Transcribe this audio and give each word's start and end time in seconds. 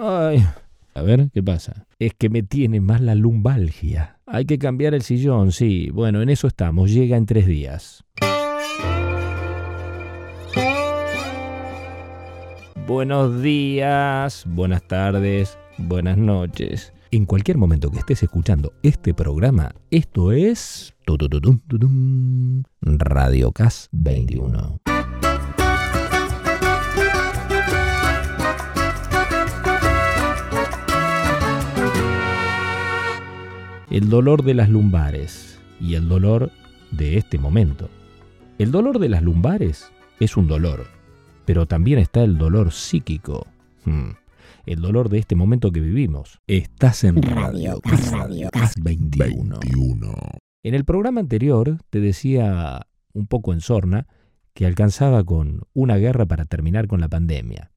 Ay, 0.00 0.44
a 0.94 1.02
ver, 1.02 1.28
¿qué 1.34 1.42
pasa? 1.42 1.88
Es 1.98 2.14
que 2.14 2.28
me 2.28 2.44
tiene 2.44 2.80
más 2.80 3.00
la 3.00 3.16
lumbalgia. 3.16 4.20
Hay 4.26 4.44
que 4.44 4.56
cambiar 4.56 4.94
el 4.94 5.02
sillón, 5.02 5.50
sí. 5.50 5.90
Bueno, 5.90 6.22
en 6.22 6.28
eso 6.28 6.46
estamos. 6.46 6.92
Llega 6.92 7.16
en 7.16 7.26
tres 7.26 7.48
días. 7.48 8.04
Buenos 12.86 13.42
días, 13.42 14.44
buenas 14.46 14.86
tardes, 14.86 15.58
buenas 15.78 16.16
noches. 16.16 16.92
En 17.10 17.26
cualquier 17.26 17.58
momento 17.58 17.90
que 17.90 17.98
estés 17.98 18.22
escuchando 18.22 18.72
este 18.84 19.14
programa, 19.14 19.74
esto 19.90 20.30
es 20.30 20.94
Radio 22.80 23.50
CAS 23.50 23.88
21. 23.90 24.80
El 33.90 34.10
dolor 34.10 34.42
de 34.42 34.52
las 34.52 34.68
lumbares 34.68 35.58
y 35.80 35.94
el 35.94 36.10
dolor 36.10 36.52
de 36.90 37.16
este 37.16 37.38
momento. 37.38 37.88
El 38.58 38.70
dolor 38.70 38.98
de 38.98 39.08
las 39.08 39.22
lumbares 39.22 39.90
es 40.20 40.36
un 40.36 40.46
dolor, 40.46 40.84
pero 41.46 41.64
también 41.64 41.98
está 41.98 42.22
el 42.22 42.36
dolor 42.36 42.70
psíquico. 42.70 43.46
Hmm, 43.86 44.10
el 44.66 44.82
dolor 44.82 45.08
de 45.08 45.16
este 45.16 45.36
momento 45.36 45.72
que 45.72 45.80
vivimos. 45.80 46.38
Estás 46.46 47.02
en 47.02 47.22
Radio, 47.22 47.80
Radio, 48.12 48.50
21. 48.76 50.14
En 50.64 50.74
el 50.74 50.84
programa 50.84 51.20
anterior 51.20 51.78
te 51.88 52.00
decía 52.00 52.86
un 53.14 53.26
poco 53.26 53.54
en 53.54 53.62
sorna 53.62 54.06
que 54.52 54.66
alcanzaba 54.66 55.24
con 55.24 55.62
una 55.72 55.96
guerra 55.96 56.26
para 56.26 56.44
terminar 56.44 56.88
con 56.88 57.00
la 57.00 57.08
pandemia, 57.08 57.72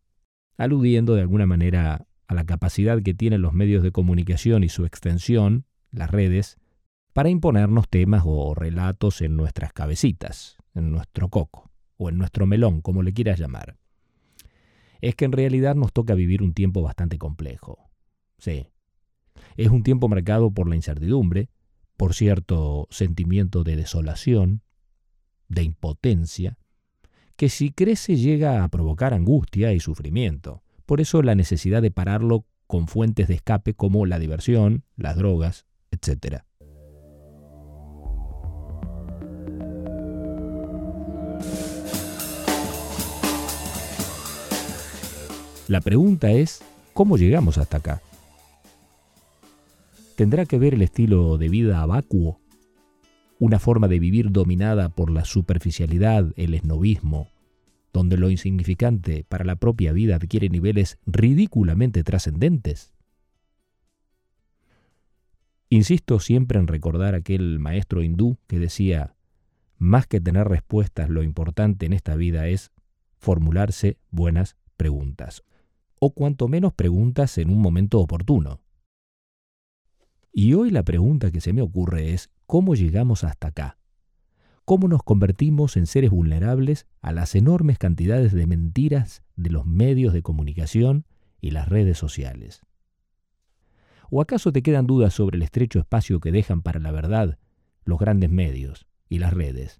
aludiendo 0.58 1.16
de 1.16 1.22
alguna 1.22 1.46
manera 1.46 2.06
a 2.28 2.34
la 2.34 2.44
capacidad 2.44 3.02
que 3.02 3.14
tienen 3.14 3.42
los 3.42 3.54
medios 3.54 3.82
de 3.82 3.94
comunicación 3.94 4.66
y 4.66 4.68
su 4.68 4.84
extensión 4.84 5.64
las 5.92 6.10
redes, 6.10 6.58
para 7.14 7.30
imponernos 7.30 7.90
temas 7.90 8.24
o 8.26 8.56
relatos 8.56 9.22
en 9.22 9.36
nuestras 9.36 9.74
cabecitas, 9.74 10.58
en 10.74 10.92
nuestro 10.92 11.30
coco, 11.30 11.72
o 11.98 12.10
en 12.10 12.18
nuestro 12.18 12.46
melón, 12.46 12.82
como 12.82 13.04
le 13.04 13.14
quieras 13.14 13.40
llamar. 13.40 13.78
Es 15.02 15.16
que 15.16 15.26
en 15.26 15.32
realidad 15.32 15.76
nos 15.76 15.94
toca 15.94 16.14
vivir 16.14 16.42
un 16.42 16.54
tiempo 16.54 16.82
bastante 16.82 17.18
complejo. 17.18 17.90
Sí. 18.38 18.68
Es 19.58 19.70
un 19.70 19.84
tiempo 19.84 20.08
marcado 20.08 20.52
por 20.52 20.70
la 20.70 20.76
incertidumbre, 20.76 21.50
por 21.98 22.14
cierto 22.14 22.88
sentimiento 22.90 23.64
de 23.64 23.76
desolación, 23.76 24.62
de 25.50 25.64
impotencia, 25.64 26.58
que 27.36 27.50
si 27.50 27.72
crece 27.72 28.16
llega 28.16 28.64
a 28.64 28.70
provocar 28.70 29.14
angustia 29.14 29.74
y 29.74 29.80
sufrimiento. 29.80 30.64
Por 30.86 31.02
eso 31.02 31.22
la 31.22 31.36
necesidad 31.36 31.82
de 31.82 31.92
pararlo 31.92 32.46
con 32.68 32.88
fuentes 32.88 33.28
de 33.28 33.36
escape 33.36 33.74
como 33.74 34.06
la 34.06 34.20
diversión, 34.20 34.86
las 34.96 35.16
drogas, 35.16 35.66
etc. 35.92 36.44
La 45.68 45.80
pregunta 45.80 46.32
es, 46.32 46.62
¿cómo 46.94 47.18
llegamos 47.18 47.58
hasta 47.58 47.78
acá? 47.78 48.02
¿Tendrá 50.18 50.46
que 50.46 50.60
ver 50.60 50.74
el 50.74 50.82
estilo 50.82 51.38
de 51.38 51.48
vida 51.48 51.86
vacuo? 51.86 52.42
Una 53.40 53.58
forma 53.58 53.88
de 53.88 53.98
vivir 53.98 54.32
dominada 54.32 54.90
por 54.90 55.10
la 55.10 55.24
superficialidad, 55.24 56.34
el 56.36 56.54
esnovismo, 56.54 57.30
donde 57.94 58.18
lo 58.18 58.30
insignificante 58.30 59.26
para 59.28 59.46
la 59.46 59.56
propia 59.56 59.94
vida 59.94 60.18
adquiere 60.18 60.50
niveles 60.50 60.98
ridículamente 61.06 62.04
trascendentes? 62.04 62.94
Insisto 65.74 66.20
siempre 66.20 66.60
en 66.60 66.68
recordar 66.68 67.16
aquel 67.16 67.58
maestro 67.58 68.04
hindú 68.04 68.38
que 68.48 68.60
decía, 68.60 69.16
más 69.78 70.06
que 70.06 70.20
tener 70.20 70.50
respuestas, 70.50 71.10
lo 71.10 71.24
importante 71.24 71.86
en 71.86 71.94
esta 71.94 72.18
vida 72.18 72.48
es 72.48 72.74
formularse 73.16 73.98
buenas 74.10 74.58
preguntas, 74.76 75.44
o 75.98 76.14
cuanto 76.14 76.50
menos 76.50 76.74
preguntas 76.74 77.38
en 77.38 77.50
un 77.50 77.62
momento 77.62 78.02
oportuno. 78.02 78.60
Y 80.34 80.56
hoy 80.56 80.72
la 80.72 80.84
pregunta 80.84 81.32
que 81.32 81.40
se 81.40 81.54
me 81.54 81.62
ocurre 81.62 82.14
es, 82.14 82.30
¿cómo 82.48 82.76
llegamos 82.76 83.24
hasta 83.24 83.48
acá? 83.48 83.78
¿Cómo 84.66 84.90
nos 84.90 85.04
convertimos 85.04 85.78
en 85.78 85.88
seres 85.88 86.12
vulnerables 86.12 86.86
a 87.00 87.14
las 87.14 87.34
enormes 87.34 87.78
cantidades 87.78 88.34
de 88.34 88.46
mentiras 88.46 89.24
de 89.38 89.52
los 89.52 89.66
medios 89.66 90.12
de 90.12 90.22
comunicación 90.22 91.06
y 91.40 91.52
las 91.52 91.70
redes 91.70 91.98
sociales? 91.98 92.62
¿O 94.14 94.20
acaso 94.20 94.52
te 94.52 94.62
quedan 94.62 94.88
dudas 94.88 95.14
sobre 95.14 95.38
el 95.38 95.42
estrecho 95.42 95.80
espacio 95.80 96.20
que 96.20 96.34
dejan 96.34 96.62
para 96.62 96.82
la 96.82 96.92
verdad 96.92 97.40
los 97.86 97.98
grandes 97.98 98.30
medios 98.30 98.86
y 99.08 99.20
las 99.20 99.34
redes? 99.34 99.80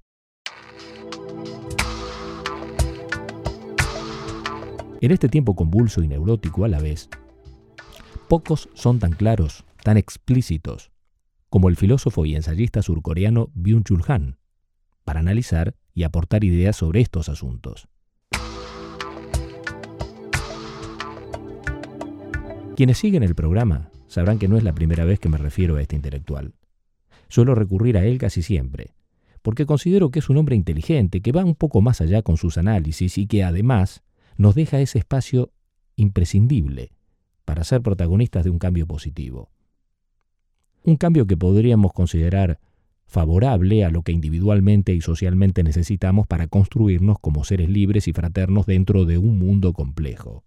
En 5.02 5.12
este 5.12 5.28
tiempo 5.28 5.54
convulso 5.54 6.02
y 6.02 6.08
neurótico 6.08 6.64
a 6.64 6.70
la 6.70 6.80
vez, 6.80 7.10
pocos 8.30 8.70
son 8.74 9.00
tan 9.00 9.12
claros, 9.12 9.66
tan 9.84 9.98
explícitos, 9.98 10.92
como 11.50 11.68
el 11.68 11.76
filósofo 11.76 12.26
y 12.26 12.38
ensayista 12.38 12.82
surcoreano 12.82 13.50
Byung-Chul 13.54 14.06
Han, 14.08 14.38
para 15.04 15.20
analizar 15.20 15.76
y 15.94 16.04
aportar 16.04 16.46
ideas 16.46 16.78
sobre 16.78 17.02
estos 17.02 17.28
asuntos. 17.28 17.90
Quienes 22.78 22.98
siguen 22.98 23.24
el 23.24 23.36
programa 23.36 23.91
sabrán 24.12 24.40
que 24.40 24.50
no 24.50 24.58
es 24.58 24.64
la 24.64 24.74
primera 24.74 25.06
vez 25.06 25.20
que 25.20 25.30
me 25.30 25.38
refiero 25.38 25.78
a 25.78 25.82
este 25.82 25.96
intelectual. 25.96 26.54
Suelo 27.30 27.56
recurrir 27.56 27.98
a 27.98 28.06
él 28.06 28.18
casi 28.18 28.42
siempre, 28.42 28.94
porque 29.42 29.66
considero 29.66 30.12
que 30.12 30.20
es 30.20 30.30
un 30.30 30.36
hombre 30.36 30.58
inteligente, 30.58 31.22
que 31.22 31.32
va 31.32 31.46
un 31.46 31.56
poco 31.56 31.80
más 31.80 32.02
allá 32.02 32.22
con 32.22 32.36
sus 32.36 32.58
análisis 32.58 33.18
y 33.18 33.26
que 33.26 33.46
además 33.46 34.04
nos 34.36 34.54
deja 34.54 34.82
ese 34.82 35.00
espacio 35.00 35.54
imprescindible 35.96 36.92
para 37.46 37.64
ser 37.64 37.82
protagonistas 37.82 38.44
de 38.44 38.50
un 38.50 38.60
cambio 38.60 38.86
positivo. 38.86 39.50
Un 40.84 40.98
cambio 40.98 41.26
que 41.26 41.38
podríamos 41.38 41.94
considerar 41.94 42.60
favorable 43.06 43.86
a 43.86 43.92
lo 43.92 44.04
que 44.04 44.12
individualmente 44.12 44.94
y 44.94 45.00
socialmente 45.00 45.64
necesitamos 45.64 46.28
para 46.28 46.48
construirnos 46.48 47.18
como 47.22 47.46
seres 47.46 47.70
libres 47.70 48.10
y 48.10 48.14
fraternos 48.14 48.66
dentro 48.66 49.06
de 49.06 49.18
un 49.18 49.40
mundo 49.40 49.72
complejo. 49.72 50.44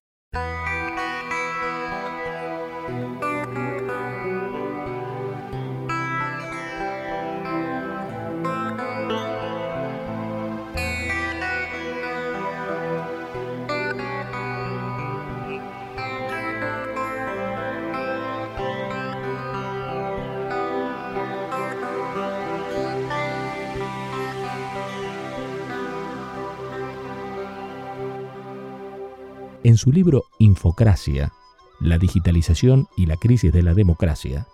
En 29.64 29.78
su 29.78 29.90
libro 29.90 30.26
Infocracia, 30.38 31.32
la 31.80 31.96
digitalización 31.96 32.86
y 32.98 33.06
la 33.06 33.16
crisis 33.16 33.50
de 33.50 33.62
la 33.62 33.72
democracia, 33.72 34.46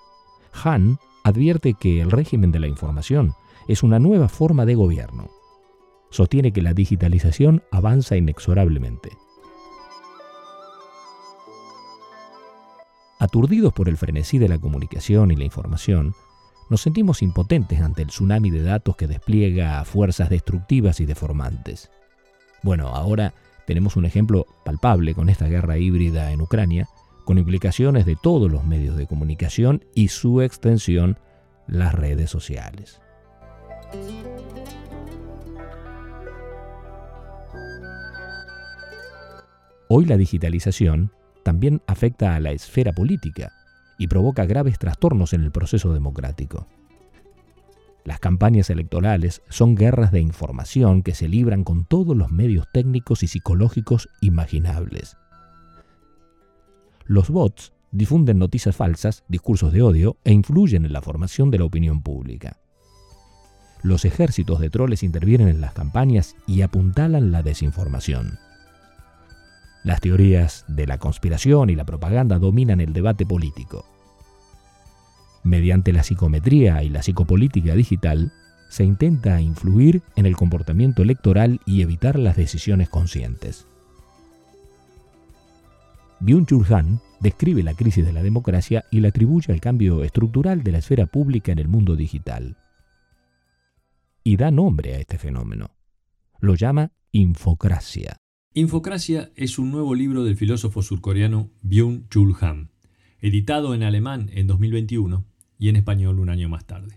Han 0.63 1.01
advierte 1.25 1.75
que 1.75 2.01
el 2.01 2.13
régimen 2.13 2.53
de 2.53 2.61
la 2.61 2.69
información 2.69 3.35
es 3.67 3.83
una 3.83 3.99
nueva 3.99 4.29
forma 4.29 4.65
de 4.67 4.77
gobierno. 4.77 5.29
Sostiene 6.11 6.53
que 6.53 6.63
la 6.63 6.75
digitalización 6.75 7.65
avanza 7.73 8.17
inexorablemente. 8.17 9.11
Aturdidos 13.19 13.73
por 13.73 13.89
el 13.89 13.97
frenesí 13.97 14.39
de 14.39 14.49
la 14.49 14.59
comunicación 14.59 15.33
y 15.33 15.37
la 15.37 15.45
información, 15.45 16.15
nos 16.69 16.83
sentimos 16.83 17.21
impotentes 17.21 17.81
ante 17.81 18.03
el 18.03 18.09
tsunami 18.09 18.51
de 18.51 18.63
datos 18.63 18.95
que 18.95 19.09
despliega 19.09 19.85
fuerzas 19.85 20.31
destructivas 20.31 21.01
y 21.01 21.05
deformantes. 21.05 21.91
Bueno, 22.63 22.89
ahora 22.89 23.35
tenemos 23.71 23.95
un 23.95 24.05
ejemplo 24.05 24.47
palpable 24.65 25.15
con 25.15 25.29
esta 25.29 25.47
guerra 25.47 25.79
híbrida 25.79 26.33
en 26.33 26.41
Ucrania, 26.41 26.89
con 27.25 27.39
implicaciones 27.39 28.05
de 28.05 28.17
todos 28.21 28.51
los 28.51 28.65
medios 28.65 28.97
de 28.97 29.07
comunicación 29.07 29.85
y 29.95 30.09
su 30.09 30.43
extensión, 30.43 31.21
las 31.69 31.95
redes 31.95 32.31
sociales. 32.31 33.01
Hoy 39.89 40.05
la 40.05 40.17
digitalización 40.17 41.13
también 41.45 41.81
afecta 41.87 42.35
a 42.35 42.41
la 42.41 42.51
esfera 42.51 42.93
política 42.93 43.53
y 44.01 44.09
provoca 44.09 44.47
graves 44.47 44.81
trastornos 44.81 45.33
en 45.33 45.43
el 45.43 45.53
proceso 45.53 45.93
democrático. 45.93 46.67
Las 48.11 48.19
campañas 48.19 48.71
electorales 48.71 49.41
son 49.51 49.77
guerras 49.77 50.11
de 50.11 50.19
información 50.19 51.05
que 51.05 51.15
se 51.15 51.29
libran 51.29 51.63
con 51.63 51.85
todos 51.85 52.17
los 52.17 52.33
medios 52.33 52.67
técnicos 52.73 53.23
y 53.23 53.29
psicológicos 53.29 54.09
imaginables. 54.21 55.17
Los 57.05 57.31
bots 57.31 57.73
difunden 57.93 58.41
noticias 58.41 58.75
falsas, 58.75 59.23
discursos 59.29 59.73
de 59.73 59.83
odio 59.83 60.17
e 60.25 60.33
influyen 60.33 60.85
en 60.85 60.93
la 60.93 61.03
formación 61.03 61.53
de 61.53 61.59
la 61.59 61.67
opinión 61.67 62.03
pública. 62.03 62.57
Los 63.85 64.05
ejércitos 64.05 64.59
de 64.59 64.71
troles 64.71 65.05
intervienen 65.05 65.47
en 65.47 65.61
las 65.61 65.73
campañas 65.73 66.35
y 66.49 66.63
apuntalan 66.63 67.31
la 67.31 67.45
desinformación. 67.45 68.41
Las 69.85 70.01
teorías 70.01 70.65
de 70.67 70.89
la 70.89 70.99
conspiración 70.99 71.71
y 71.71 71.77
la 71.77 71.85
propaganda 71.85 72.41
dominan 72.41 72.81
el 72.81 72.93
debate 72.93 73.25
político. 73.25 73.90
Mediante 75.43 75.93
la 75.93 76.03
psicometría 76.03 76.83
y 76.83 76.91
la 76.91 77.03
psicopolítica 77.03 77.75
digital, 77.75 78.33
se 78.69 78.85
intenta 78.85 79.41
influir 79.41 80.03
en 80.17 80.27
el 80.27 80.37
comportamiento 80.37 81.03
electoral 81.03 81.61
y 81.67 81.83
evitar 81.83 82.19
las 82.19 82.37
decisiones 82.37 82.89
conscientes. 82.89 83.67
Byung-Chul 86.21 86.71
Han 86.73 87.01
describe 87.19 87.63
la 87.63 87.75
crisis 87.75 88.05
de 88.05 88.13
la 88.13 88.23
democracia 88.23 88.85
y 88.91 89.01
la 89.01 89.09
atribuye 89.09 89.53
al 89.53 89.61
cambio 89.61 90.05
estructural 90.05 90.63
de 90.63 90.73
la 90.73 90.79
esfera 90.79 91.07
pública 91.07 91.53
en 91.53 91.59
el 91.59 91.69
mundo 91.69 91.97
digital. 91.97 92.59
Y 94.23 94.37
da 94.37 94.51
nombre 94.51 94.95
a 94.95 94.99
este 94.99 95.19
fenómeno. 95.19 95.71
Lo 96.41 96.55
llama 96.55 96.93
infocracia. 97.11 98.17
Infocracia 98.53 99.31
es 99.35 99.59
un 99.59 99.71
nuevo 99.71 99.95
libro 99.95 100.25
del 100.25 100.37
filósofo 100.37 100.83
surcoreano 100.83 101.51
Byung-Chul 101.63 102.37
Han, 102.43 102.71
editado 103.21 103.75
en 103.75 103.83
alemán 103.83 104.31
en 104.33 104.47
2021 104.47 105.30
y 105.61 105.69
en 105.69 105.77
español 105.77 106.19
un 106.19 106.31
año 106.31 106.49
más 106.49 106.67
tarde, 106.67 106.97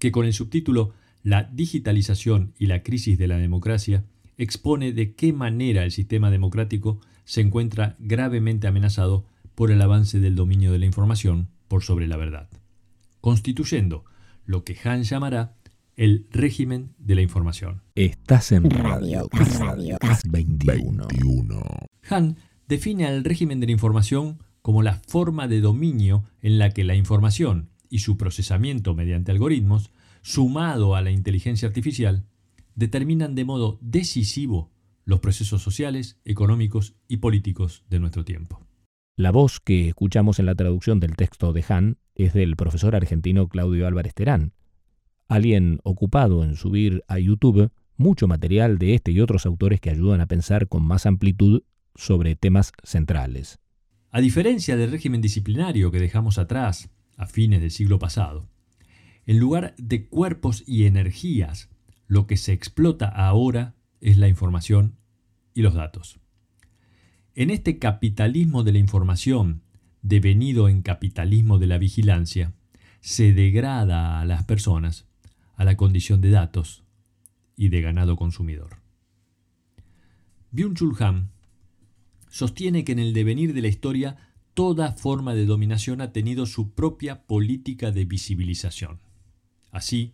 que 0.00 0.10
con 0.10 0.26
el 0.26 0.32
subtítulo 0.32 0.94
La 1.22 1.44
digitalización 1.44 2.54
y 2.58 2.66
la 2.66 2.82
crisis 2.82 3.16
de 3.18 3.28
la 3.28 3.36
democracia 3.36 4.04
expone 4.38 4.92
de 4.92 5.14
qué 5.14 5.32
manera 5.32 5.84
el 5.84 5.92
sistema 5.92 6.30
democrático 6.30 7.00
se 7.24 7.42
encuentra 7.42 7.94
gravemente 8.00 8.66
amenazado 8.66 9.24
por 9.54 9.70
el 9.70 9.80
avance 9.80 10.18
del 10.18 10.34
dominio 10.34 10.72
de 10.72 10.80
la 10.80 10.86
información 10.86 11.48
por 11.68 11.84
sobre 11.84 12.08
la 12.08 12.16
verdad, 12.16 12.48
constituyendo 13.20 14.04
lo 14.46 14.64
que 14.64 14.76
Han 14.82 15.04
llamará 15.04 15.54
el 15.94 16.26
régimen 16.30 16.94
de 16.98 17.14
la 17.14 17.20
información. 17.20 17.82
Estás 17.94 18.50
en 18.52 18.68
Radio, 18.70 19.28
21. 20.24 21.62
Han 22.08 22.36
define 22.66 23.06
al 23.06 23.22
régimen 23.22 23.60
de 23.60 23.66
la 23.66 23.72
información 23.72 24.38
como 24.62 24.82
la 24.82 24.94
forma 24.94 25.46
de 25.46 25.60
dominio 25.60 26.24
en 26.40 26.58
la 26.58 26.70
que 26.70 26.84
la 26.84 26.94
información 26.94 27.68
y 27.92 27.98
su 27.98 28.16
procesamiento 28.16 28.94
mediante 28.94 29.32
algoritmos, 29.32 29.90
sumado 30.22 30.96
a 30.96 31.02
la 31.02 31.10
inteligencia 31.10 31.68
artificial, 31.68 32.24
determinan 32.74 33.34
de 33.34 33.44
modo 33.44 33.78
decisivo 33.82 34.70
los 35.04 35.20
procesos 35.20 35.60
sociales, 35.60 36.18
económicos 36.24 36.94
y 37.06 37.18
políticos 37.18 37.84
de 37.90 38.00
nuestro 38.00 38.24
tiempo. 38.24 38.62
La 39.14 39.30
voz 39.30 39.60
que 39.60 39.88
escuchamos 39.88 40.38
en 40.38 40.46
la 40.46 40.54
traducción 40.54 41.00
del 41.00 41.16
texto 41.16 41.52
de 41.52 41.66
Han 41.68 41.98
es 42.14 42.32
del 42.32 42.56
profesor 42.56 42.96
argentino 42.96 43.50
Claudio 43.50 43.86
Álvarez 43.86 44.14
Terán, 44.14 44.54
alguien 45.28 45.78
ocupado 45.82 46.44
en 46.44 46.56
subir 46.56 47.04
a 47.08 47.18
YouTube 47.18 47.70
mucho 47.98 48.26
material 48.26 48.78
de 48.78 48.94
este 48.94 49.12
y 49.12 49.20
otros 49.20 49.44
autores 49.44 49.82
que 49.82 49.90
ayudan 49.90 50.22
a 50.22 50.26
pensar 50.26 50.66
con 50.66 50.82
más 50.82 51.04
amplitud 51.04 51.62
sobre 51.94 52.36
temas 52.36 52.72
centrales. 52.84 53.58
A 54.10 54.22
diferencia 54.22 54.78
del 54.78 54.90
régimen 54.90 55.20
disciplinario 55.20 55.90
que 55.90 56.00
dejamos 56.00 56.38
atrás 56.38 56.90
a 57.16 57.26
fines 57.26 57.60
del 57.60 57.70
siglo 57.70 57.98
pasado, 57.98 58.48
en 59.26 59.38
lugar 59.38 59.74
de 59.78 60.06
cuerpos 60.06 60.64
y 60.66 60.86
energías, 60.86 61.70
lo 62.06 62.26
que 62.26 62.36
se 62.36 62.52
explota 62.52 63.06
ahora 63.08 63.74
es 64.00 64.18
la 64.18 64.28
información 64.28 64.96
y 65.54 65.62
los 65.62 65.74
datos. 65.74 66.18
En 67.34 67.50
este 67.50 67.78
capitalismo 67.78 68.64
de 68.64 68.72
la 68.72 68.78
información, 68.78 69.62
devenido 70.02 70.68
en 70.68 70.82
capitalismo 70.82 71.58
de 71.58 71.66
la 71.66 71.78
vigilancia, 71.78 72.52
se 73.00 73.32
degrada 73.32 74.20
a 74.20 74.24
las 74.24 74.44
personas 74.44 75.06
a 75.54 75.64
la 75.64 75.76
condición 75.76 76.20
de 76.20 76.30
datos 76.30 76.84
y 77.56 77.68
de 77.68 77.80
ganado 77.80 78.16
consumidor. 78.16 78.78
Byung-Chul 80.52 81.28
sostiene 82.28 82.84
que 82.84 82.92
en 82.92 82.98
el 82.98 83.14
devenir 83.14 83.54
de 83.54 83.62
la 83.62 83.68
historia 83.68 84.31
toda 84.54 84.92
forma 84.92 85.34
de 85.34 85.46
dominación 85.46 86.00
ha 86.00 86.12
tenido 86.12 86.46
su 86.46 86.72
propia 86.72 87.22
política 87.22 87.90
de 87.90 88.04
visibilización. 88.04 89.00
Así, 89.70 90.12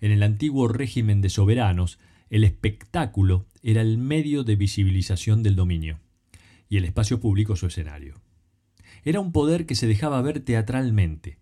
en 0.00 0.12
el 0.12 0.22
antiguo 0.22 0.68
régimen 0.68 1.20
de 1.20 1.30
soberanos, 1.30 1.98
el 2.30 2.44
espectáculo 2.44 3.46
era 3.62 3.80
el 3.80 3.98
medio 3.98 4.44
de 4.44 4.56
visibilización 4.56 5.42
del 5.42 5.56
dominio, 5.56 5.98
y 6.68 6.76
el 6.76 6.84
espacio 6.84 7.20
público 7.20 7.56
su 7.56 7.66
escenario. 7.66 8.20
Era 9.04 9.20
un 9.20 9.32
poder 9.32 9.66
que 9.66 9.74
se 9.74 9.86
dejaba 9.86 10.20
ver 10.20 10.40
teatralmente, 10.40 11.38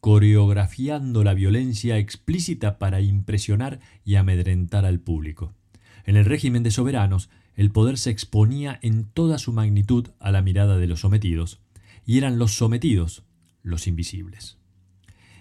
coreografiando 0.00 1.24
la 1.24 1.34
violencia 1.34 1.98
explícita 1.98 2.78
para 2.78 3.00
impresionar 3.00 3.80
y 4.04 4.16
amedrentar 4.16 4.84
al 4.84 5.00
público. 5.00 5.54
En 6.04 6.16
el 6.16 6.24
régimen 6.24 6.62
de 6.62 6.70
soberanos, 6.70 7.30
el 7.54 7.70
poder 7.70 7.96
se 7.96 8.10
exponía 8.10 8.78
en 8.82 9.04
toda 9.04 9.38
su 9.38 9.52
magnitud 9.52 10.08
a 10.18 10.30
la 10.30 10.42
mirada 10.42 10.76
de 10.76 10.88
los 10.88 11.00
sometidos, 11.00 11.60
y 12.04 12.18
eran 12.18 12.38
los 12.38 12.52
sometidos 12.52 13.24
los 13.62 13.86
invisibles. 13.86 14.58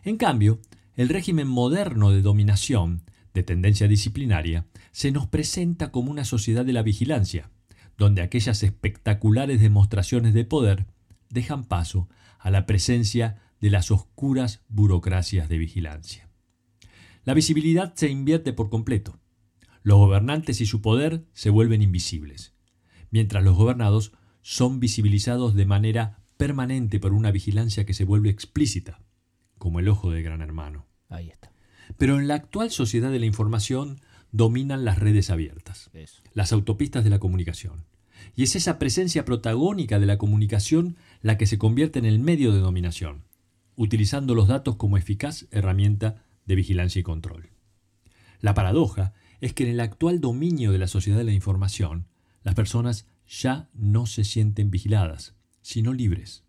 En 0.03 0.17
cambio, 0.17 0.59
el 0.95 1.09
régimen 1.09 1.47
moderno 1.47 2.11
de 2.11 2.21
dominación, 2.21 3.03
de 3.33 3.43
tendencia 3.43 3.87
disciplinaria, 3.87 4.65
se 4.91 5.11
nos 5.11 5.27
presenta 5.27 5.91
como 5.91 6.11
una 6.11 6.25
sociedad 6.25 6.65
de 6.65 6.73
la 6.73 6.83
vigilancia, 6.83 7.51
donde 7.97 8.21
aquellas 8.21 8.63
espectaculares 8.63 9.61
demostraciones 9.61 10.33
de 10.33 10.45
poder 10.45 10.87
dejan 11.29 11.65
paso 11.65 12.09
a 12.39 12.49
la 12.51 12.65
presencia 12.65 13.41
de 13.59 13.69
las 13.69 13.91
oscuras 13.91 14.61
burocracias 14.67 15.49
de 15.49 15.57
vigilancia. 15.57 16.29
La 17.23 17.33
visibilidad 17.33 17.93
se 17.95 18.09
invierte 18.09 18.51
por 18.53 18.69
completo. 18.69 19.19
Los 19.83 19.97
gobernantes 19.97 20.61
y 20.61 20.65
su 20.65 20.81
poder 20.81 21.25
se 21.33 21.49
vuelven 21.49 21.81
invisibles, 21.81 22.53
mientras 23.11 23.43
los 23.43 23.55
gobernados 23.55 24.11
son 24.41 24.79
visibilizados 24.79 25.55
de 25.55 25.65
manera 25.65 26.22
permanente 26.43 26.99
por 26.99 27.13
una 27.13 27.31
vigilancia 27.31 27.85
que 27.85 27.93
se 27.93 28.03
vuelve 28.03 28.29
explícita, 28.29 28.99
como 29.57 29.79
el 29.79 29.87
ojo 29.87 30.11
del 30.11 30.23
gran 30.23 30.41
hermano. 30.41 30.85
Ahí 31.07 31.29
está. 31.29 31.53
Pero 31.97 32.19
en 32.19 32.27
la 32.27 32.35
actual 32.35 32.69
sociedad 32.69 33.11
de 33.11 33.19
la 33.19 33.25
información 33.25 34.01
dominan 34.33 34.83
las 34.83 34.99
redes 34.99 35.29
abiertas, 35.29 35.89
las 36.33 36.51
autopistas 36.51 37.05
de 37.05 37.09
la 37.09 37.19
comunicación. 37.19 37.85
Y 38.35 38.43
es 38.43 38.57
esa 38.57 38.77
presencia 38.77 39.23
protagónica 39.23 39.99
de 39.99 40.05
la 40.05 40.17
comunicación 40.17 40.97
la 41.21 41.37
que 41.37 41.45
se 41.45 41.57
convierte 41.57 41.99
en 41.99 42.03
el 42.03 42.19
medio 42.19 42.51
de 42.51 42.59
dominación, 42.59 43.23
utilizando 43.77 44.35
los 44.35 44.49
datos 44.49 44.75
como 44.75 44.97
eficaz 44.97 45.47
herramienta 45.49 46.25
de 46.45 46.55
vigilancia 46.55 46.99
y 46.99 47.03
control. 47.03 47.51
La 48.41 48.53
paradoja 48.53 49.13
es 49.39 49.53
que 49.53 49.63
en 49.63 49.69
el 49.69 49.79
actual 49.79 50.19
dominio 50.19 50.73
de 50.73 50.79
la 50.79 50.87
sociedad 50.87 51.19
de 51.19 51.23
la 51.23 51.31
información, 51.31 52.09
las 52.43 52.53
personas 52.53 53.07
ya 53.29 53.69
no 53.73 54.07
se 54.07 54.25
sienten 54.25 54.71
vigiladas, 54.71 55.35
sino 55.63 55.93
libres. 55.93 56.43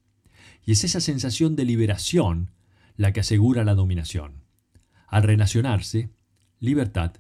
Y 0.67 0.73
es 0.73 0.85
esa 0.85 1.01
sensación 1.01 1.57
de 1.57 1.65
liberación 1.65 2.51
la 2.97 3.13
que 3.13 3.21
asegura 3.21 3.65
la 3.65 3.75
dominación. 3.75 4.45
Al 5.07 5.23
relacionarse, 5.23 6.11
libertad 6.61 7.13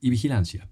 y 0.00 0.10
vigilancia. 0.10 0.68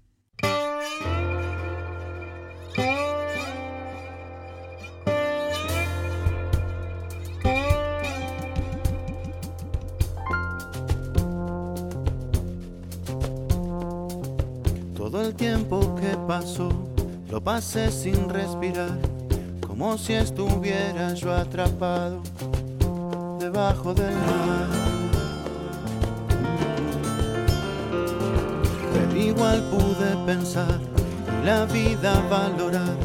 Todo 14.95 15.25
el 15.25 15.35
tiempo 15.35 15.95
que 15.95 16.15
pasó 16.27 16.69
lo 17.29 17.41
pasé 17.43 17.91
sin 17.91 18.29
respirar 18.29 19.26
como 19.77 19.95
si 19.95 20.13
estuviera 20.13 21.13
yo 21.13 21.31
atrapado 21.31 22.19
debajo 23.39 23.93
del 23.93 24.15
mar. 24.15 24.67
Pero 28.91 29.21
igual 29.21 29.61
pude 29.69 30.25
pensar 30.25 30.79
y 31.43 31.45
la 31.45 31.65
vida 31.65 32.19
valorar, 32.27 32.97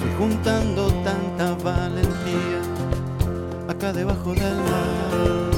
fui 0.00 0.10
juntando 0.18 0.88
tanta 1.04 1.54
valentía 1.62 2.62
acá 3.68 3.92
debajo 3.92 4.34
del 4.34 4.56
mar. 4.56 5.50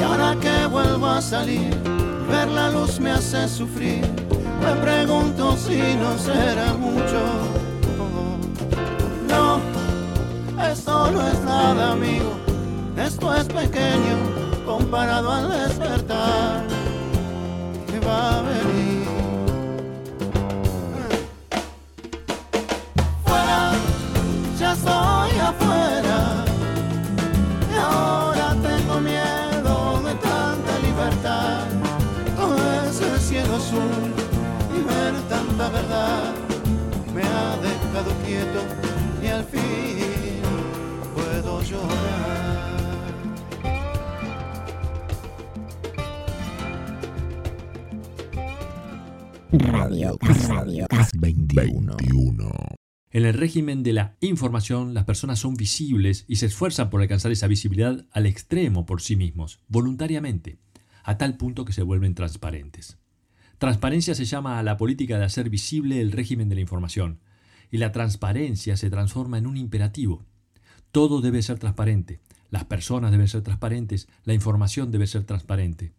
Y 0.00 0.02
ahora 0.02 0.36
que 0.40 0.66
vuelvo 0.66 1.06
a 1.06 1.22
salir, 1.22 1.72
ver 2.28 2.48
la 2.48 2.72
luz 2.72 2.98
me 2.98 3.12
hace 3.12 3.48
sufrir 3.48 4.21
me 4.62 4.74
pregunto 4.80 5.56
si 5.56 5.96
no 5.96 6.16
será 6.18 6.74
mucho. 6.74 7.20
No, 9.28 9.60
esto 10.70 11.10
no 11.10 11.28
es 11.28 11.40
nada, 11.40 11.92
amigo. 11.92 12.32
Esto 12.96 13.34
es 13.34 13.44
pequeño 13.44 14.16
comparado 14.66 15.32
al 15.32 15.50
despertar 15.50 16.62
que 17.86 18.00
va 18.06 18.38
a 18.38 18.42
venir. 18.42 19.01
Dejado 37.92 38.14
quieto 38.24 38.60
y 39.22 39.26
al 39.26 39.44
fin 39.44 39.60
puedo 41.14 41.62
llorar. 41.62 42.72
Radio, 49.52 50.18
Radio 50.48 50.86
21. 51.18 52.50
En 53.10 53.26
el 53.26 53.34
régimen 53.34 53.82
de 53.82 53.92
la 53.92 54.16
información, 54.20 54.94
las 54.94 55.04
personas 55.04 55.38
son 55.38 55.54
visibles 55.54 56.24
y 56.26 56.36
se 56.36 56.46
esfuerzan 56.46 56.88
por 56.88 57.02
alcanzar 57.02 57.30
esa 57.30 57.46
visibilidad 57.46 58.06
al 58.12 58.24
extremo 58.24 58.86
por 58.86 59.02
sí 59.02 59.16
mismos, 59.16 59.60
voluntariamente, 59.68 60.56
a 61.04 61.18
tal 61.18 61.36
punto 61.36 61.66
que 61.66 61.74
se 61.74 61.82
vuelven 61.82 62.14
transparentes. 62.14 62.96
Transparencia 63.58 64.14
se 64.14 64.24
llama 64.24 64.58
a 64.58 64.62
la 64.62 64.78
política 64.78 65.18
de 65.18 65.26
hacer 65.26 65.50
visible 65.50 66.00
el 66.00 66.10
régimen 66.10 66.48
de 66.48 66.54
la 66.54 66.62
información, 66.62 67.20
y 67.72 67.78
la 67.78 67.90
transparencia 67.90 68.76
se 68.76 68.90
transforma 68.90 69.38
en 69.38 69.46
un 69.48 69.56
imperativo. 69.56 70.24
Todo 70.92 71.22
debe 71.22 71.42
ser 71.42 71.58
transparente, 71.58 72.20
las 72.50 72.66
personas 72.66 73.10
deben 73.10 73.26
ser 73.26 73.40
transparentes, 73.40 74.08
la 74.24 74.34
información 74.34 74.92
debe 74.92 75.06
ser 75.06 75.24
transparente. 75.24 75.92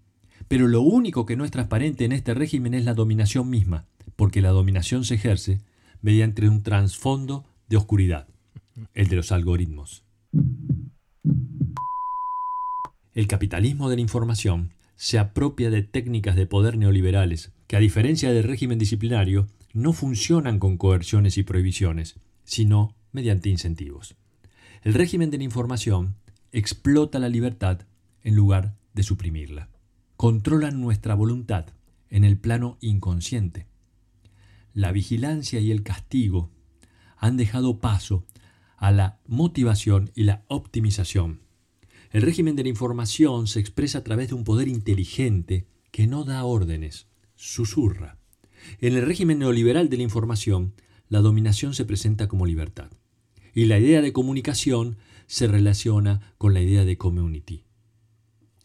Pero 0.47 0.67
lo 0.67 0.81
único 0.81 1.25
que 1.25 1.35
no 1.35 1.45
es 1.45 1.51
transparente 1.51 2.05
en 2.05 2.11
este 2.11 2.35
régimen 2.35 2.75
es 2.75 2.85
la 2.85 2.93
dominación 2.93 3.49
misma, 3.49 3.87
porque 4.15 4.41
la 4.41 4.51
dominación 4.51 5.03
se 5.03 5.15
ejerce 5.15 5.61
mediante 6.03 6.47
un 6.47 6.61
trasfondo 6.61 7.43
de 7.67 7.77
oscuridad, 7.77 8.27
el 8.93 9.07
de 9.07 9.15
los 9.15 9.31
algoritmos. 9.31 10.03
El 13.15 13.27
capitalismo 13.27 13.89
de 13.89 13.95
la 13.95 14.01
información 14.01 14.73
se 14.95 15.17
apropia 15.17 15.71
de 15.71 15.81
técnicas 15.81 16.35
de 16.35 16.45
poder 16.45 16.77
neoliberales 16.77 17.51
que, 17.65 17.77
a 17.77 17.79
diferencia 17.79 18.31
del 18.31 18.43
régimen 18.43 18.77
disciplinario, 18.77 19.47
no 19.73 19.91
funcionan 19.91 20.59
con 20.59 20.77
coerciones 20.77 21.37
y 21.37 21.43
prohibiciones, 21.43 22.19
sino 22.43 22.95
mediante 23.11 23.49
incentivos. 23.49 24.15
El 24.83 24.93
régimen 24.93 25.31
de 25.31 25.39
la 25.39 25.43
información 25.43 26.15
explota 26.51 27.19
la 27.19 27.29
libertad 27.29 27.81
en 28.21 28.35
lugar 28.35 28.75
de 28.93 29.03
suprimirla. 29.03 29.69
Controlan 30.15 30.79
nuestra 30.79 31.15
voluntad 31.15 31.65
en 32.09 32.23
el 32.23 32.37
plano 32.37 32.77
inconsciente. 32.79 33.67
La 34.73 34.91
vigilancia 34.91 35.59
y 35.59 35.71
el 35.71 35.83
castigo 35.83 36.51
han 37.17 37.37
dejado 37.37 37.79
paso 37.79 38.25
a 38.77 38.91
la 38.91 39.19
motivación 39.25 40.11
y 40.13 40.23
la 40.23 40.43
optimización. 40.47 41.41
El 42.11 42.21
régimen 42.21 42.55
de 42.55 42.63
la 42.63 42.69
información 42.69 43.47
se 43.47 43.59
expresa 43.59 43.99
a 43.99 44.03
través 44.03 44.29
de 44.29 44.35
un 44.35 44.43
poder 44.43 44.67
inteligente 44.67 45.67
que 45.89 46.05
no 46.05 46.23
da 46.23 46.43
órdenes, 46.43 47.07
susurra. 47.35 48.19
En 48.79 48.95
el 48.95 49.05
régimen 49.05 49.39
neoliberal 49.39 49.89
de 49.89 49.97
la 49.97 50.03
información, 50.03 50.73
la 51.09 51.19
dominación 51.19 51.73
se 51.73 51.85
presenta 51.85 52.27
como 52.27 52.45
libertad. 52.45 52.91
Y 53.53 53.65
la 53.65 53.79
idea 53.79 54.01
de 54.01 54.13
comunicación 54.13 54.97
se 55.27 55.47
relaciona 55.47 56.33
con 56.37 56.53
la 56.53 56.61
idea 56.61 56.85
de 56.85 56.97
community. 56.97 57.63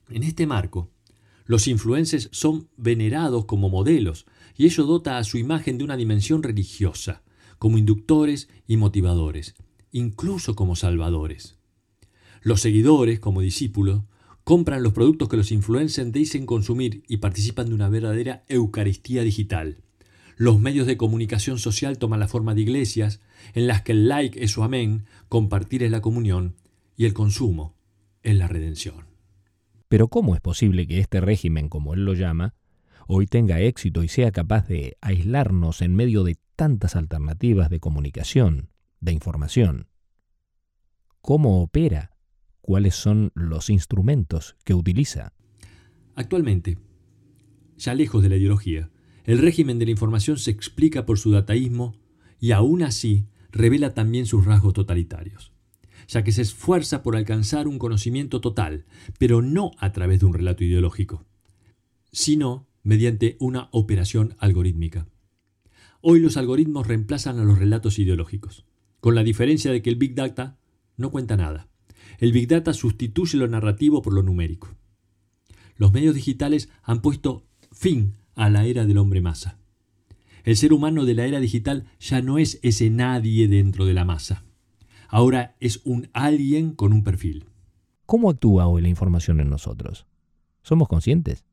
En 0.08 0.22
este 0.22 0.46
marco, 0.46 0.90
los 1.44 1.66
influencers 1.66 2.28
son 2.32 2.68
venerados 2.76 3.46
como 3.46 3.68
modelos 3.68 4.26
y 4.56 4.66
ello 4.66 4.84
dota 4.84 5.18
a 5.18 5.24
su 5.24 5.38
imagen 5.38 5.78
de 5.78 5.84
una 5.84 5.96
dimensión 5.96 6.42
religiosa, 6.42 7.22
como 7.58 7.78
inductores 7.78 8.48
y 8.66 8.76
motivadores, 8.76 9.54
incluso 9.92 10.54
como 10.54 10.76
salvadores. 10.76 11.56
Los 12.42 12.60
seguidores, 12.60 13.18
como 13.18 13.40
discípulos, 13.40 14.02
compran 14.44 14.82
los 14.82 14.92
productos 14.92 15.28
que 15.28 15.36
los 15.36 15.52
influencers 15.52 16.12
dicen 16.12 16.46
consumir 16.46 17.02
y 17.08 17.18
participan 17.18 17.68
de 17.68 17.74
una 17.74 17.88
verdadera 17.88 18.44
Eucaristía 18.48 19.22
digital. 19.22 19.82
Los 20.38 20.60
medios 20.60 20.86
de 20.86 20.96
comunicación 20.96 21.58
social 21.58 21.98
toman 21.98 22.20
la 22.20 22.28
forma 22.28 22.54
de 22.54 22.60
iglesias, 22.60 23.20
en 23.54 23.66
las 23.66 23.82
que 23.82 23.90
el 23.90 24.06
like 24.06 24.40
es 24.42 24.52
su 24.52 24.62
amén, 24.62 25.04
compartir 25.28 25.82
es 25.82 25.90
la 25.90 26.00
comunión 26.00 26.54
y 26.96 27.06
el 27.06 27.12
consumo 27.12 27.74
es 28.22 28.36
la 28.36 28.46
redención. 28.46 29.08
Pero 29.88 30.06
¿cómo 30.06 30.36
es 30.36 30.40
posible 30.40 30.86
que 30.86 31.00
este 31.00 31.20
régimen, 31.20 31.68
como 31.68 31.92
él 31.92 32.04
lo 32.04 32.14
llama, 32.14 32.54
hoy 33.08 33.26
tenga 33.26 33.60
éxito 33.60 34.04
y 34.04 34.08
sea 34.08 34.30
capaz 34.30 34.68
de 34.68 34.96
aislarnos 35.00 35.82
en 35.82 35.96
medio 35.96 36.22
de 36.22 36.38
tantas 36.54 36.94
alternativas 36.94 37.68
de 37.68 37.80
comunicación, 37.80 38.70
de 39.00 39.10
información? 39.10 39.88
¿Cómo 41.20 41.62
opera? 41.62 42.12
¿Cuáles 42.60 42.94
son 42.94 43.32
los 43.34 43.70
instrumentos 43.70 44.54
que 44.64 44.74
utiliza? 44.74 45.32
Actualmente, 46.14 46.78
ya 47.76 47.94
lejos 47.94 48.22
de 48.22 48.28
la 48.28 48.36
ideología, 48.36 48.88
el 49.28 49.40
régimen 49.40 49.78
de 49.78 49.84
la 49.84 49.90
información 49.90 50.38
se 50.38 50.50
explica 50.50 51.04
por 51.04 51.18
su 51.18 51.30
dataísmo 51.30 51.94
y 52.40 52.52
aún 52.52 52.82
así 52.82 53.26
revela 53.52 53.92
también 53.92 54.24
sus 54.24 54.46
rasgos 54.46 54.72
totalitarios, 54.72 55.52
ya 56.08 56.24
que 56.24 56.32
se 56.32 56.40
esfuerza 56.40 57.02
por 57.02 57.14
alcanzar 57.14 57.68
un 57.68 57.78
conocimiento 57.78 58.40
total, 58.40 58.86
pero 59.18 59.42
no 59.42 59.72
a 59.76 59.92
través 59.92 60.20
de 60.20 60.26
un 60.26 60.32
relato 60.32 60.64
ideológico, 60.64 61.26
sino 62.10 62.68
mediante 62.82 63.36
una 63.38 63.68
operación 63.70 64.34
algorítmica. 64.38 65.06
Hoy 66.00 66.20
los 66.20 66.38
algoritmos 66.38 66.86
reemplazan 66.86 67.38
a 67.38 67.44
los 67.44 67.58
relatos 67.58 67.98
ideológicos, 67.98 68.64
con 68.98 69.14
la 69.14 69.24
diferencia 69.24 69.70
de 69.70 69.82
que 69.82 69.90
el 69.90 69.96
Big 69.96 70.14
Data 70.14 70.56
no 70.96 71.10
cuenta 71.10 71.36
nada. 71.36 71.68
El 72.16 72.32
Big 72.32 72.48
Data 72.48 72.72
sustituye 72.72 73.36
lo 73.36 73.46
narrativo 73.46 74.00
por 74.00 74.14
lo 74.14 74.22
numérico. 74.22 74.74
Los 75.76 75.92
medios 75.92 76.14
digitales 76.14 76.70
han 76.82 77.02
puesto 77.02 77.44
fin 77.70 78.14
a 78.38 78.48
la 78.48 78.64
era 78.64 78.86
del 78.86 78.98
hombre 78.98 79.20
masa. 79.20 79.58
El 80.44 80.56
ser 80.56 80.72
humano 80.72 81.04
de 81.04 81.14
la 81.14 81.26
era 81.26 81.40
digital 81.40 81.88
ya 81.98 82.22
no 82.22 82.38
es 82.38 82.60
ese 82.62 82.88
nadie 82.88 83.48
dentro 83.48 83.84
de 83.84 83.94
la 83.94 84.04
masa. 84.04 84.44
Ahora 85.08 85.56
es 85.58 85.82
un 85.84 86.08
alguien 86.12 86.72
con 86.72 86.92
un 86.92 87.02
perfil. 87.02 87.46
¿Cómo 88.06 88.30
actúa 88.30 88.68
hoy 88.68 88.80
la 88.80 88.88
información 88.88 89.40
en 89.40 89.50
nosotros? 89.50 90.06
¿Somos 90.62 90.86
conscientes? 90.86 91.44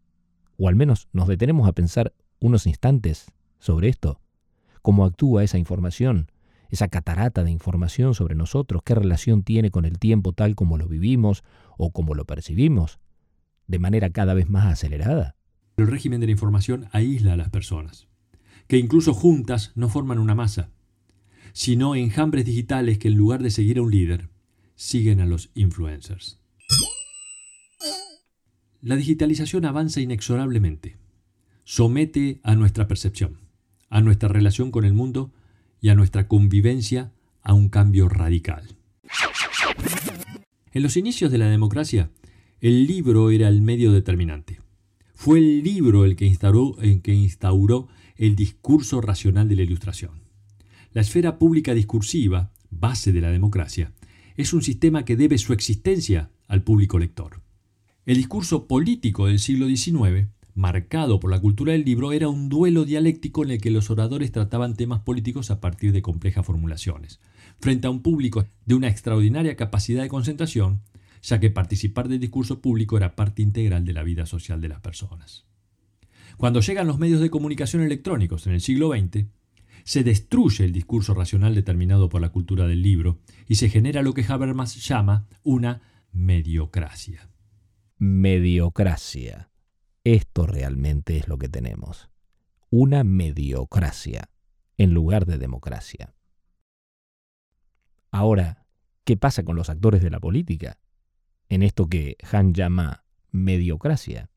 ¿O 0.57 0.69
al 0.69 0.75
menos 0.75 1.09
nos 1.11 1.27
detenemos 1.27 1.67
a 1.67 1.73
pensar 1.73 2.13
unos 2.39 2.67
instantes 2.67 3.31
sobre 3.57 3.89
esto? 3.89 4.21
¿Cómo 4.83 5.05
actúa 5.05 5.43
esa 5.43 5.57
información? 5.57 6.29
Esa 6.69 6.87
catarata 6.87 7.43
de 7.43 7.49
información 7.49 8.13
sobre 8.13 8.35
nosotros, 8.35 8.83
qué 8.85 8.93
relación 8.93 9.41
tiene 9.41 9.71
con 9.71 9.85
el 9.85 9.97
tiempo 9.97 10.33
tal 10.33 10.53
como 10.53 10.77
lo 10.77 10.87
vivimos 10.87 11.43
o 11.79 11.91
como 11.91 12.13
lo 12.13 12.25
percibimos, 12.25 12.99
de 13.65 13.79
manera 13.79 14.11
cada 14.11 14.35
vez 14.35 14.49
más 14.49 14.71
acelerada. 14.71 15.35
El 15.77 15.88
régimen 15.88 16.22
de 16.22 16.27
la 16.27 16.32
información 16.32 16.88
aísla 16.91 17.34
a 17.34 17.38
las 17.38 17.50
personas, 17.50 18.08
que 18.67 18.77
incluso 18.77 19.13
juntas 19.13 19.72
no 19.75 19.89
forman 19.89 20.20
una 20.20 20.36
masa, 20.36 20.72
sino 21.53 21.96
enjambres 21.96 22.46
digitales 22.46 22.98
que 22.98 23.10
en 23.10 23.15
lugar 23.15 23.44
de 23.44 23.51
seguir 23.51 23.77
a 23.77 23.82
un 23.82 23.91
líder, 23.91 24.29
siguen 24.75 25.22
a 25.22 25.25
los 25.25 25.51
influencers. 25.53 26.39
La 28.82 28.96
digitalización 28.96 29.65
avanza 29.65 30.01
inexorablemente, 30.01 30.98
somete 31.63 32.39
a 32.44 32.55
nuestra 32.55 32.88
percepción, 32.88 33.39
a 33.89 34.01
nuestra 34.01 34.29
relación 34.29 34.72
con 34.72 34.86
el 34.86 34.94
mundo 34.94 35.34
y 35.82 35.89
a 35.89 35.96
nuestra 35.96 36.27
convivencia 36.27 37.12
a 37.41 37.53
un 37.53 37.70
cambio 37.70 38.10
radical. 38.10 38.75
En 40.72 40.84
los 40.84 40.98
inicios 40.98 41.32
de 41.32 41.38
la 41.38 41.48
democracia, 41.48 42.12
el 42.60 42.86
libro 42.86 43.32
era 43.32 43.48
el 43.48 43.62
medio 43.62 43.91
determinante. 43.91 44.64
Fue 45.15 45.39
el 45.39 45.63
libro 45.63 46.05
el 46.05 46.15
que 46.17 46.25
instauró, 46.25 47.88
el 48.17 48.36
discurso 48.36 49.01
racional 49.01 49.48
de 49.48 49.55
la 49.55 49.63
ilustración. 49.63 50.22
La 50.91 51.01
esfera 51.01 51.39
pública 51.39 51.74
discursiva, 51.74 52.51
base 52.69 53.12
de 53.12 53.22
la 53.22 53.31
democracia, 53.31 53.93
es 54.36 54.53
un 54.53 54.62
sistema 54.62 55.05
que 55.05 55.15
debe 55.15 55.38
su 55.38 55.53
existencia 55.53 56.29
al 56.48 56.63
público 56.63 57.00
lector. 57.00 57.41
El 58.05 58.17
discurso 58.17 58.67
político 58.67 59.25
del 59.25 59.39
siglo 59.39 59.67
XIX, 59.67 60.27
marcado 60.53 61.19
por 61.19 61.31
la 61.31 61.39
cultura 61.39 61.72
del 61.72 61.86
libro, 61.86 62.12
era 62.12 62.27
un 62.27 62.50
duelo 62.50 62.86
dialéctico 62.86 63.43
en 63.43 63.51
el 63.51 63.62
que 63.62 63.72
los 63.72 63.89
oradores 63.89 64.31
trataban 64.31 64.75
temas 64.75 65.00
políticos 65.00 65.50
a 65.50 65.60
partir 65.60 65.91
de 65.93 66.01
complejas 66.01 66.45
formulaciones, 66.45 67.19
frente 67.60 67.88
a 67.88 67.89
un 67.89 68.01
público 68.01 68.45
de 68.65 68.75
una 68.75 68.89
extraordinaria 68.89 69.55
capacidad 69.55 70.03
de 70.03 70.10
concentración 70.10 70.81
ya 71.25 71.39
que 71.39 71.50
participar 71.50 72.08
del 72.08 72.20
discurso 72.20 72.62
público 72.62 72.98
era 72.98 73.15
parte 73.15 73.41
integral 73.41 73.84
de 73.84 73.94
la 73.94 74.03
vida 74.03 74.27
social 74.27 74.62
de 74.62 74.70
las 74.70 74.79
personas. 74.79 75.46
Cuando 76.38 76.62
llegan 76.62 76.86
los 76.86 77.00
medios 77.00 77.20
de 77.20 77.32
comunicación 77.32 77.82
electrónicos 77.82 78.46
en 78.46 78.53
el 78.53 78.62
siglo 78.62 78.91
XX, 78.91 79.25
se 79.84 80.03
destruye 80.03 80.65
el 80.65 80.72
discurso 80.72 81.15
racional 81.15 81.55
determinado 81.55 82.10
por 82.10 82.22
la 82.22 82.29
cultura 82.29 82.67
del 82.67 82.84
libro 82.84 83.20
y 83.48 83.55
se 83.55 83.70
genera 83.70 84.03
lo 84.03 84.13
que 84.13 84.25
Habermas 84.27 84.75
llama 84.88 85.27
una 85.44 85.82
mediocracia. 86.12 87.29
Mediocracia. 87.98 89.50
Esto 90.03 90.46
realmente 90.46 91.17
es 91.17 91.27
lo 91.27 91.39
que 91.39 91.50
tenemos. 91.50 92.10
Una 92.70 93.03
mediocracia 93.03 94.29
en 94.77 94.94
lugar 94.94 95.25
de 95.25 95.39
democracia. 95.39 96.13
Ahora, 98.12 98.67
¿qué 99.03 99.17
pasa 99.17 99.44
con 99.44 99.55
los 99.55 99.70
actores 99.70 100.03
de 100.03 100.12
la 100.12 100.20
política? 100.20 100.77
En 101.49 101.63
esto 101.63 101.87
que 101.87 102.17
Han 102.31 102.53
llama 102.53 103.03
mediocracia. 103.31 104.29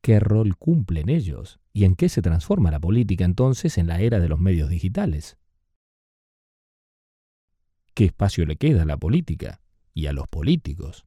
¿Qué 0.00 0.20
rol 0.20 0.56
cumplen 0.56 1.08
ellos? 1.08 1.60
¿Y 1.72 1.84
en 1.84 1.96
qué 1.96 2.08
se 2.08 2.22
transforma 2.22 2.70
la 2.70 2.80
política 2.80 3.24
entonces 3.24 3.78
en 3.78 3.86
la 3.86 4.00
era 4.00 4.20
de 4.20 4.28
los 4.28 4.38
medios 4.38 4.70
digitales? 4.70 5.38
¿qué 7.96 8.04
espacio 8.04 8.44
le 8.44 8.56
queda 8.56 8.82
a 8.82 8.84
la 8.84 8.98
política 8.98 9.62
y 9.94 10.04
a 10.06 10.12
los 10.12 10.28
políticos? 10.28 11.06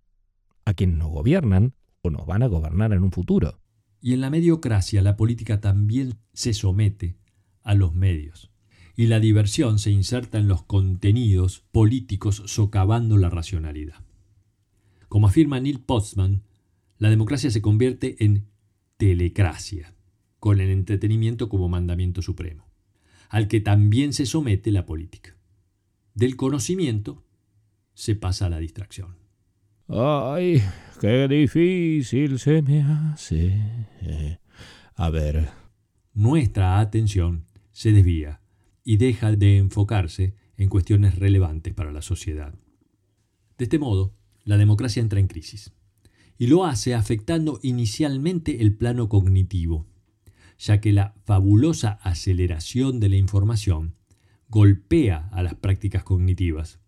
A 0.65 0.73
quienes 0.73 0.97
nos 0.97 1.11
gobiernan 1.11 1.75
o 2.01 2.09
nos 2.09 2.25
van 2.25 2.41
a 2.41 2.47
gobernar 2.47 2.93
en 2.93 3.03
un 3.03 3.11
futuro. 3.11 3.61
Y 4.01 4.13
en 4.13 4.21
la 4.21 4.31
mediocracia 4.31 5.03
la 5.03 5.15
política 5.15 5.61
también 5.61 6.17
se 6.33 6.55
somete 6.55 7.19
a 7.61 7.75
los 7.75 7.93
medios. 7.93 8.51
Y 8.95 9.05
la 9.05 9.19
diversión 9.19 9.77
se 9.77 9.91
inserta 9.91 10.39
en 10.39 10.47
los 10.47 10.63
contenidos 10.63 11.63
políticos 11.71 12.41
socavando 12.47 13.17
la 13.17 13.29
racionalidad. 13.29 14.03
Como 15.09 15.27
afirma 15.27 15.59
Neil 15.59 15.81
Postman, 15.81 16.43
la 16.97 17.09
democracia 17.09 17.49
se 17.49 17.61
convierte 17.61 18.23
en 18.23 18.47
telecracia, 18.97 19.95
con 20.39 20.61
el 20.61 20.69
entretenimiento 20.69 21.49
como 21.49 21.67
mandamiento 21.67 22.21
supremo, 22.21 22.69
al 23.29 23.47
que 23.47 23.59
también 23.59 24.13
se 24.13 24.25
somete 24.25 24.71
la 24.71 24.85
política. 24.85 25.35
Del 26.13 26.35
conocimiento 26.35 27.25
se 27.93 28.15
pasa 28.15 28.45
a 28.45 28.49
la 28.49 28.59
distracción. 28.59 29.17
Ay, 29.87 30.61
qué 31.01 31.27
difícil 31.27 32.39
se 32.39 32.61
me 32.61 32.83
hace. 32.83 33.87
A 34.95 35.09
ver. 35.09 35.49
Nuestra 36.13 36.79
atención 36.79 37.45
se 37.71 37.91
desvía 37.91 38.41
y 38.83 38.97
deja 38.97 39.31
de 39.31 39.57
enfocarse 39.57 40.35
en 40.57 40.69
cuestiones 40.69 41.17
relevantes 41.17 41.73
para 41.73 41.91
la 41.91 42.01
sociedad. 42.01 42.53
De 43.57 43.63
este 43.63 43.79
modo, 43.79 44.13
la 44.49 44.57
democracia 44.57 44.99
entra 44.99 45.19
en 45.19 45.27
crisis. 45.27 45.73
Y 46.39 46.47
lo 46.47 46.65
hace 46.65 46.95
afectando 46.95 47.59
inicialmente 47.61 48.63
el 48.63 48.73
plano 48.73 49.07
cognitivo, 49.07 49.85
ya 50.57 50.81
que 50.81 50.91
la 50.91 51.13
fabulosa 51.23 51.99
aceleración 52.01 52.99
de 52.99 53.09
la 53.09 53.17
información 53.17 53.93
golpea 54.47 55.29
a 55.33 55.43
las 55.43 55.53
prácticas 55.53 56.03
cognitivas, 56.03 56.79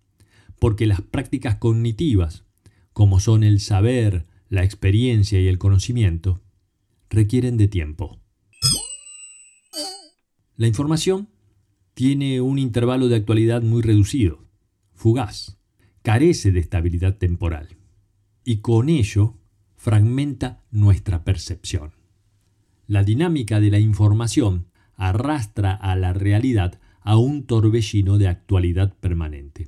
porque 0.58 0.88
las 0.88 1.02
prácticas 1.02 1.58
cognitivas, 1.58 2.46
como 2.94 3.20
son 3.20 3.44
el 3.44 3.60
saber, 3.60 4.26
la 4.50 4.64
experiencia 4.64 5.40
y 5.40 5.48
el 5.48 5.60
conocimiento, 5.60 6.42
requieren 7.12 7.58
de 7.58 7.68
tiempo. 7.68 8.20
La 10.58 10.66
información 10.66 11.30
tiene 11.94 12.42
un 12.42 12.58
intervalo 12.58 13.08
de 13.08 13.18
actualidad 13.18 13.62
muy 13.62 13.84
reducido, 13.84 14.48
fugaz 14.96 15.61
carece 16.02 16.52
de 16.52 16.60
estabilidad 16.60 17.18
temporal 17.18 17.70
y 18.44 18.58
con 18.58 18.90
ello 18.90 19.38
fragmenta 19.76 20.64
nuestra 20.72 21.24
percepción. 21.24 21.92
La 22.88 23.04
dinámica 23.04 23.60
de 23.60 23.72
la 23.72 23.80
información 23.80 24.68
arrastra 24.96 25.74
a 25.74 25.96
la 25.96 26.14
realidad 26.14 26.80
a 27.02 27.18
un 27.18 27.46
torbellino 27.46 28.18
de 28.18 28.28
actualidad 28.28 28.96
permanente. 29.00 29.68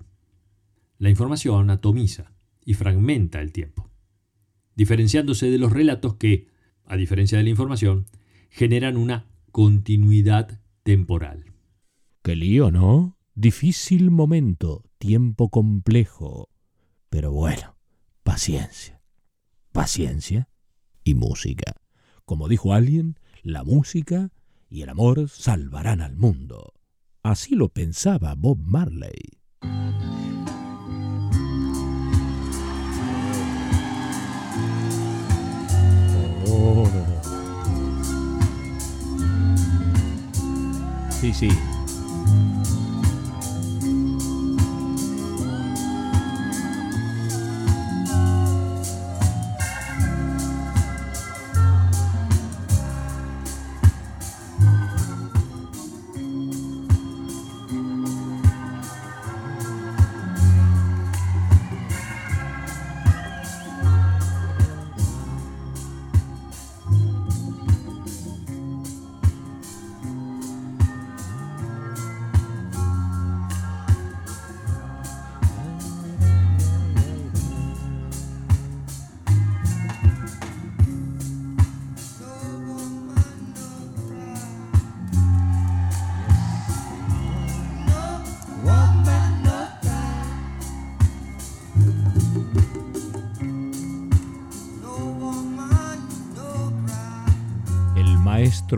La 1.00 1.10
información 1.10 1.70
atomiza 1.70 2.34
y 2.64 2.76
fragmenta 2.76 3.42
el 3.42 3.52
tiempo, 3.52 3.90
diferenciándose 4.76 5.50
de 5.50 5.58
los 5.58 5.72
relatos 5.72 6.16
que, 6.16 6.48
a 6.86 6.96
diferencia 6.96 7.38
de 7.38 7.44
la 7.44 7.50
información, 7.50 8.06
generan 8.50 8.98
una 8.98 9.26
continuidad 9.52 10.60
temporal. 10.84 11.46
Qué 12.22 12.36
lío, 12.36 12.72
¿no? 12.72 13.18
Difícil 13.36 14.12
momento, 14.12 14.84
tiempo 15.00 15.50
complejo. 15.50 16.50
Pero 17.10 17.32
bueno, 17.32 17.78
paciencia. 18.22 19.02
Paciencia 19.72 20.50
y 21.04 21.16
música. 21.16 21.74
Como 22.26 22.48
dijo 22.48 22.74
alguien, 22.74 23.18
la 23.42 23.64
música 23.64 24.32
y 24.70 24.84
el 24.84 24.90
amor 24.90 25.30
salvarán 25.30 26.02
al 26.02 26.16
mundo. 26.16 26.74
Así 27.24 27.56
lo 27.56 27.70
pensaba 27.70 28.36
Bob 28.36 28.60
Marley. 28.60 29.40
Sí, 41.20 41.34
sí, 41.34 41.50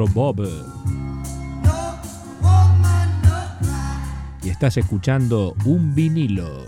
Bob. 0.03 0.45
Y 4.43 4.49
estás 4.49 4.75
escuchando 4.77 5.55
un 5.63 5.95
vinilo. 5.95 6.65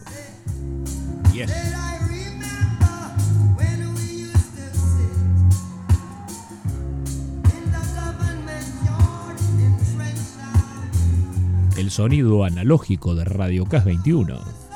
El 11.77 11.91
sonido 11.91 12.45
analógico 12.45 13.13
de 13.13 13.25
Radio 13.25 13.65
Cas 13.65 13.85
21. 13.85 14.66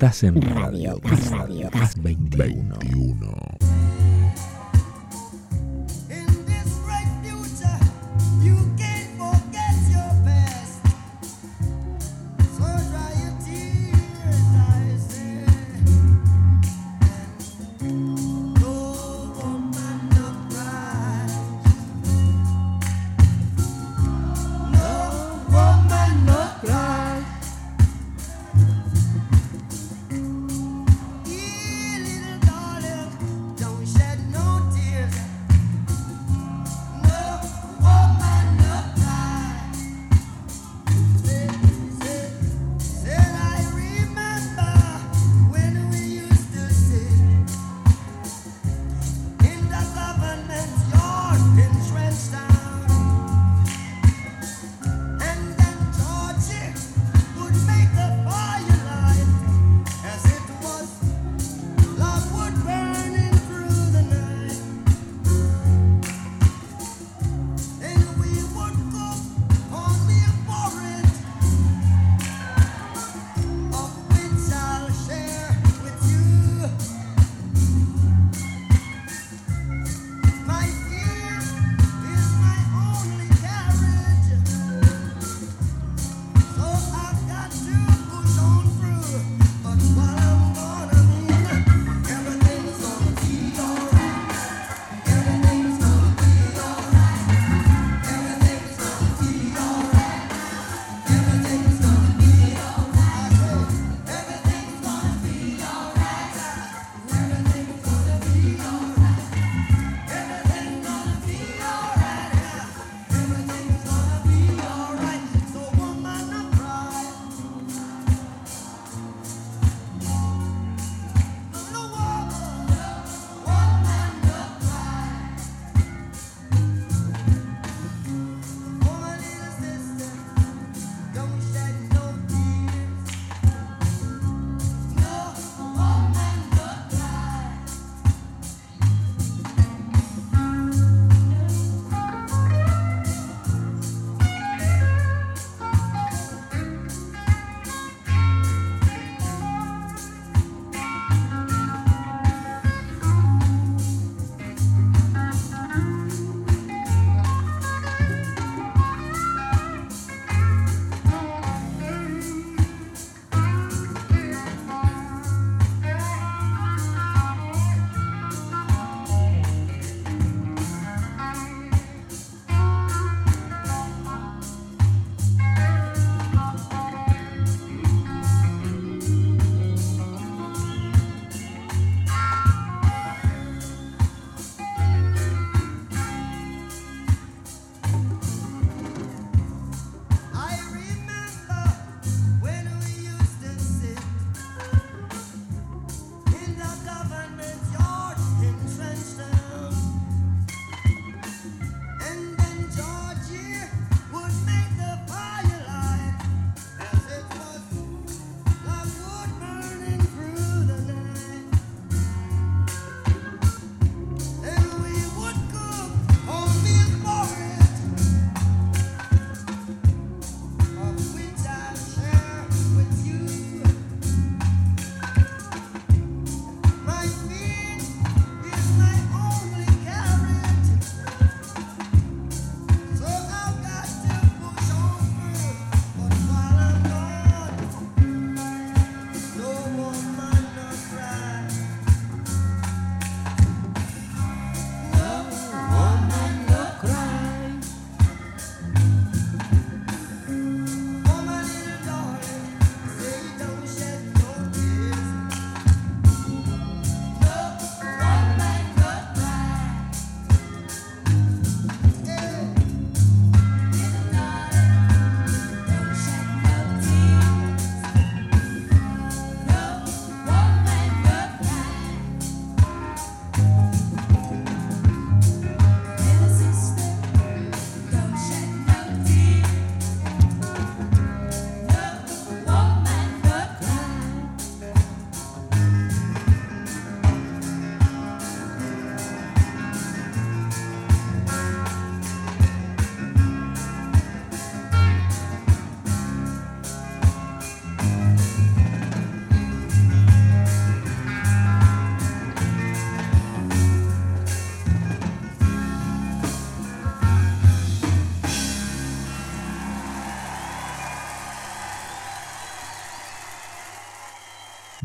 Estás 0.00 0.22
en 0.22 0.40
Radio, 0.40 0.98
Radio, 1.04 1.30
Radio 1.30 1.70
21. 2.00 2.74
21. 2.78 3.49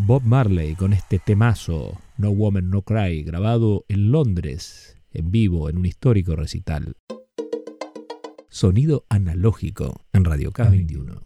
Bob 0.05 0.21
Marley 0.23 0.75
con 0.75 0.93
este 0.93 1.17
temazo 1.17 1.99
No 2.17 2.29
Woman 2.29 2.69
No 2.69 2.83
Cry, 2.83 3.23
grabado 3.23 3.85
en 3.87 4.11
Londres, 4.11 4.97
en 5.11 5.31
vivo, 5.31 5.67
en 5.67 5.79
un 5.79 5.87
histórico 5.87 6.35
recital. 6.35 6.93
Sonido 8.47 9.07
analógico 9.09 10.05
en 10.13 10.23
Radio 10.23 10.51
K21. 10.51 11.21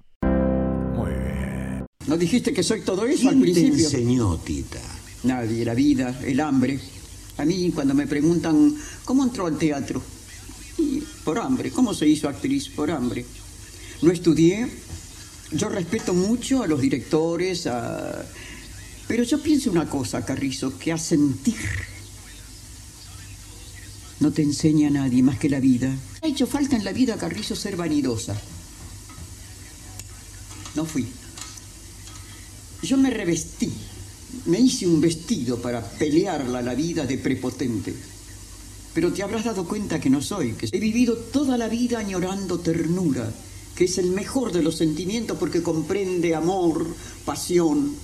Muy 0.95 1.09
bien. 1.11 1.85
¿No 2.07 2.15
dijiste 2.17 2.53
que 2.53 2.63
soy 2.63 2.79
todo 2.79 3.05
eso 3.05 3.27
al 3.27 3.35
¿Quién 3.35 3.53
te 3.53 3.61
principio? 3.61 3.85
enseñó, 3.85 4.37
Tita? 4.37 4.79
Nadie, 5.23 5.65
la 5.65 5.73
vida, 5.73 6.17
el 6.25 6.39
hambre. 6.39 6.79
A 7.37 7.43
mí 7.43 7.73
cuando 7.75 7.93
me 7.93 8.07
preguntan 8.07 8.77
cómo 9.03 9.25
entró 9.25 9.47
al 9.47 9.57
teatro, 9.57 10.01
y 10.77 11.03
por 11.25 11.37
hambre, 11.37 11.71
¿cómo 11.71 11.93
se 11.93 12.07
hizo 12.07 12.29
actriz? 12.29 12.69
Por 12.69 12.91
hambre. 12.91 13.25
No 14.01 14.09
estudié, 14.09 14.69
yo 15.51 15.67
respeto 15.67 16.13
mucho 16.13 16.63
a 16.63 16.67
los 16.67 16.79
directores, 16.79 17.67
a... 17.67 18.25
pero 19.09 19.23
yo 19.23 19.41
pienso 19.41 19.71
una 19.71 19.89
cosa, 19.89 20.23
Carrizo, 20.23 20.77
que 20.77 20.91
a 20.91 20.97
sentir 20.99 21.55
no 24.19 24.31
te 24.31 24.43
enseña 24.43 24.89
a 24.89 24.91
nadie 24.91 25.23
más 25.23 25.39
que 25.39 25.49
la 25.49 25.59
vida. 25.59 25.91
Ha 26.21 26.27
hecho 26.27 26.45
falta 26.45 26.75
en 26.75 26.83
la 26.83 26.93
vida, 26.93 27.17
Carrizo, 27.17 27.55
ser 27.55 27.75
vanidosa. 27.75 28.39
No 30.75 30.85
fui. 30.85 31.07
Yo 32.83 32.97
me 32.97 33.09
revestí, 33.09 33.71
me 34.45 34.59
hice 34.59 34.85
un 34.85 35.01
vestido 35.01 35.59
para 35.59 35.81
pelearla 35.81 36.61
la 36.61 36.75
vida 36.75 37.07
de 37.07 37.17
prepotente. 37.17 37.95
Pero 38.93 39.11
te 39.11 39.23
habrás 39.23 39.45
dado 39.45 39.65
cuenta 39.65 39.99
que 39.99 40.11
no 40.11 40.21
soy, 40.21 40.53
que 40.53 40.69
he 40.71 40.79
vivido 40.79 41.17
toda 41.17 41.57
la 41.57 41.67
vida 41.67 41.97
añorando 41.97 42.59
ternura, 42.59 43.27
que 43.75 43.85
es 43.85 43.97
el 43.97 44.11
mejor 44.11 44.51
de 44.51 44.61
los 44.61 44.75
sentimientos 44.75 45.35
porque 45.39 45.63
comprende 45.63 46.35
amor, 46.35 46.85
pasión. 47.25 47.95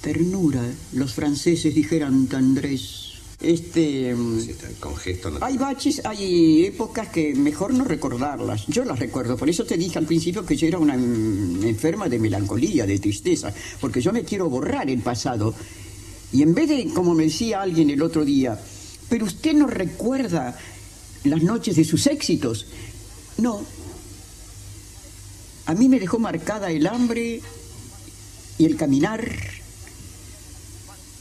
Ternura, 0.00 0.62
los 0.92 1.12
franceses 1.12 1.74
dijeran 1.74 2.26
tendrés. 2.26 3.04
Este. 3.40 4.14
mm, 4.14 4.40
Con 4.80 4.96
gesto 4.96 5.30
no. 5.30 5.38
hay 5.44 5.56
baches, 5.56 6.02
hay 6.04 6.66
épocas 6.66 7.08
que 7.08 7.34
mejor 7.34 7.72
no 7.72 7.84
recordarlas. 7.84 8.66
Yo 8.66 8.84
las 8.84 8.98
recuerdo, 8.98 9.36
por 9.36 9.48
eso 9.48 9.64
te 9.64 9.76
dije 9.76 9.98
al 9.98 10.06
principio 10.06 10.44
que 10.44 10.56
yo 10.56 10.66
era 10.66 10.78
una 10.78 10.96
mm, 10.96 11.64
enferma 11.64 12.08
de 12.08 12.18
melancolía, 12.18 12.84
de 12.86 12.98
tristeza, 12.98 13.52
porque 13.80 14.00
yo 14.00 14.12
me 14.12 14.24
quiero 14.24 14.48
borrar 14.50 14.90
el 14.90 15.00
pasado. 15.00 15.54
Y 16.32 16.42
en 16.42 16.54
vez 16.54 16.68
de, 16.68 16.88
como 16.92 17.14
me 17.14 17.24
decía 17.24 17.62
alguien 17.62 17.90
el 17.90 18.02
otro 18.02 18.24
día, 18.24 18.60
pero 19.08 19.24
usted 19.24 19.54
no 19.54 19.66
recuerda 19.66 20.58
las 21.24 21.42
noches 21.42 21.76
de 21.76 21.84
sus 21.84 22.06
éxitos. 22.06 22.66
No. 23.38 23.62
A 25.66 25.74
mí 25.74 25.88
me 25.88 26.00
dejó 26.00 26.18
marcada 26.18 26.70
el 26.70 26.86
hambre 26.86 27.40
y 28.58 28.64
el 28.64 28.76
caminar 28.76 29.57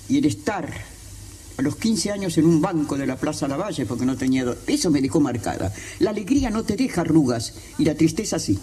y 0.10 0.18
el 0.18 0.26
estar 0.26 0.72
a 1.58 1.62
los 1.62 1.76
15 1.76 2.12
años 2.12 2.38
en 2.38 2.46
un 2.46 2.62
banco 2.62 2.98
de 2.98 3.08
la 3.08 3.16
Plaza 3.16 3.48
Lavalle 3.48 3.86
porque 3.86 4.06
no 4.06 4.16
tenía... 4.16 4.46
Eso 4.68 4.92
me 4.92 5.02
dejó 5.02 5.20
marcada. 5.20 5.74
La 6.00 6.12
alegría 6.12 6.50
no 6.50 6.64
te 6.64 6.76
deja 6.76 7.02
arrugas 7.02 7.56
y 7.78 7.86
la 7.86 7.96
tristeza 7.96 8.40
sí. 8.40 8.60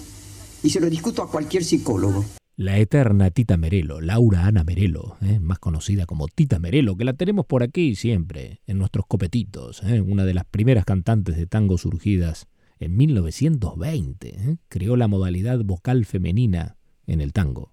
Y 0.62 0.70
se 0.70 0.80
lo 0.80 0.88
discuto 0.88 1.22
a 1.22 1.30
cualquier 1.30 1.64
psicólogo. 1.64 2.24
La 2.57 2.78
eterna 2.78 3.30
Tita 3.30 3.57
Merelo, 3.57 4.00
Laura 4.00 4.46
Ana 4.46 4.62
Merelo, 4.62 5.16
¿eh? 5.22 5.40
más 5.40 5.59
conocida 5.59 6.07
como 6.07 6.28
Tita 6.28 6.61
Merelo, 6.61 6.96
que 6.96 7.04
la 7.04 7.14
tenemos 7.14 7.46
por 7.46 7.64
aquí 7.64 7.96
siempre, 7.96 8.61
en 8.68 8.78
nuestros 8.78 9.07
copetitos, 9.09 9.83
¿eh? 9.83 10.00
una 10.00 10.24
de 10.24 10.35
las 10.35 10.44
primeras 10.44 10.85
cantantes 10.85 11.37
de 11.37 11.48
tango 11.48 11.78
surgidas 11.78 12.46
en 12.78 12.96
1920. 12.96 14.28
¿eh? 14.28 14.57
Creó 14.68 14.96
la 14.96 15.09
modalidad 15.09 15.64
vocal 15.64 16.04
femenina 16.04 16.76
en 17.09 17.20
el 17.20 17.33
tango 17.33 17.72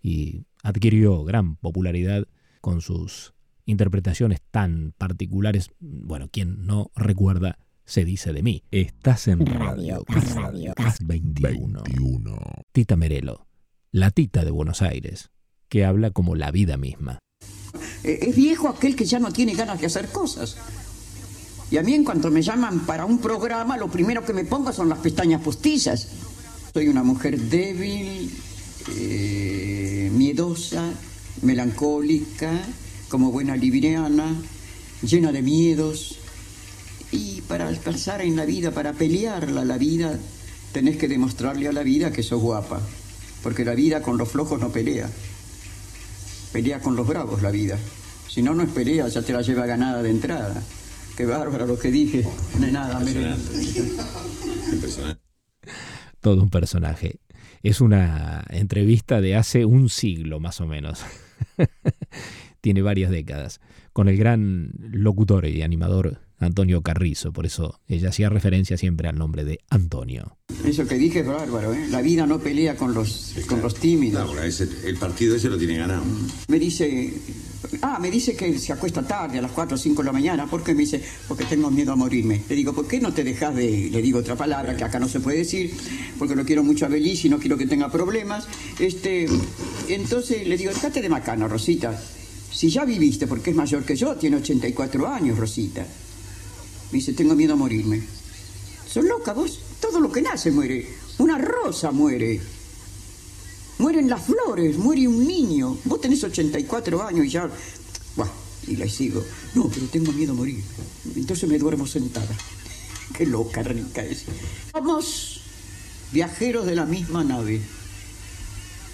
y 0.00 0.46
adquirió 0.62 1.22
gran 1.24 1.56
popularidad 1.56 2.26
con 2.64 2.80
sus 2.80 3.34
interpretaciones 3.66 4.40
tan 4.50 4.94
particulares. 4.96 5.68
Bueno, 5.80 6.30
quien 6.32 6.64
no 6.64 6.90
recuerda 6.96 7.58
se 7.84 8.06
dice 8.06 8.32
de 8.32 8.42
mí. 8.42 8.62
Estás 8.70 9.28
en 9.28 9.44
Radio, 9.44 10.02
Radio, 10.34 10.72
21. 11.02 12.32
Tita 12.72 12.96
Merelo, 12.96 13.46
la 13.92 14.10
Tita 14.10 14.46
de 14.46 14.50
Buenos 14.50 14.80
Aires, 14.80 15.28
que 15.68 15.84
habla 15.84 16.10
como 16.10 16.36
la 16.36 16.50
vida 16.52 16.78
misma. 16.78 17.18
Eh, 18.02 18.20
Es 18.22 18.34
viejo 18.34 18.70
aquel 18.70 18.96
que 18.96 19.04
ya 19.04 19.18
no 19.18 19.30
tiene 19.30 19.52
ganas 19.52 19.78
de 19.78 19.86
hacer 19.86 20.08
cosas. 20.08 20.56
Y 21.70 21.76
a 21.76 21.82
mí 21.82 21.92
en 21.92 22.02
cuanto 22.02 22.30
me 22.30 22.40
llaman 22.40 22.86
para 22.86 23.04
un 23.04 23.18
programa, 23.18 23.76
lo 23.76 23.88
primero 23.88 24.24
que 24.24 24.32
me 24.32 24.46
pongo 24.46 24.72
son 24.72 24.88
las 24.88 25.00
pestañas 25.00 25.42
postizas. 25.42 26.08
Soy 26.72 26.88
una 26.88 27.02
mujer 27.02 27.38
débil, 27.38 28.30
eh, 28.96 30.10
miedosa, 30.14 30.94
melancólica, 31.44 32.50
como 33.08 33.30
buena 33.30 33.56
libriana, 33.56 34.34
llena 35.02 35.30
de 35.32 35.42
miedos. 35.42 36.18
Y 37.12 37.42
para 37.42 37.68
alcanzar 37.68 38.22
en 38.22 38.36
la 38.36 38.44
vida, 38.44 38.72
para 38.72 38.92
pelearla 38.92 39.64
la 39.64 39.78
vida, 39.78 40.18
tenés 40.72 40.96
que 40.96 41.06
demostrarle 41.06 41.68
a 41.68 41.72
la 41.72 41.82
vida 41.82 42.12
que 42.12 42.22
sos 42.22 42.40
guapa. 42.40 42.80
Porque 43.42 43.64
la 43.64 43.74
vida 43.74 44.02
con 44.02 44.18
los 44.18 44.28
flojos 44.28 44.60
no 44.60 44.70
pelea. 44.70 45.08
Pelea 46.52 46.80
con 46.80 46.96
los 46.96 47.06
bravos 47.06 47.42
la 47.42 47.50
vida. 47.50 47.78
Si 48.28 48.42
no, 48.42 48.54
no 48.54 48.62
es 48.62 48.70
pelea, 48.70 49.06
ya 49.08 49.22
te 49.22 49.32
la 49.32 49.42
lleva 49.42 49.66
ganada 49.66 50.02
de 50.02 50.10
entrada. 50.10 50.60
Qué 51.16 51.26
bárbaro 51.26 51.66
lo 51.66 51.78
que 51.78 51.90
dije. 51.90 52.26
No 52.58 52.66
es 52.66 52.72
nada, 52.72 52.98
mire. 53.00 53.34
Impresionante. 54.72 55.20
Todo 56.20 56.42
un 56.42 56.50
personaje. 56.50 57.20
Es 57.62 57.80
una 57.80 58.44
entrevista 58.50 59.20
de 59.20 59.36
hace 59.36 59.64
un 59.64 59.88
siglo 59.88 60.40
más 60.40 60.60
o 60.60 60.66
menos. 60.66 61.04
Tiene 62.60 62.82
varias 62.82 63.10
décadas. 63.10 63.60
Con 63.92 64.08
el 64.08 64.16
gran 64.16 64.70
locutor 64.90 65.46
y 65.46 65.62
animador 65.62 66.18
Antonio 66.44 66.82
Carrizo. 66.82 67.32
Por 67.32 67.46
eso 67.46 67.80
ella 67.88 68.08
hacía 68.10 68.28
referencia 68.28 68.76
siempre 68.76 69.08
al 69.08 69.16
nombre 69.16 69.44
de 69.44 69.60
Antonio. 69.70 70.36
Eso 70.64 70.86
que 70.86 70.96
dije 70.96 71.20
es 71.20 71.26
bárbaro, 71.26 71.74
¿eh? 71.74 71.86
La 71.90 72.00
vida 72.02 72.26
no 72.26 72.38
pelea 72.38 72.76
con 72.76 72.94
los, 72.94 73.34
con 73.48 73.60
los 73.60 73.74
tímidos. 73.74 74.36
ese- 74.44 74.68
el 74.88 74.96
partido 74.96 75.36
ese 75.36 75.48
lo 75.50 75.58
tiene 75.58 75.76
ganado. 75.78 76.02
Me 76.48 76.58
dice, 76.58 77.12
ah, 77.82 77.98
me 78.00 78.10
dice 78.10 78.36
que 78.36 78.58
se 78.58 78.72
acuesta 78.72 79.02
tarde, 79.02 79.38
a 79.38 79.42
las 79.42 79.50
4 79.52 79.74
o 79.74 79.78
5 79.78 80.02
de 80.02 80.06
la 80.06 80.12
mañana. 80.12 80.46
¿Por 80.46 80.62
qué? 80.62 80.74
Me 80.74 80.80
dice, 80.82 81.02
porque 81.28 81.44
tengo 81.44 81.70
miedo 81.70 81.92
a 81.92 81.96
morirme. 81.96 82.42
Le 82.48 82.54
digo, 82.54 82.72
¿por 82.72 82.86
qué 82.86 83.00
no 83.00 83.12
te 83.12 83.24
dejas 83.24 83.54
de...? 83.54 83.88
Le 83.90 84.02
digo 84.02 84.18
otra 84.20 84.36
palabra 84.36 84.76
que 84.76 84.84
acá 84.84 84.98
no 85.00 85.08
se 85.08 85.20
puede 85.20 85.38
decir, 85.38 85.72
porque 86.18 86.36
lo 86.36 86.44
quiero 86.44 86.62
mucho 86.62 86.86
a 86.86 86.88
Belis 86.88 87.24
y 87.24 87.28
no 87.28 87.38
quiero 87.38 87.56
que 87.58 87.66
tenga 87.66 87.90
problemas. 87.90 88.46
Este, 88.78 89.26
entonces 89.88 90.46
le 90.46 90.56
digo, 90.56 90.72
dejate 90.72 91.00
de 91.02 91.08
macana, 91.08 91.48
Rosita. 91.48 92.00
Si 92.50 92.70
ya 92.70 92.84
viviste, 92.84 93.26
porque 93.26 93.50
es 93.50 93.56
mayor 93.56 93.82
que 93.84 93.96
yo, 93.96 94.14
tiene 94.14 94.36
84 94.36 95.08
años, 95.08 95.36
Rosita. 95.38 95.84
Me 96.94 96.98
dice, 96.98 97.12
tengo 97.12 97.34
miedo 97.34 97.54
a 97.54 97.56
morirme. 97.56 98.00
¿Sos 98.88 99.04
loca 99.04 99.32
vos? 99.32 99.58
Todo 99.80 99.98
lo 99.98 100.12
que 100.12 100.22
nace 100.22 100.52
muere. 100.52 100.88
Una 101.18 101.36
rosa 101.38 101.90
muere. 101.90 102.40
Mueren 103.78 104.08
las 104.08 104.22
flores, 104.22 104.78
muere 104.78 105.08
un 105.08 105.26
niño. 105.26 105.76
Vos 105.86 106.00
tenés 106.00 106.22
84 106.22 107.02
años 107.02 107.26
y 107.26 107.30
ya... 107.30 107.50
Buah, 108.14 108.28
y 108.68 108.76
le 108.76 108.88
sigo. 108.88 109.24
No, 109.56 109.68
pero 109.68 109.86
tengo 109.86 110.12
miedo 110.12 110.34
a 110.34 110.36
morir. 110.36 110.62
Entonces 111.16 111.48
me 111.48 111.58
duermo 111.58 111.84
sentada. 111.84 112.32
Qué 113.12 113.26
loca, 113.26 113.64
rica 113.64 114.04
es. 114.04 114.26
Somos 114.70 115.40
viajeros 116.12 116.64
de 116.64 116.76
la 116.76 116.86
misma 116.86 117.24
nave. 117.24 117.60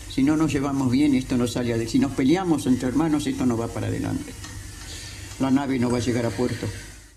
Si 0.08 0.22
no 0.22 0.38
nos 0.38 0.50
llevamos 0.50 0.90
bien, 0.90 1.14
esto 1.14 1.36
no 1.36 1.46
sale 1.46 1.74
adelante. 1.74 1.92
Si 1.92 1.98
nos 1.98 2.12
peleamos 2.12 2.64
entre 2.64 2.88
hermanos, 2.88 3.26
esto 3.26 3.44
no 3.44 3.58
va 3.58 3.68
para 3.68 3.88
adelante. 3.88 4.32
La 5.38 5.50
nave 5.50 5.78
no 5.78 5.90
va 5.90 5.98
a 5.98 6.00
llegar 6.00 6.24
a 6.24 6.30
puerto. 6.30 6.66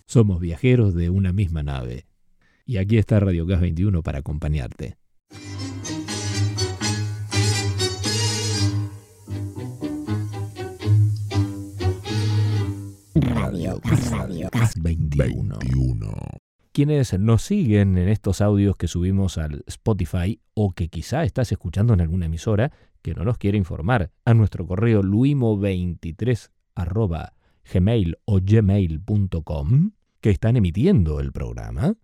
Somos 0.06 0.40
viajeros 0.40 0.94
de 0.94 1.10
una 1.10 1.34
misma 1.34 1.64
nave. 1.64 2.06
Y 2.66 2.78
aquí 2.78 2.98
está 2.98 3.20
Radio 3.20 3.46
Gas 3.46 3.62
21 3.62 4.04
para 4.04 4.20
acompañarte. 4.20 4.98
Radio, 13.14 13.80
Radio, 14.12 14.50
21. 14.82 16.10
Quienes 16.72 17.20
nos 17.20 17.44
siguen 17.44 17.98
en 17.98 18.10
estos 18.10 18.42
audios 18.42 18.76
que 18.76 18.88
subimos 18.88 19.38
al 19.38 19.64
Spotify 19.68 20.42
o 20.54 20.72
que 20.72 20.88
quizá 20.90 21.24
estás 21.24 21.52
escuchando 21.52 21.94
en 21.94 22.02
alguna 22.02 22.26
emisora 22.26 22.72
que 23.02 23.14
no 23.14 23.24
nos 23.24 23.38
quiere 23.38 23.58
informar 23.58 24.12
a 24.26 24.34
nuestro 24.34 24.66
correo 24.66 25.04
luimo23 25.04 26.50
arroba 26.76 27.34
gmail 27.72 28.18
o 28.26 28.40
gmail.com 28.42 29.92
que 30.22 30.30
están 30.30 30.56
emitiendo 30.56 31.20
el 31.20 31.32
programa. 31.32 31.96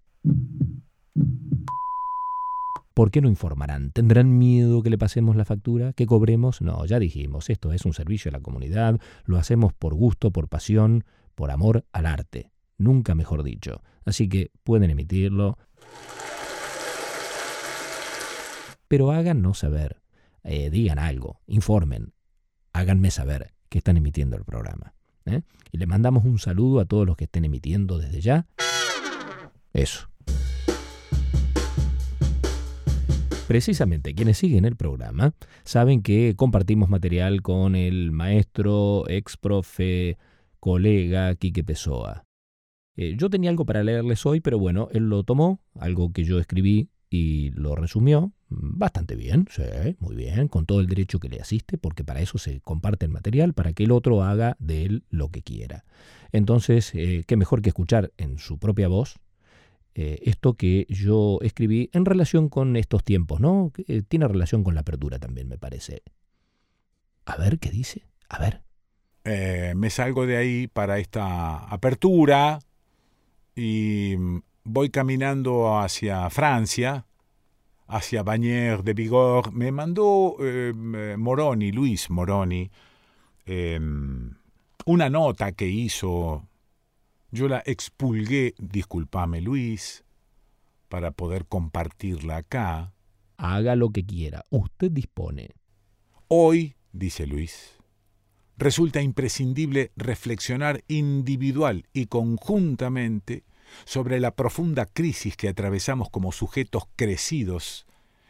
¿Por 2.93 3.12
qué 3.12 3.22
no 3.22 3.30
informarán? 3.30 3.91
¿Tendrán 3.91 4.38
miedo 4.38 4.84
que 4.84 4.89
le 4.89 4.98
pasemos 4.98 5.38
la 5.38 5.45
factura? 5.45 5.93
¿Que 5.93 6.06
cobremos? 6.06 6.62
No, 6.62 6.86
ya 6.86 7.00
dijimos, 7.00 7.50
esto 7.50 7.72
es 7.72 7.86
un 7.86 7.93
servicio 7.93 8.28
a 8.28 8.34
la 8.34 8.41
comunidad, 8.41 9.00
lo 9.24 9.38
hacemos 9.38 9.72
por 9.72 9.93
gusto, 9.93 10.32
por 10.32 10.50
pasión, 10.50 11.06
por 11.34 11.50
amor 11.50 11.86
al 11.93 12.06
arte. 12.06 12.52
Nunca 12.78 13.15
mejor 13.15 13.43
dicho. 13.43 13.82
Así 14.04 14.28
que 14.28 14.52
pueden 14.65 14.89
emitirlo. 14.89 15.58
Pero 18.89 19.12
háganos 19.12 19.60
saber, 19.60 20.02
eh, 20.43 20.69
digan 20.69 21.00
algo, 21.00 21.39
informen. 21.48 22.13
háganme 22.74 23.12
saber 23.12 23.54
que 23.69 23.78
están 23.78 23.95
emitiendo 23.95 24.36
el 24.36 24.43
programa. 24.43 24.93
¿Eh? 25.30 25.44
Y 25.72 25.78
le 25.78 25.88
mandamos 25.88 26.26
un 26.26 26.39
saludo 26.39 26.80
a 26.80 26.86
todos 26.86 27.06
los 27.06 27.15
que 27.15 27.26
estén 27.26 27.46
emitiendo 27.46 27.98
desde 27.98 28.22
ya. 28.22 28.48
Eso. 29.74 30.10
Precisamente 33.48 34.13
quienes 34.13 34.38
siguen 34.38 34.65
el 34.65 34.76
programa 34.76 35.34
saben 35.63 36.04
que 36.04 36.36
compartimos 36.36 36.89
material 36.89 37.42
con 37.42 37.76
el 37.76 38.12
maestro, 38.12 39.10
ex 39.10 39.38
profe, 39.38 40.18
colega 40.60 41.34
Quique 41.36 41.63
Pessoa. 41.63 42.26
Eh, 42.96 43.15
yo 43.18 43.30
tenía 43.30 43.50
algo 43.50 43.65
para 43.65 43.82
leerles 43.84 44.26
hoy, 44.26 44.39
pero 44.39 44.60
bueno, 44.60 44.89
él 44.92 45.10
lo 45.10 45.24
tomó, 45.24 45.62
algo 45.74 46.12
que 46.12 46.26
yo 46.26 46.38
escribí 46.38 46.89
y 47.10 47.52
lo 47.52 47.76
resumió 47.76 48.34
bastante 48.50 49.15
bien, 49.15 49.48
sí, 49.50 49.63
muy 50.00 50.15
bien, 50.15 50.48
con 50.48 50.65
todo 50.65 50.80
el 50.80 50.88
derecho 50.88 51.19
que 51.19 51.30
le 51.30 51.39
asiste, 51.39 51.78
porque 51.78 52.04
para 52.04 52.22
eso 52.22 52.38
se 52.38 52.62
comparte 52.62 53.06
el 53.06 53.12
material, 53.12 53.54
para 53.54 53.74
que 53.74 53.84
el 53.84 53.91
otro 53.91 54.24
haga 54.24 54.56
de 54.60 54.86
él 54.86 55.04
lo 55.10 55.30
que 55.30 55.41
quiera. 55.41 55.86
Entonces, 56.32 56.91
eh, 56.93 57.24
qué 57.28 57.38
mejor 57.38 57.62
que 57.62 57.69
escuchar 57.69 58.12
en 58.17 58.38
su 58.38 58.58
propia 58.58 58.88
voz 58.88 59.19
eh, 59.95 60.19
esto 60.24 60.54
que 60.54 60.86
yo 60.89 61.39
escribí 61.41 61.89
en 61.93 62.06
relación 62.06 62.50
con 62.50 62.76
estos 62.76 63.04
tiempos, 63.04 63.39
¿no? 63.39 63.72
Eh, 63.88 64.04
tiene 64.08 64.28
relación 64.28 64.63
con 64.63 64.76
la 64.76 64.82
apertura 64.82 65.19
también, 65.19 65.48
me 65.48 65.58
parece. 65.58 66.04
A 67.26 67.38
ver, 67.38 67.60
¿qué 67.60 67.69
dice? 67.69 68.08
A 68.30 68.39
ver. 68.39 68.63
Me 69.76 69.91
salgo 69.91 70.26
de 70.26 70.38
ahí 70.38 70.65
para 70.65 70.98
esta 70.98 71.58
apertura 71.58 72.58
y 73.56 74.15
voy 74.71 74.89
caminando 74.89 75.77
hacia 75.79 76.29
Francia, 76.29 77.05
hacia 77.88 78.23
Bagnères 78.23 78.84
de 78.84 78.93
Bigorre. 78.93 79.51
Me 79.51 79.71
mandó 79.71 80.38
Moroni, 81.17 81.71
Luis 81.71 82.10
Moroni, 82.10 82.69
una 84.86 85.10
nota 85.10 85.51
que 85.53 85.67
hizo 85.67 86.45
yo 87.32 87.47
la 87.47 87.62
expulgué, 87.65 88.55
discúlpame 88.58 89.41
Luis, 89.41 90.03
para 90.88 91.12
poder 91.12 91.45
compartirla 91.45 92.38
acá. 92.38 92.93
Haga 93.38 93.75
lo 93.75 93.89
que 93.91 94.05
quiera, 94.05 94.43
usted 94.49 94.91
dispone. 94.91 95.49
Hoy, 96.27 96.75
dice 96.91 97.27
Luis, 97.27 97.77
resulta 98.58 99.01
imprescindible 99.01 99.91
reflexionar 99.95 100.84
individual 100.88 101.86
y 101.93 102.08
conjuntamente 102.08 103.43
sobre 103.86 104.19
la 104.19 104.36
profunda 104.36 104.86
crisis 104.86 105.36
que 105.36 105.49
atravesamos 105.49 106.10
como 106.10 106.32
sujetos 106.32 106.84
crecidos 106.95 107.86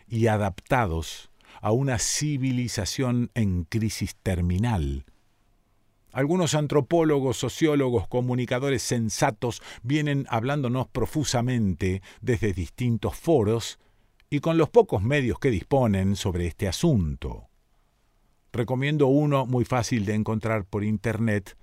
y 0.08 0.28
adaptados 0.28 1.30
a 1.62 1.72
una 1.72 2.00
civilización 2.00 3.32
en 3.34 3.64
crisis 3.64 4.16
terminal 4.22 5.06
algunos 6.12 6.56
antropólogos, 6.56 7.38
sociólogos, 7.38 8.08
comunicadores 8.08 8.82
sensatos 8.82 9.62
vienen 9.84 10.26
hablándonos 10.30 10.88
profusamente 10.88 12.02
desde 12.22 12.54
distintos 12.54 13.16
foros 13.16 13.80
y 14.30 14.40
con 14.40 14.58
los 14.58 14.70
pocos 14.70 15.04
medios 15.04 15.38
que 15.40 15.52
disponen 15.52 16.16
sobre 16.16 16.48
este 16.48 16.68
asunto. 16.68 17.48
Recomiendo 18.52 19.08
uno 19.08 19.46
muy 19.46 19.66
fácil 19.66 20.06
de 20.06 20.16
encontrar 20.16 20.66
por 20.66 20.84
Internet 20.84 21.56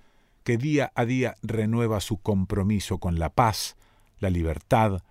que 0.47 0.57
día 0.57 0.93
a 0.95 1.03
día 1.03 1.35
renueva 1.41 1.99
su 1.99 2.21
compromiso 2.21 2.99
con 2.99 3.19
la 3.19 3.33
paz, 3.33 3.75
la 4.19 4.29
libertad, 4.29 5.01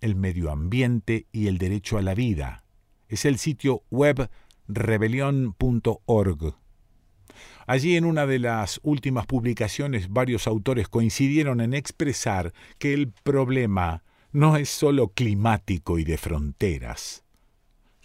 el 0.00 0.16
medio 0.16 0.50
ambiente 0.50 1.26
y 1.30 1.48
el 1.48 1.58
derecho 1.58 1.98
a 1.98 2.02
la 2.02 2.14
vida. 2.14 2.64
Es 3.06 3.26
el 3.26 3.36
sitio 3.36 3.82
web 3.90 4.30
rebelión.org. 4.66 6.54
Allí 7.66 7.96
en 7.98 8.06
una 8.06 8.24
de 8.24 8.38
las 8.38 8.80
últimas 8.82 9.26
publicaciones 9.26 10.08
varios 10.08 10.46
autores 10.46 10.88
coincidieron 10.88 11.60
en 11.60 11.74
expresar 11.74 12.54
que 12.78 12.94
el 12.94 13.12
problema 13.12 14.04
no 14.32 14.56
es 14.56 14.70
sólo 14.70 15.08
climático 15.08 15.98
y 15.98 16.04
de 16.04 16.16
fronteras. 16.16 17.24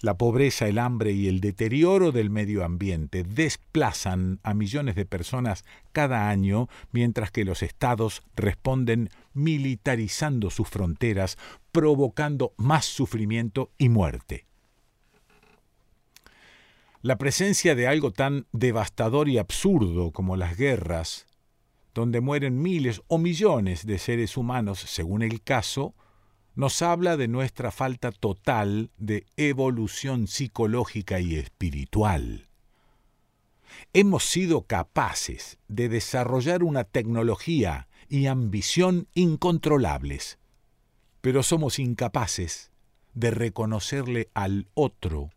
La 0.03 0.17
pobreza, 0.17 0.67
el 0.67 0.79
hambre 0.79 1.13
y 1.13 1.29
el 1.29 1.39
deterioro 1.39 2.11
del 2.11 2.29
medio 2.29 2.65
ambiente 2.65 3.23
desplazan 3.23 4.41
a 4.43 4.53
millones 4.53 4.95
de 4.95 5.05
personas 5.05 5.63
cada 5.93 6.27
año, 6.29 6.67
mientras 6.91 7.31
que 7.31 7.45
los 7.45 7.63
estados 7.63 8.21
responden 8.35 9.11
militarizando 9.33 10.49
sus 10.49 10.67
fronteras, 10.67 11.37
provocando 11.71 12.53
más 12.57 12.83
sufrimiento 12.83 13.71
y 13.77 13.87
muerte. 13.87 14.45
La 17.01 17.17
presencia 17.17 17.73
de 17.73 17.87
algo 17.87 18.11
tan 18.11 18.45
devastador 18.51 19.29
y 19.29 19.37
absurdo 19.37 20.11
como 20.11 20.35
las 20.35 20.57
guerras, 20.57 21.27
donde 21.93 22.19
mueren 22.19 22.61
miles 22.61 23.01
o 23.07 23.19
millones 23.19 23.85
de 23.85 23.97
seres 23.99 24.35
humanos 24.35 24.79
según 24.79 25.21
el 25.21 25.41
caso, 25.41 25.95
nos 26.55 26.81
habla 26.81 27.17
de 27.17 27.27
nuestra 27.27 27.71
falta 27.71 28.11
total 28.11 28.91
de 28.97 29.25
evolución 29.37 30.27
psicológica 30.27 31.19
y 31.19 31.35
espiritual. 31.35 32.47
Hemos 33.93 34.23
sido 34.25 34.61
capaces 34.63 35.57
de 35.67 35.89
desarrollar 35.89 36.63
una 36.63 36.83
tecnología 36.83 37.87
y 38.07 38.27
ambición 38.27 39.07
incontrolables, 39.15 40.37
pero 41.21 41.41
somos 41.41 41.79
incapaces 41.79 42.71
de 43.15 43.31
reconocerle 43.31 44.29
al 44.33 44.67
otro 44.75 45.31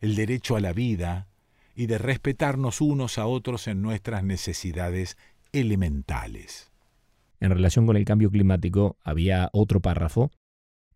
el 0.00 0.16
derecho 0.16 0.56
a 0.56 0.60
la 0.60 0.72
vida 0.72 1.28
y 1.76 1.86
de 1.86 1.98
respetarnos 1.98 2.80
unos 2.80 3.18
a 3.18 3.26
otros 3.26 3.68
en 3.68 3.82
nuestras 3.82 4.24
necesidades 4.24 5.16
elementales. 5.52 6.72
En 7.40 7.50
relación 7.50 7.86
con 7.86 7.96
el 7.96 8.04
cambio 8.04 8.30
climático, 8.30 8.96
había 9.04 9.48
otro 9.52 9.80
párrafo 9.80 10.32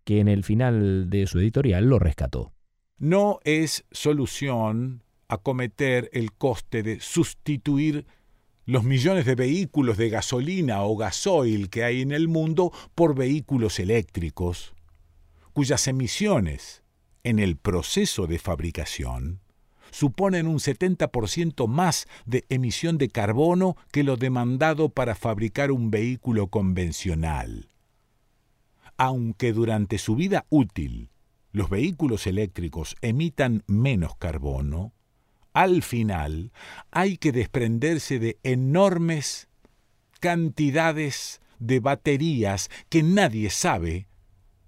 que 0.04 0.20
en 0.20 0.28
el 0.28 0.44
final 0.44 1.10
de 1.10 1.26
su 1.26 1.38
editorial 1.38 1.86
lo 1.86 1.98
rescató. 1.98 2.52
No 2.98 3.40
es 3.44 3.84
solución 3.90 5.02
acometer 5.28 6.10
el 6.12 6.32
coste 6.32 6.82
de 6.82 7.00
sustituir 7.00 8.06
los 8.64 8.84
millones 8.84 9.26
de 9.26 9.34
vehículos 9.34 9.96
de 9.96 10.08
gasolina 10.08 10.82
o 10.82 10.96
gasoil 10.96 11.68
que 11.68 11.84
hay 11.84 12.02
en 12.02 12.12
el 12.12 12.28
mundo 12.28 12.72
por 12.94 13.14
vehículos 13.14 13.80
eléctricos, 13.80 14.74
cuyas 15.52 15.88
emisiones 15.88 16.82
en 17.24 17.38
el 17.38 17.56
proceso 17.56 18.26
de 18.26 18.38
fabricación 18.38 19.40
suponen 19.90 20.46
un 20.46 20.58
70% 20.58 21.68
más 21.68 22.06
de 22.24 22.44
emisión 22.48 22.98
de 22.98 23.08
carbono 23.08 23.76
que 23.92 24.02
lo 24.02 24.16
demandado 24.16 24.88
para 24.88 25.14
fabricar 25.14 25.70
un 25.70 25.90
vehículo 25.90 26.48
convencional. 26.48 27.68
Aunque 29.04 29.52
durante 29.52 29.98
su 29.98 30.14
vida 30.14 30.46
útil 30.48 31.10
los 31.50 31.68
vehículos 31.68 32.28
eléctricos 32.28 32.94
emitan 33.00 33.64
menos 33.66 34.14
carbono, 34.14 34.92
al 35.52 35.82
final 35.82 36.52
hay 36.92 37.16
que 37.16 37.32
desprenderse 37.32 38.20
de 38.20 38.38
enormes 38.44 39.48
cantidades 40.20 41.40
de 41.58 41.80
baterías 41.80 42.70
que 42.90 43.02
nadie 43.02 43.50
sabe 43.50 44.06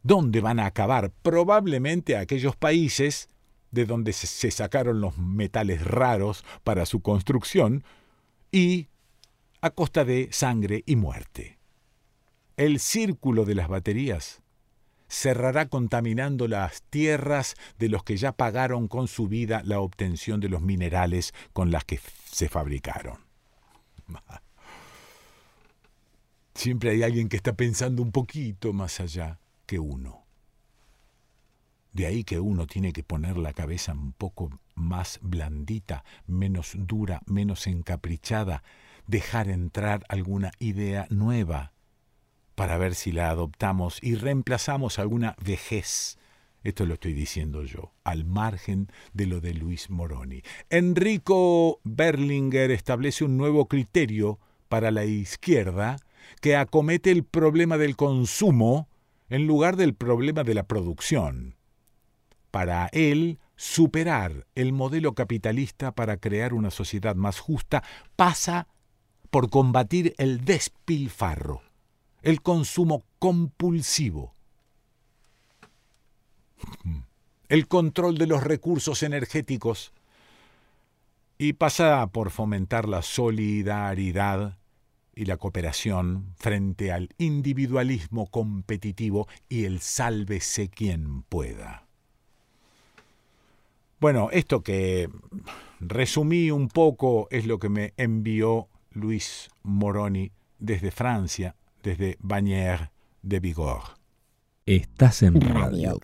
¿Dónde 0.02 0.40
van 0.40 0.58
a 0.58 0.66
acabar? 0.66 1.12
Probablemente 1.22 2.16
aquellos 2.16 2.56
países 2.56 3.28
de 3.70 3.86
donde 3.86 4.12
se 4.12 4.50
sacaron 4.50 5.00
los 5.00 5.16
metales 5.16 5.84
raros 5.84 6.44
para 6.64 6.86
su 6.86 7.02
construcción 7.02 7.84
y 8.50 8.88
a 9.60 9.70
costa 9.70 10.04
de 10.04 10.28
sangre 10.32 10.82
y 10.86 10.96
muerte. 10.96 11.60
El 12.56 12.78
círculo 12.78 13.44
de 13.44 13.56
las 13.56 13.66
baterías 13.68 14.40
cerrará 15.08 15.68
contaminando 15.68 16.46
las 16.46 16.82
tierras 16.82 17.56
de 17.78 17.88
los 17.88 18.04
que 18.04 18.16
ya 18.16 18.32
pagaron 18.32 18.86
con 18.86 19.08
su 19.08 19.26
vida 19.26 19.62
la 19.64 19.80
obtención 19.80 20.40
de 20.40 20.48
los 20.48 20.62
minerales 20.62 21.34
con 21.52 21.70
las 21.72 21.84
que 21.84 22.00
se 22.30 22.48
fabricaron. 22.48 23.18
Siempre 26.54 26.90
hay 26.90 27.02
alguien 27.02 27.28
que 27.28 27.36
está 27.36 27.54
pensando 27.54 28.02
un 28.02 28.12
poquito 28.12 28.72
más 28.72 29.00
allá 29.00 29.40
que 29.66 29.80
uno. 29.80 30.24
De 31.92 32.06
ahí 32.06 32.22
que 32.24 32.38
uno 32.38 32.66
tiene 32.66 32.92
que 32.92 33.02
poner 33.02 33.36
la 33.36 33.52
cabeza 33.52 33.92
un 33.92 34.12
poco 34.12 34.50
más 34.74 35.18
blandita, 35.22 36.04
menos 36.26 36.72
dura, 36.76 37.20
menos 37.26 37.66
encaprichada, 37.66 38.62
dejar 39.06 39.48
entrar 39.48 40.04
alguna 40.08 40.52
idea 40.58 41.06
nueva 41.10 41.73
para 42.54 42.78
ver 42.78 42.94
si 42.94 43.12
la 43.12 43.30
adoptamos 43.30 43.98
y 44.02 44.14
reemplazamos 44.14 44.98
alguna 44.98 45.36
vejez. 45.44 46.18
Esto 46.62 46.86
lo 46.86 46.94
estoy 46.94 47.12
diciendo 47.12 47.62
yo, 47.62 47.92
al 48.04 48.24
margen 48.24 48.88
de 49.12 49.26
lo 49.26 49.40
de 49.40 49.52
Luis 49.54 49.90
Moroni. 49.90 50.42
Enrico 50.70 51.80
Berlinger 51.84 52.70
establece 52.70 53.24
un 53.24 53.36
nuevo 53.36 53.68
criterio 53.68 54.40
para 54.68 54.90
la 54.90 55.04
izquierda 55.04 55.96
que 56.40 56.56
acomete 56.56 57.10
el 57.10 57.24
problema 57.24 57.76
del 57.76 57.96
consumo 57.96 58.88
en 59.28 59.46
lugar 59.46 59.76
del 59.76 59.94
problema 59.94 60.42
de 60.42 60.54
la 60.54 60.62
producción. 60.62 61.56
Para 62.50 62.88
él 62.92 63.38
superar 63.56 64.46
el 64.54 64.72
modelo 64.72 65.14
capitalista 65.14 65.92
para 65.92 66.16
crear 66.16 66.54
una 66.54 66.70
sociedad 66.70 67.14
más 67.14 67.40
justa 67.40 67.82
pasa 68.16 68.68
por 69.30 69.50
combatir 69.50 70.14
el 70.18 70.44
despilfarro, 70.44 71.62
el 72.24 72.40
consumo 72.40 73.04
compulsivo, 73.18 74.34
el 77.50 77.68
control 77.68 78.16
de 78.16 78.26
los 78.26 78.42
recursos 78.42 79.02
energéticos 79.02 79.92
y 81.36 81.52
pasa 81.52 82.06
por 82.06 82.30
fomentar 82.30 82.88
la 82.88 83.02
solidaridad 83.02 84.56
y 85.14 85.26
la 85.26 85.36
cooperación 85.36 86.32
frente 86.36 86.92
al 86.92 87.10
individualismo 87.18 88.26
competitivo 88.26 89.28
y 89.50 89.66
el 89.66 89.80
sálvese 89.80 90.70
quien 90.70 91.24
pueda. 91.24 91.86
Bueno, 94.00 94.30
esto 94.32 94.62
que 94.62 95.10
resumí 95.78 96.50
un 96.50 96.68
poco 96.68 97.28
es 97.30 97.44
lo 97.44 97.58
que 97.58 97.68
me 97.68 97.92
envió 97.98 98.68
Luis 98.92 99.50
Moroni 99.62 100.32
desde 100.58 100.90
Francia, 100.90 101.54
desde 101.84 102.16
Bagnères 102.18 102.90
de 103.22 103.38
Vigor. 103.38 103.82
Estás 104.66 105.22
en 105.22 105.40
Radio 105.40 106.00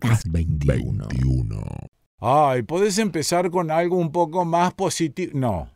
Cas 0.00 0.24
21. 0.28 1.62
Ay, 2.18 2.62
podés 2.62 2.98
empezar 2.98 3.50
con 3.50 3.70
algo 3.70 3.96
un 3.96 4.10
poco 4.10 4.44
más 4.44 4.74
positivo. 4.74 5.30
No. 5.34 5.70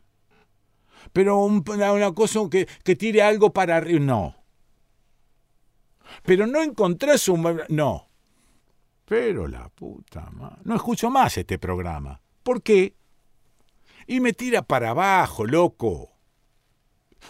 Pero 1.13 1.39
una, 1.39 2.11
cosa 2.11 2.41
que, 2.51 2.67
que 2.83 2.95
tire 2.95 3.23
algo 3.23 3.53
para 3.53 3.77
arriba. 3.77 3.99
No. 3.99 4.35
Pero 6.23 6.45
no 6.45 6.61
encontrás 6.61 7.29
un. 7.29 7.61
No. 7.69 8.09
Pero 9.05 9.47
la 9.47 9.69
puta 9.69 10.29
madre. 10.31 10.57
No 10.65 10.75
escucho 10.75 11.09
más 11.09 11.37
este 11.37 11.57
programa. 11.57 12.21
¿Por 12.43 12.61
qué? 12.61 12.95
Y 14.05 14.19
me 14.19 14.33
tira 14.33 14.61
para 14.61 14.89
abajo, 14.89 15.45
loco. 15.45 16.18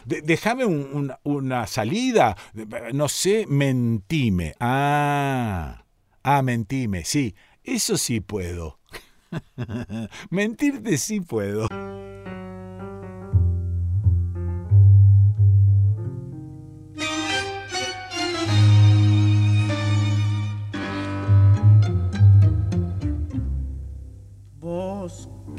Déjame 0.05 0.65
una 0.65 1.67
salida. 1.67 2.35
No 2.93 3.09
sé, 3.09 3.45
mentime. 3.47 4.55
Ah. 4.59 5.85
Ah, 6.23 6.41
mentime. 6.41 7.05
Sí, 7.05 7.35
eso 7.63 7.97
sí 7.97 8.19
puedo. 8.19 8.79
Mentirte 10.29 10.97
sí 10.97 11.21
puedo. 11.21 11.67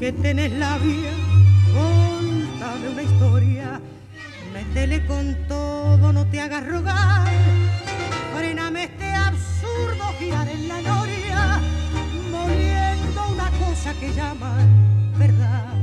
que 0.01 0.11
tenés 0.11 0.51
la 0.53 0.79
vía, 0.79 1.11
contame 1.75 2.89
una 2.89 3.03
historia, 3.03 3.81
métele 4.73 5.05
con 5.05 5.35
todo, 5.49 6.13
no 6.13 6.25
te 6.27 6.39
hagas 6.39 6.65
rogar, 6.65 7.27
frename 8.33 8.85
este 8.85 9.11
absurdo 9.11 10.03
girar 10.17 10.47
en 10.47 10.67
la 10.69 10.81
noria, 10.81 11.59
moliendo 12.31 13.21
una 13.33 13.49
cosa 13.51 13.93
que 13.99 14.13
llaman 14.13 15.13
verdad. 15.17 15.73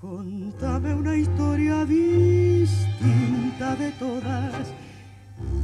Contame 0.00 0.94
una 0.94 1.16
historia 1.16 1.84
distinta 1.84 3.74
de 3.74 3.90
todas, 3.92 4.72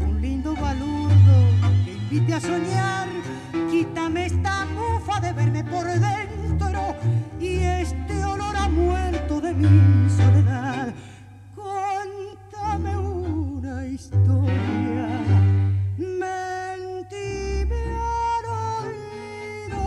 un 0.01 0.21
lindo 0.21 0.55
balurdo 0.57 1.37
que 1.85 1.93
invite 1.93 2.35
a 2.35 2.41
soñar, 2.41 3.09
quítame 3.71 4.27
esta 4.27 4.67
mufa 4.67 5.21
de 5.21 5.33
verme 5.33 5.63
por 5.63 5.87
dentro 5.87 6.97
y 7.39 7.59
este 7.59 8.25
olor 8.25 8.57
a 8.57 8.69
muerto 8.69 9.41
de 9.41 9.55
mi 9.55 10.11
soledad. 10.11 10.93
Una 12.79 13.85
historia, 13.85 15.09
mentime 15.99 17.83
al 17.93 18.45
oído. 18.87 19.83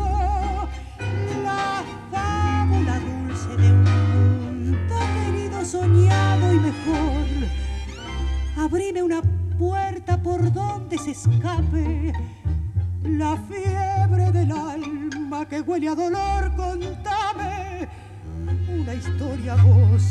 La 1.43 1.83
fábula 2.11 2.99
dulce 2.99 3.55
de 3.57 3.71
un 3.71 3.83
mundo 3.83 4.95
querido, 5.15 5.65
soñado 5.65 6.53
y 6.53 6.59
mejor. 6.59 7.27
Abrime 8.57 9.01
una 9.01 9.21
puerta 9.57 10.21
por 10.21 10.51
donde 10.51 10.97
se 10.97 11.11
escape. 11.11 12.11
La 13.03 13.37
fiebre 13.37 14.31
del 14.31 14.51
alma 14.51 15.47
que 15.47 15.61
huele 15.61 15.87
a 15.87 15.95
dolor, 15.95 16.53
contame 16.55 17.87
una 18.67 18.93
historia 18.93 19.55
vos, 19.55 20.03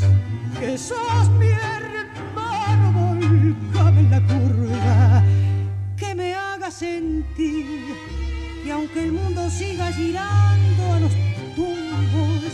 que 0.59 0.77
sos 0.77 1.29
mi 1.39 1.47
hermano, 1.47 2.91
volcame 2.93 3.99
en 4.01 4.11
la 4.11 4.21
curva, 4.21 5.23
que 5.95 6.15
me 6.15 6.33
haga 6.33 6.71
sentir 6.71 7.65
que 8.63 8.71
aunque 8.71 9.03
el 9.03 9.11
mundo 9.11 9.49
siga 9.49 9.91
girando 9.91 10.93
a 10.93 10.99
los 11.01 11.11
tumbos, 11.55 12.53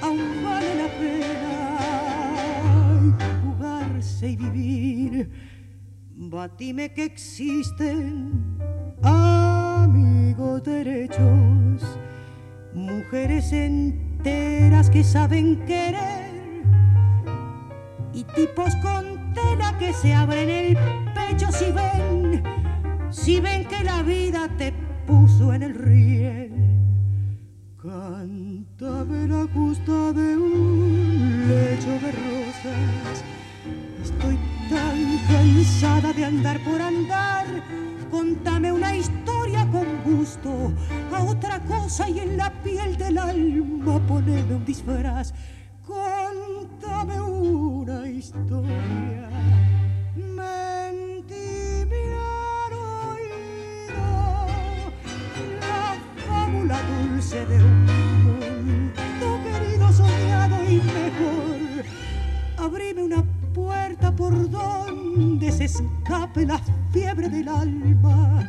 aún 0.00 0.44
vale 0.44 0.74
la 0.76 0.88
pena 1.00 1.78
jugarse 3.42 4.28
y 4.30 4.36
vivir. 4.36 5.30
Batime 6.14 6.92
que 6.92 7.04
existen 7.04 8.58
amigos 9.02 10.62
derechos, 10.62 11.98
mujeres 12.72 13.52
enteras 14.22 14.88
que 14.88 15.02
saben 15.02 15.56
querer 15.66 16.30
y 18.14 18.22
tipos 18.22 18.74
con 18.76 19.32
tela 19.34 19.76
que 19.78 19.92
se 19.92 20.14
abren 20.14 20.48
el 20.48 20.76
pecho 21.12 21.50
si 21.50 21.72
ven, 21.72 22.42
si 23.10 23.40
ven 23.40 23.66
que 23.66 23.82
la 23.82 24.02
vida 24.02 24.48
te 24.56 24.72
puso 25.06 25.52
en 25.52 25.62
el 25.64 25.74
riel. 25.74 26.52
Cántame 27.82 29.26
la 29.26 29.46
costa 29.52 30.12
de 30.12 30.36
un 30.36 31.48
lecho 31.48 31.90
de 31.90 32.12
rosas. 32.12 33.24
Estoy 34.04 34.38
tan 34.70 35.18
cansada 35.26 36.12
de 36.12 36.24
andar 36.24 36.60
por 36.60 36.80
andar 36.80 37.46
Contame 38.12 38.70
una 38.70 38.94
historia 38.94 39.66
con 39.72 39.86
gusto, 40.04 40.70
a 41.10 41.24
otra 41.24 41.58
cosa 41.60 42.10
y 42.10 42.18
en 42.18 42.36
la 42.36 42.52
piel 42.62 42.94
del 42.98 43.16
alma 43.16 43.98
poneme 44.06 44.54
un 44.54 44.64
disfraz. 44.66 45.32
Contame 45.86 47.18
una 47.22 48.06
historia, 48.06 49.30
mentime 50.14 52.02
al 52.20 52.72
oído, 53.16 54.04
la 55.58 55.96
fábula 56.26 56.78
dulce 56.82 57.46
de 57.46 57.64
un 57.64 57.86
mundo 58.26 59.40
querido, 59.42 59.90
soñado 59.90 60.62
y 60.64 60.76
mejor. 60.76 61.84
Abrime 62.58 63.04
una 63.04 63.24
por 64.16 64.50
donde 64.50 65.52
se 65.52 65.64
escape 65.64 66.46
la 66.46 66.60
fiebre 66.92 67.28
del 67.28 67.48
alma 67.48 68.48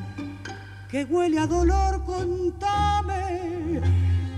que 0.90 1.06
huele 1.06 1.40
a 1.40 1.48
dolor, 1.48 2.04
contame 2.06 3.82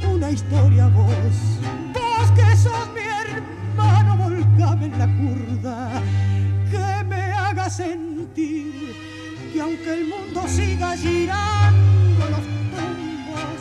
una 0.09 0.31
historia 0.31 0.87
vos, 0.87 1.59
vos 1.93 2.31
que 2.31 2.55
sos 2.55 2.89
mi 2.93 3.01
hermano, 3.01 4.15
volcame 4.17 4.85
en 4.85 4.97
la 4.97 5.07
curda, 5.17 6.01
que 6.71 7.03
me 7.03 7.21
haga 7.21 7.69
sentir 7.69 8.95
que 9.51 9.61
aunque 9.61 9.93
el 9.93 10.07
mundo 10.07 10.47
siga 10.47 10.95
girando 10.95 12.25
los 12.29 12.45
tumbos, 12.71 13.59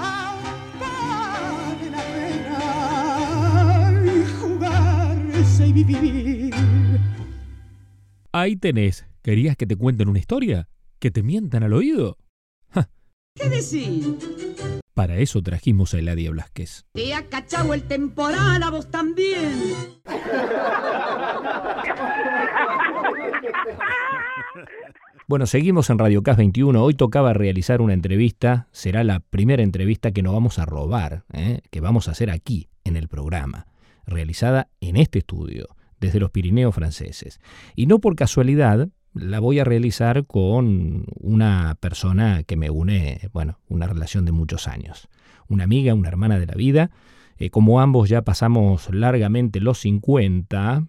aún 0.00 0.44
vale 0.80 1.90
la 1.90 2.02
pena 2.42 4.02
y 4.04 4.24
jugarse 4.38 5.66
y 5.66 5.72
vivir. 5.72 6.43
Ahí 8.36 8.56
tenés 8.56 9.06
¿Querías 9.22 9.56
que 9.56 9.64
te 9.64 9.76
cuenten 9.76 10.08
una 10.08 10.18
historia? 10.18 10.68
¿Que 10.98 11.12
te 11.12 11.22
mientan 11.22 11.62
al 11.62 11.72
oído? 11.72 12.18
¿Qué 13.36 13.48
decís? 13.48 14.08
Para 14.92 15.18
eso 15.18 15.40
trajimos 15.40 15.94
a 15.94 16.00
Eladia 16.00 16.32
Blasquez. 16.32 16.84
Te 16.94 17.14
ha 17.14 17.28
cachado 17.28 17.74
el 17.74 17.84
temporal 17.84 18.60
a 18.64 18.70
vos 18.70 18.90
también. 18.90 19.72
Bueno, 25.28 25.46
seguimos 25.46 25.88
en 25.90 26.00
Radio 26.00 26.24
CAS 26.24 26.36
21. 26.36 26.82
Hoy 26.82 26.94
tocaba 26.94 27.34
realizar 27.34 27.80
una 27.80 27.94
entrevista. 27.94 28.66
Será 28.72 29.04
la 29.04 29.20
primera 29.20 29.62
entrevista 29.62 30.10
que 30.10 30.24
nos 30.24 30.34
vamos 30.34 30.58
a 30.58 30.66
robar, 30.66 31.24
¿eh? 31.32 31.60
que 31.70 31.80
vamos 31.80 32.08
a 32.08 32.10
hacer 32.10 32.30
aquí, 32.30 32.68
en 32.82 32.96
el 32.96 33.06
programa, 33.06 33.68
realizada 34.06 34.68
en 34.80 34.96
este 34.96 35.20
estudio, 35.20 35.68
desde 36.04 36.20
los 36.20 36.30
Pirineos 36.30 36.74
franceses. 36.74 37.40
Y 37.74 37.86
no 37.86 37.98
por 37.98 38.16
casualidad, 38.16 38.88
la 39.14 39.40
voy 39.40 39.58
a 39.58 39.64
realizar 39.64 40.26
con 40.26 41.06
una 41.20 41.76
persona 41.80 42.42
que 42.42 42.56
me 42.56 42.70
une, 42.70 43.30
bueno, 43.32 43.60
una 43.68 43.86
relación 43.86 44.24
de 44.24 44.32
muchos 44.32 44.68
años. 44.68 45.08
una 45.46 45.64
amiga, 45.64 45.92
una 45.94 46.08
hermana 46.08 46.38
de 46.38 46.46
la 46.46 46.54
vida. 46.54 46.90
Eh, 47.36 47.50
como 47.50 47.80
ambos 47.80 48.08
ya 48.08 48.22
pasamos 48.22 48.88
largamente 48.92 49.60
los 49.60 49.78
50, 49.80 50.86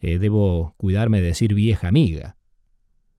eh, 0.00 0.18
debo 0.18 0.74
cuidarme 0.76 1.20
de 1.20 1.28
decir 1.28 1.54
vieja 1.54 1.88
amiga. 1.88 2.36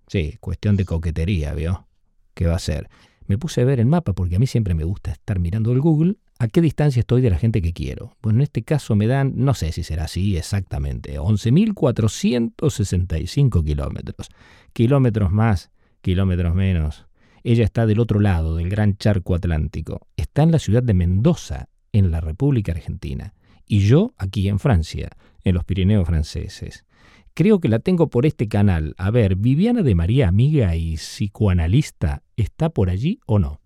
Sí, 0.07 0.37
cuestión 0.39 0.77
de 0.77 0.85
coquetería, 0.85 1.53
¿vio? 1.53 1.87
¿Qué 2.33 2.47
va 2.47 2.55
a 2.55 2.59
ser? 2.59 2.89
Me 3.27 3.37
puse 3.37 3.61
a 3.61 3.65
ver 3.65 3.79
el 3.79 3.85
mapa 3.85 4.13
porque 4.13 4.35
a 4.35 4.39
mí 4.39 4.47
siempre 4.47 4.73
me 4.73 4.83
gusta 4.83 5.11
estar 5.11 5.39
mirando 5.39 5.71
el 5.71 5.81
Google 5.81 6.15
a 6.37 6.47
qué 6.47 6.61
distancia 6.61 6.99
estoy 6.99 7.21
de 7.21 7.29
la 7.29 7.37
gente 7.37 7.61
que 7.61 7.73
quiero. 7.73 8.17
Bueno, 8.21 8.39
en 8.39 8.43
este 8.43 8.63
caso 8.63 8.95
me 8.95 9.07
dan, 9.07 9.33
no 9.35 9.53
sé 9.53 9.71
si 9.71 9.83
será 9.83 10.03
así 10.05 10.37
exactamente, 10.37 11.19
11.465 11.19 13.63
kilómetros. 13.63 14.29
Kilómetros 14.73 15.31
más, 15.31 15.71
kilómetros 16.01 16.53
menos. 16.53 17.05
Ella 17.43 17.63
está 17.63 17.85
del 17.85 17.99
otro 17.99 18.19
lado 18.19 18.55
del 18.55 18.69
gran 18.69 18.97
charco 18.97 19.35
atlántico. 19.35 20.07
Está 20.17 20.43
en 20.43 20.51
la 20.51 20.59
ciudad 20.59 20.83
de 20.83 20.93
Mendoza, 20.93 21.69
en 21.93 22.11
la 22.11 22.19
República 22.19 22.73
Argentina. 22.73 23.33
Y 23.67 23.79
yo 23.79 24.13
aquí 24.17 24.49
en 24.49 24.59
Francia, 24.59 25.09
en 25.43 25.55
los 25.55 25.63
Pirineos 25.63 26.05
franceses. 26.05 26.85
Creo 27.33 27.59
que 27.59 27.69
la 27.69 27.79
tengo 27.79 28.09
por 28.09 28.25
este 28.25 28.47
canal. 28.47 28.95
A 28.97 29.11
ver, 29.11 29.35
Viviana 29.35 29.83
de 29.83 29.95
María, 29.95 30.27
amiga 30.27 30.75
y 30.75 30.95
psicoanalista, 30.95 32.23
¿está 32.35 32.69
por 32.69 32.89
allí 32.89 33.19
o 33.25 33.39
no? 33.39 33.61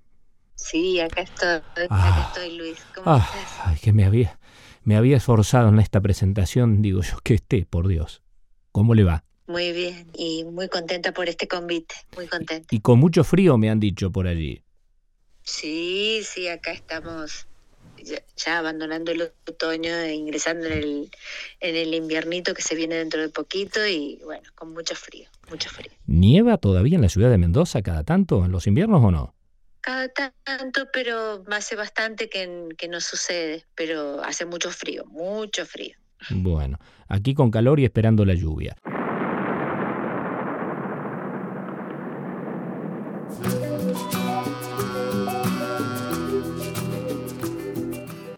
Sí, 0.60 1.00
acá 1.00 1.22
estoy, 1.22 1.48
acá 1.50 1.88
ah. 1.90 2.32
estoy 2.34 2.58
Luis. 2.58 2.78
¿Cómo 2.94 3.10
ah, 3.10 3.26
estás? 3.26 3.60
Ay, 3.66 3.78
que 3.82 3.94
me 3.94 4.06
había, 4.06 4.38
me 4.84 4.98
había 4.98 5.18
esforzado 5.18 5.70
en 5.70 5.80
esta 5.80 6.02
presentación, 6.02 6.82
digo 6.82 7.02
yo 7.02 7.18
que 7.24 7.36
esté, 7.36 7.66
por 7.66 7.88
Dios. 7.88 8.22
¿Cómo 8.72 8.94
le 8.94 9.04
va? 9.04 9.24
Muy 9.48 9.72
bien, 9.72 10.12
y 10.14 10.44
muy 10.44 10.68
contenta 10.68 11.12
por 11.14 11.30
este 11.30 11.48
convite, 11.48 11.96
muy 12.16 12.28
contenta. 12.28 12.68
Y 12.70 12.82
con 12.82 13.00
mucho 13.00 13.24
frío 13.24 13.58
me 13.58 13.70
han 13.70 13.80
dicho 13.80 14.12
por 14.12 14.28
allí. 14.28 14.62
Sí, 15.44 16.22
sí, 16.24 16.48
acá 16.50 16.72
estamos 16.74 17.48
ya, 18.36 18.60
abandonando 18.60 19.12
el 19.12 19.32
otoño 19.48 19.92
e 19.92 20.14
ingresando 20.14 20.68
en 20.68 20.74
el, 20.74 21.12
en 21.62 21.76
el 21.76 21.94
inviernito 21.94 22.54
que 22.54 22.62
se 22.62 22.76
viene 22.76 22.96
dentro 22.96 23.22
de 23.22 23.30
poquito 23.30 23.86
y 23.88 24.20
bueno, 24.24 24.44
con 24.56 24.74
mucho 24.74 24.96
frío, 24.96 25.30
mucho 25.50 25.70
frío. 25.70 25.92
¿Nieva 26.06 26.58
todavía 26.58 26.96
en 26.96 27.02
la 27.02 27.10
ciudad 27.10 27.32
de 27.32 27.38
Mendoza 27.38 27.82
cada 27.82 28.04
tanto 28.04 28.46
en 28.46 28.52
los 28.52 28.68
inviernos 28.68 29.04
o 29.04 29.10
no? 29.10 29.39
Cada 29.82 30.10
tanto, 30.10 30.88
pero 30.92 31.44
hace 31.52 31.76
bastante 31.76 32.30
que, 32.30 32.88
no 32.90 33.00
sucede, 33.00 33.66
pero 33.76 34.22
hace 34.24 34.46
mucho 34.46 34.72
frío, 34.72 35.06
mucho 35.06 35.66
frío. 35.66 35.96
Bueno, 36.30 36.78
aquí 37.08 37.34
con 37.34 37.50
calor 37.50 37.80
y 37.80 37.86
esperando 37.86 38.26
la 38.26 38.34
lluvia. 38.34 38.76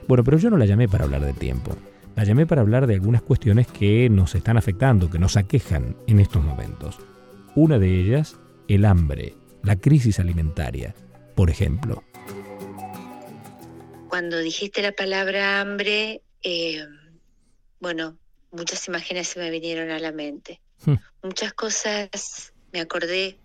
Bueno, 0.07 0.23
pero 0.23 0.37
yo 0.37 0.49
no 0.49 0.57
la 0.57 0.65
llamé 0.65 0.87
para 0.87 1.05
hablar 1.05 1.21
del 1.21 1.35
tiempo. 1.35 1.75
La 2.15 2.25
llamé 2.25 2.45
para 2.45 2.61
hablar 2.61 2.85
de 2.85 2.95
algunas 2.95 3.21
cuestiones 3.21 3.65
que 3.67 4.09
nos 4.09 4.35
están 4.35 4.57
afectando, 4.57 5.09
que 5.09 5.17
nos 5.17 5.37
aquejan 5.37 5.95
en 6.05 6.19
estos 6.19 6.43
momentos. 6.43 6.99
Una 7.55 7.79
de 7.79 7.99
ellas, 7.99 8.37
el 8.67 8.85
hambre, 8.85 9.33
la 9.63 9.77
crisis 9.77 10.19
alimentaria, 10.19 10.93
por 11.41 11.49
ejemplo. 11.49 12.03
Cuando 14.09 14.37
dijiste 14.37 14.83
la 14.83 14.91
palabra 14.91 15.59
hambre, 15.59 16.21
eh, 16.43 16.85
bueno, 17.79 18.19
muchas 18.51 18.87
imágenes 18.87 19.29
se 19.29 19.39
me 19.39 19.49
vinieron 19.49 19.89
a 19.89 19.97
la 19.97 20.11
mente. 20.11 20.61
Hmm. 20.85 20.97
Muchas 21.23 21.51
cosas 21.53 22.53
me 22.71 22.79
acordé, 22.79 23.39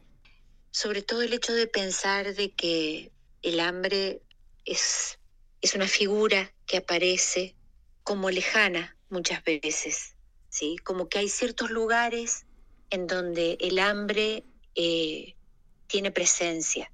sobre 0.71 1.01
todo 1.01 1.23
el 1.23 1.33
hecho 1.33 1.55
de 1.55 1.69
pensar 1.69 2.35
de 2.35 2.51
que 2.51 3.13
el 3.41 3.61
hambre 3.61 4.21
es 4.67 5.19
es 5.63 5.75
una 5.75 5.89
figura 5.89 6.53
que 6.67 6.77
aparece 6.77 7.57
como 8.03 8.29
lejana 8.29 8.95
muchas 9.09 9.43
veces, 9.43 10.17
¿sí? 10.51 10.77
Como 10.85 11.09
que 11.09 11.21
hay 11.21 11.31
ciertos 11.31 11.71
lugares 11.71 12.45
en 12.91 13.07
donde 13.07 13.57
el 13.59 13.79
hambre 13.79 14.45
eh, 14.75 15.35
tiene 15.87 16.11
presencia. 16.11 16.93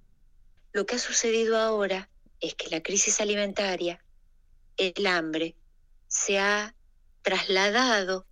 Lo 0.73 0.87
que 0.87 0.97
ha 0.97 0.99
sucedido 0.99 1.59
ahora 1.59 2.09
es 2.41 2.55
que 2.55 2.71
la 2.71 2.83
crisis 2.83 3.21
alimentaria, 3.21 4.03
el 4.77 5.07
hambre, 5.07 5.55
se 6.09 6.39
ha 6.39 6.75
trasladado 7.23 8.27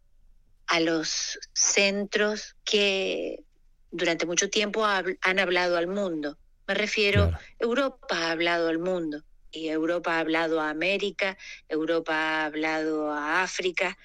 a 0.67 0.81
los 0.81 1.39
centros 1.53 2.57
que 2.65 3.45
durante 3.91 4.25
mucho 4.25 4.49
tiempo 4.49 4.85
han 4.85 5.39
hablado 5.39 5.77
al 5.77 5.87
mundo. 5.87 6.39
Me 6.67 6.75
refiero, 6.75 7.31
Europa 7.59 8.07
ha 8.11 8.31
hablado 8.31 8.69
al 8.69 8.79
mundo 8.79 9.23
y 9.51 9.69
Europa 9.69 10.17
ha 10.17 10.21
hablado 10.21 10.61
a 10.61 10.71
América, 10.71 11.37
Europa 11.69 12.15
ha 12.15 12.45
hablado 12.47 13.11
a 13.11 13.43
África 13.43 13.99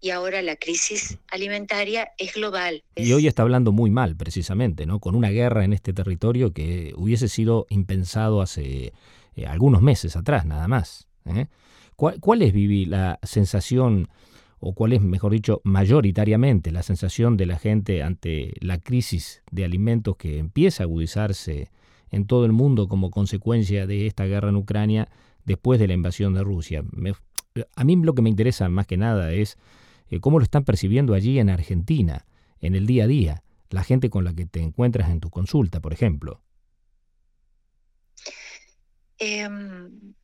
y 0.00 0.10
ahora 0.10 0.40
la 0.42 0.56
crisis 0.56 1.18
alimentaria 1.30 2.12
es 2.16 2.34
global. 2.34 2.82
Y 2.96 3.12
hoy 3.12 3.26
está 3.26 3.42
hablando 3.42 3.72
muy 3.72 3.90
mal, 3.90 4.16
precisamente, 4.16 4.86
¿no? 4.86 4.98
Con 4.98 5.14
una 5.14 5.28
guerra 5.28 5.64
en 5.64 5.72
este 5.72 5.92
territorio 5.92 6.52
que 6.52 6.92
hubiese 6.96 7.28
sido 7.28 7.66
impensado 7.68 8.40
hace 8.40 8.92
eh, 9.36 9.46
algunos 9.46 9.82
meses 9.82 10.16
atrás, 10.16 10.46
nada 10.46 10.68
más. 10.68 11.08
¿eh? 11.26 11.46
¿Cuál, 11.96 12.40
es, 12.40 12.54
Vivi, 12.54 12.86
la 12.86 13.18
sensación, 13.22 14.08
o 14.58 14.72
cuál 14.72 14.94
es, 14.94 15.02
mejor 15.02 15.32
dicho, 15.32 15.60
mayoritariamente 15.64 16.72
la 16.72 16.82
sensación 16.82 17.36
de 17.36 17.44
la 17.44 17.58
gente 17.58 18.02
ante 18.02 18.54
la 18.60 18.78
crisis 18.78 19.42
de 19.50 19.64
alimentos 19.64 20.16
que 20.16 20.38
empieza 20.38 20.82
a 20.82 20.86
agudizarse 20.86 21.70
en 22.10 22.26
todo 22.26 22.46
el 22.46 22.52
mundo 22.52 22.88
como 22.88 23.10
consecuencia 23.10 23.86
de 23.86 24.06
esta 24.06 24.24
guerra 24.24 24.48
en 24.48 24.56
Ucrania 24.56 25.08
después 25.44 25.78
de 25.78 25.88
la 25.88 25.94
invasión 25.94 26.32
de 26.32 26.42
Rusia. 26.42 26.82
a 27.76 27.84
mí 27.84 27.96
lo 27.96 28.14
que 28.14 28.22
me 28.22 28.30
interesa 28.30 28.68
más 28.70 28.86
que 28.86 28.96
nada 28.96 29.32
es 29.32 29.58
cómo 30.18 30.40
lo 30.40 30.42
están 30.42 30.64
percibiendo 30.64 31.14
allí 31.14 31.38
en 31.38 31.50
Argentina, 31.50 32.26
en 32.60 32.74
el 32.74 32.86
día 32.86 33.04
a 33.04 33.06
día, 33.06 33.42
la 33.68 33.84
gente 33.84 34.10
con 34.10 34.24
la 34.24 34.34
que 34.34 34.46
te 34.46 34.60
encuentras 34.60 35.10
en 35.10 35.20
tu 35.20 35.30
consulta, 35.30 35.80
por 35.80 35.92
ejemplo. 35.92 36.42
Em, 39.18 40.14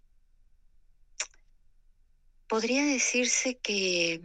podría 2.48 2.84
decirse 2.84 3.58
que 3.58 4.20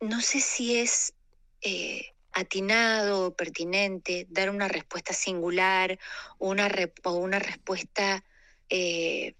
mm, 0.00 0.06
no 0.08 0.20
sé 0.20 0.40
si 0.40 0.76
es 0.76 1.14
eh, 1.62 2.12
atinado 2.32 3.26
o 3.26 3.34
pertinente 3.34 4.26
dar 4.30 4.50
una 4.50 4.68
respuesta 4.68 5.12
singular 5.12 5.98
o 6.38 6.50
una, 6.50 6.70
una 7.04 7.38
respuesta 7.38 8.24
eh, 8.68 9.34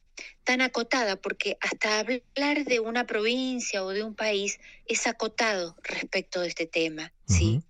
tan 0.45 0.61
acotada, 0.61 1.17
porque 1.17 1.57
hasta 1.61 2.01
hablar 2.01 2.65
de 2.65 2.81
una 2.81 3.07
provincia 3.07 3.85
o 3.85 3.91
de 3.91 4.03
un 4.03 4.15
país 4.15 4.59
es 4.87 5.07
acotado 5.07 5.77
respecto 5.83 6.41
de 6.41 6.49
este 6.49 6.67
tema, 6.67 7.13
¿sí? 7.27 7.63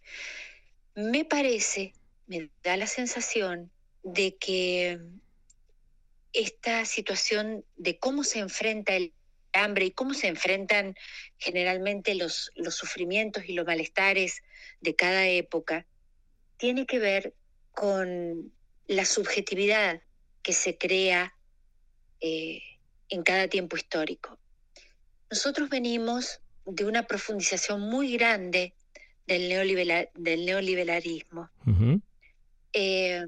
Me 0.94 1.24
parece, 1.24 1.92
me 2.26 2.50
da 2.62 2.76
la 2.76 2.86
sensación 2.86 3.70
de 4.02 4.36
que 4.36 4.98
esta 6.32 6.84
situación 6.84 7.64
de 7.76 7.98
cómo 7.98 8.24
se 8.24 8.38
enfrenta 8.38 8.94
el 8.94 9.12
hambre 9.52 9.86
y 9.86 9.90
cómo 9.90 10.14
se 10.14 10.28
enfrentan 10.28 10.94
generalmente 11.38 12.14
los, 12.14 12.50
los 12.56 12.74
sufrimientos 12.74 13.44
y 13.46 13.52
los 13.52 13.66
malestares 13.66 14.42
de 14.80 14.94
cada 14.94 15.26
época, 15.28 15.86
tiene 16.56 16.86
que 16.86 16.98
ver 16.98 17.34
con 17.72 18.52
la 18.86 19.04
subjetividad 19.04 20.02
que 20.42 20.52
se 20.52 20.76
crea 20.76 21.34
eh, 22.22 22.62
en 23.08 23.22
cada 23.22 23.48
tiempo 23.48 23.76
histórico. 23.76 24.38
Nosotros 25.30 25.68
venimos 25.68 26.40
de 26.64 26.84
una 26.84 27.02
profundización 27.02 27.80
muy 27.80 28.12
grande 28.16 28.74
del, 29.26 29.48
del 30.14 30.46
neoliberalismo. 30.46 31.50
Eh, 32.72 33.26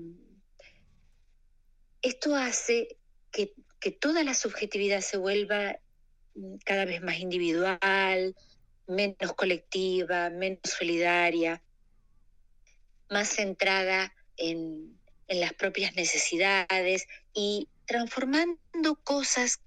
esto 2.01 2.34
hace 2.34 2.97
que, 3.30 3.53
que, 3.80 3.90
toda 3.90 4.24
la 4.24 4.34
subjetividad 4.34 5.01
se 5.01 5.16
vuelva 5.18 5.78
cada 6.64 6.84
vez 6.84 7.03
más 7.03 7.18
individual, 7.18 8.34
menos 8.86 9.32
colectiva, 9.36 10.30
menos 10.30 10.61
solidaria, 10.64 11.62
más 13.11 13.28
centrada 13.28 14.12
en, 14.36 14.99
las 15.26 15.55
propias 15.55 15.97
necesidades 15.97 17.07
y 17.32 17.68
transformando 17.87 18.97
cosas 19.03 19.61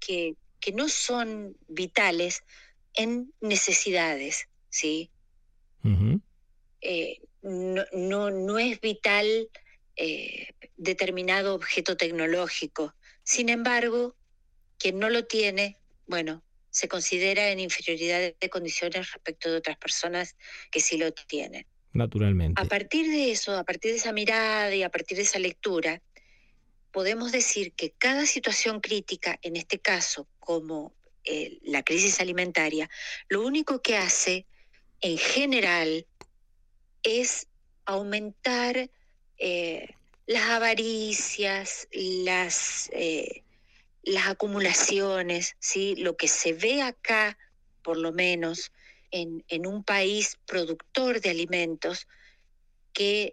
que, 0.00 0.36
no 0.72 0.88
son 0.88 1.58
vitales 1.68 2.42
en 2.94 3.32
necesidades, 3.42 4.48
¿sí? 4.70 5.10
Eh, 6.80 7.20
no, 7.42 8.30
no, 8.30 8.58
es 8.58 8.80
vital 8.80 9.50
eh, 9.96 10.54
determinado 10.76 11.54
objeto 11.54 11.98
tecnológico. 11.98 12.94
Sin 13.22 13.50
embargo, 13.50 14.16
quien 14.78 14.98
no 14.98 15.10
lo 15.10 15.26
tiene 15.26 15.78
bueno, 16.06 16.42
se 16.70 16.88
considera 16.88 17.50
en 17.50 17.60
inferioridad 17.60 18.34
de 18.38 18.50
condiciones 18.50 19.12
respecto 19.12 19.50
de 19.50 19.58
otras 19.58 19.76
personas 19.76 20.36
que 20.70 20.80
sí 20.80 20.98
lo 20.98 21.12
tienen. 21.12 21.66
Naturalmente. 21.92 22.60
A 22.60 22.64
partir 22.64 23.08
de 23.08 23.30
eso, 23.30 23.56
a 23.56 23.64
partir 23.64 23.92
de 23.92 23.98
esa 23.98 24.12
mirada 24.12 24.74
y 24.74 24.82
a 24.82 24.90
partir 24.90 25.16
de 25.16 25.22
esa 25.22 25.38
lectura, 25.38 26.02
podemos 26.94 27.32
decir 27.32 27.72
que 27.72 27.90
cada 27.90 28.24
situación 28.24 28.80
crítica, 28.80 29.36
en 29.42 29.56
este 29.56 29.80
caso 29.80 30.28
como 30.38 30.94
eh, 31.24 31.58
la 31.62 31.82
crisis 31.82 32.20
alimentaria, 32.20 32.88
lo 33.28 33.42
único 33.42 33.82
que 33.82 33.96
hace 33.96 34.46
en 35.00 35.18
general 35.18 36.06
es 37.02 37.48
aumentar 37.84 38.88
eh, 39.38 39.88
las 40.28 40.44
avaricias, 40.50 41.88
las, 41.90 42.90
eh, 42.92 43.42
las 44.04 44.28
acumulaciones, 44.28 45.56
¿sí? 45.58 45.96
lo 45.96 46.16
que 46.16 46.28
se 46.28 46.52
ve 46.52 46.80
acá, 46.80 47.36
por 47.82 47.96
lo 47.96 48.12
menos, 48.12 48.70
en, 49.10 49.44
en 49.48 49.66
un 49.66 49.82
país 49.82 50.38
productor 50.46 51.20
de 51.20 51.30
alimentos, 51.30 52.06
que 52.92 53.32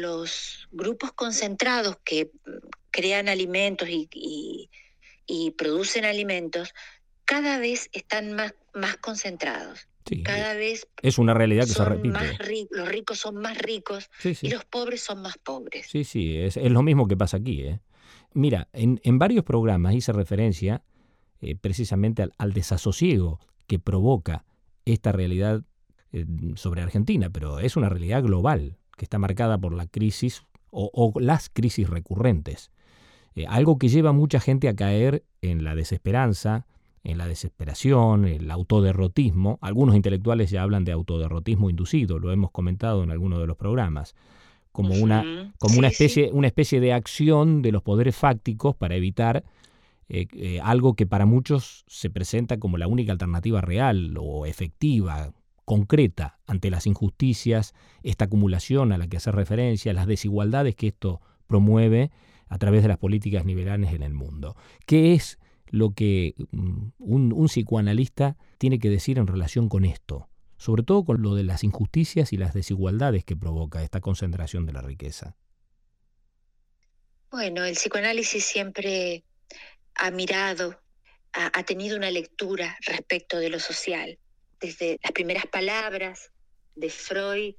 los 0.00 0.68
grupos 0.70 1.10
concentrados 1.12 1.96
que 2.04 2.30
crean 2.90 3.28
alimentos 3.28 3.88
y, 3.88 4.08
y, 5.26 5.50
producen 5.52 6.04
alimentos 6.04 6.74
cada 7.24 7.58
vez 7.58 7.88
están 7.92 8.32
más, 8.32 8.54
más 8.74 8.96
concentrados. 8.96 9.88
cada 10.24 10.54
vez 10.54 10.88
es 11.02 11.18
una 11.18 11.34
realidad 11.34 11.64
que 11.66 11.72
se 11.72 11.84
repite. 11.84 12.18
los 12.70 12.88
ricos 12.88 13.18
son 13.18 13.36
más 13.36 13.56
ricos 13.58 14.10
y 14.24 14.48
los 14.50 14.64
pobres 14.64 15.02
son 15.02 15.22
más 15.22 15.38
pobres. 15.38 15.86
Sí, 15.88 16.04
sí, 16.04 16.36
es, 16.36 16.56
es 16.56 16.70
lo 16.72 16.82
mismo 16.82 17.06
que 17.06 17.16
pasa 17.16 17.36
aquí. 17.36 17.62
¿eh? 17.62 17.80
Mira, 18.32 18.68
en, 18.72 19.00
en, 19.04 19.18
varios 19.18 19.44
programas 19.44 19.94
hice 19.94 20.12
referencia 20.12 20.82
eh, 21.40 21.56
precisamente 21.56 22.22
al, 22.22 22.32
al, 22.38 22.52
desasosiego 22.52 23.38
que 23.66 23.78
provoca 23.78 24.44
esta 24.84 25.12
realidad 25.12 25.62
eh, 26.12 26.26
sobre 26.56 26.82
Argentina, 26.82 27.30
pero 27.30 27.60
es 27.60 27.76
una 27.76 27.88
realidad 27.88 28.22
global 28.22 28.78
que 28.96 29.04
está 29.04 29.18
marcada 29.18 29.58
por 29.58 29.72
la 29.72 29.86
crisis 29.86 30.42
o, 30.70 30.90
o 30.92 31.18
las 31.20 31.48
crisis 31.48 31.88
recurrentes. 31.88 32.72
Eh, 33.34 33.46
algo 33.48 33.78
que 33.78 33.88
lleva 33.88 34.10
a 34.10 34.14
mucha 34.14 34.40
gente 34.40 34.68
a 34.68 34.74
caer 34.74 35.24
en 35.40 35.64
la 35.64 35.74
desesperanza, 35.74 36.66
en 37.02 37.18
la 37.18 37.26
desesperación, 37.26 38.26
el 38.26 38.50
autoderrotismo. 38.50 39.58
Algunos 39.62 39.96
intelectuales 39.96 40.50
ya 40.50 40.62
hablan 40.62 40.84
de 40.84 40.92
autoderrotismo 40.92 41.70
inducido, 41.70 42.18
lo 42.18 42.32
hemos 42.32 42.50
comentado 42.50 43.02
en 43.02 43.10
algunos 43.10 43.40
de 43.40 43.46
los 43.46 43.56
programas, 43.56 44.14
como 44.72 44.94
una, 44.94 45.52
como 45.58 45.78
una, 45.78 45.88
especie, 45.88 46.30
una 46.32 46.46
especie 46.46 46.80
de 46.80 46.92
acción 46.92 47.62
de 47.62 47.72
los 47.72 47.82
poderes 47.82 48.14
fácticos 48.16 48.76
para 48.76 48.96
evitar 48.96 49.44
eh, 50.08 50.26
eh, 50.32 50.60
algo 50.62 50.94
que 50.94 51.06
para 51.06 51.24
muchos 51.24 51.84
se 51.86 52.10
presenta 52.10 52.58
como 52.58 52.78
la 52.78 52.88
única 52.88 53.12
alternativa 53.12 53.60
real 53.60 54.16
o 54.18 54.44
efectiva, 54.44 55.32
concreta 55.64 56.40
ante 56.48 56.68
las 56.68 56.88
injusticias, 56.88 57.74
esta 58.02 58.24
acumulación 58.24 58.90
a 58.90 58.98
la 58.98 59.06
que 59.06 59.18
hace 59.18 59.30
referencia, 59.30 59.92
las 59.92 60.08
desigualdades 60.08 60.74
que 60.74 60.88
esto 60.88 61.20
promueve 61.46 62.10
a 62.50 62.58
través 62.58 62.82
de 62.82 62.88
las 62.88 62.98
políticas 62.98 63.46
liberales 63.46 63.94
en 63.94 64.02
el 64.02 64.12
mundo. 64.12 64.56
¿Qué 64.84 65.14
es 65.14 65.38
lo 65.68 65.94
que 65.94 66.34
mm, 66.50 66.88
un, 66.98 67.46
psicoanalista 67.46 68.36
tiene 68.58 68.78
que 68.78 68.90
decir 68.90 69.18
en 69.18 69.28
relación 69.28 69.68
con 69.68 69.84
esto? 69.84 70.28
Sobre 70.58 70.82
todo 70.82 71.04
con 71.04 71.22
lo 71.22 71.34
de 71.34 71.44
las 71.44 71.64
injusticias 71.64 72.32
y 72.32 72.36
las 72.36 72.52
desigualdades 72.52 73.24
que 73.24 73.36
provoca 73.36 73.82
esta 73.82 74.00
concentración 74.00 74.66
de 74.66 74.72
la 74.72 74.82
riqueza. 74.82 75.36
Bueno, 77.30 77.64
el 77.64 77.74
psicoanálisis 77.74 78.44
siempre 78.44 79.24
ha 79.94 80.10
mirado, 80.10 80.82
ha, 81.32 81.62
tenido 81.62 81.96
una 81.96 82.10
lectura 82.10 82.76
respecto 82.84 83.38
de 83.38 83.48
lo 83.48 83.60
social, 83.60 84.18
desde 84.60 84.98
las 85.02 85.12
primeras 85.12 85.46
palabras 85.46 86.32
de 86.74 86.90
Freud 86.90 87.54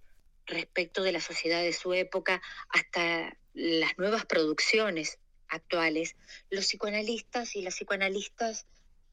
respecto 0.46 1.02
de 1.02 1.14
la 1.14 1.22
sociedad 1.22 1.62
de 1.62 1.72
su 1.72 1.94
época 1.94 2.42
hasta 2.70 3.38
las 3.54 3.97
nuevas 3.97 4.26
producciones 4.26 5.20
actuales, 5.47 6.16
los 6.49 6.66
psicoanalistas 6.66 7.56
y 7.56 7.62
las 7.62 7.76
psicoanalistas 7.76 8.66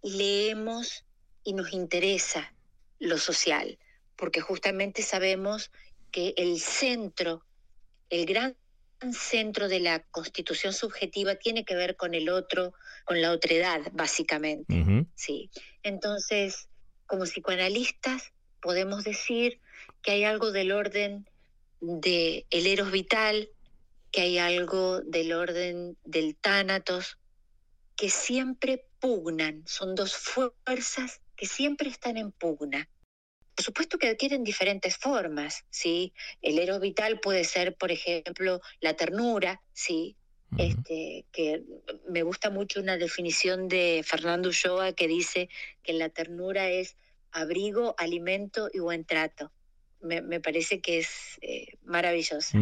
leemos 0.03 1.05
y 1.45 1.55
nos 1.55 1.72
interesa 1.72 2.55
lo 2.99 3.18
social, 3.18 3.78
porque 4.16 4.41
justamente 4.41 5.03
sabemos 5.03 5.70
que 6.11 6.34
el 6.36 6.61
centro, 6.61 7.45
el 8.11 8.26
gran 8.26 8.57
centro 9.12 9.68
de 9.68 9.80
la 9.80 10.01
constitución 10.01 10.72
subjetiva 10.72 11.36
tiene 11.36 11.64
que 11.64 11.74
ver 11.74 11.97
con 11.97 12.14
el 12.14 12.28
otro, 12.28 12.72
con 13.05 13.20
la 13.20 13.32
otredad, 13.32 13.80
básicamente. 13.93 15.07
Sí. 15.14 15.51
Entonces, 15.82 16.68
como 17.07 17.24
psicoanalistas, 17.24 18.32
podemos 18.61 19.05
decir 19.05 19.61
que 20.03 20.12
hay 20.12 20.24
algo 20.24 20.51
del 20.53 20.72
orden 20.72 21.28
del 21.80 22.45
el 22.51 22.66
eros 22.66 22.91
vital, 22.91 23.51
que 24.18 24.22
hay 24.22 24.38
algo 24.38 25.00
del 25.02 25.32
orden 25.32 25.96
del 26.02 26.34
tánatos 26.34 27.20
que 27.94 28.10
siempre 28.10 28.84
pugnan, 28.98 29.62
son 29.64 29.94
dos 29.94 30.16
fuerzas 30.16 31.20
que 31.36 31.46
siempre 31.46 31.88
están 31.88 32.16
en 32.16 32.32
pugna. 32.32 32.90
Por 33.54 33.64
supuesto 33.64 33.96
que 33.96 34.08
adquieren 34.08 34.42
diferentes 34.42 34.96
formas, 34.96 35.64
¿sí? 35.70 36.12
El 36.42 36.58
eros 36.58 36.80
vital 36.80 37.20
puede 37.20 37.44
ser, 37.44 37.76
por 37.76 37.92
ejemplo, 37.92 38.60
la 38.80 38.94
ternura, 38.94 39.62
¿sí? 39.72 40.16
Este, 40.56 41.24
que 41.30 41.62
me 42.08 42.24
gusta 42.24 42.50
mucho 42.50 42.80
una 42.80 42.96
definición 42.96 43.68
de 43.68 44.02
Fernando 44.04 44.48
Ulloa 44.48 44.94
que 44.94 45.06
dice 45.06 45.48
que 45.84 45.92
la 45.92 46.08
ternura 46.08 46.68
es 46.68 46.96
abrigo, 47.30 47.94
alimento 47.98 48.68
y 48.72 48.80
buen 48.80 49.04
trato 49.04 49.52
me, 50.01 50.40
parece 50.40 50.80
que 50.80 50.99
es 50.99 51.38
eh, 51.40 51.76
maravillosa. 51.84 52.59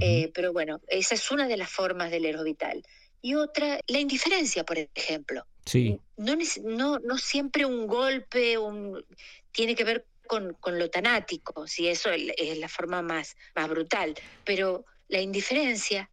Eh, 0.00 0.30
pero 0.34 0.52
bueno, 0.52 0.80
esa 0.88 1.14
es 1.14 1.30
una 1.30 1.46
de 1.48 1.56
las 1.56 1.70
formas 1.70 2.10
del 2.10 2.24
héroe 2.24 2.44
vital. 2.44 2.82
Y 3.22 3.34
otra, 3.34 3.80
la 3.86 4.00
indiferencia, 4.00 4.64
por 4.64 4.78
ejemplo. 4.78 5.46
Sí. 5.64 5.98
No, 6.16 6.36
no, 6.64 6.98
no 6.98 7.18
siempre 7.18 7.64
un 7.64 7.86
golpe 7.86 8.58
un, 8.58 9.02
tiene 9.50 9.74
que 9.74 9.84
ver 9.84 10.06
con, 10.26 10.54
con 10.60 10.78
lo 10.78 10.90
tanático, 10.90 11.66
si 11.66 11.88
eso 11.88 12.10
es 12.10 12.58
la 12.58 12.68
forma 12.68 13.02
más, 13.02 13.36
más 13.54 13.68
brutal. 13.68 14.14
Pero 14.44 14.84
la 15.08 15.20
indiferencia, 15.20 16.10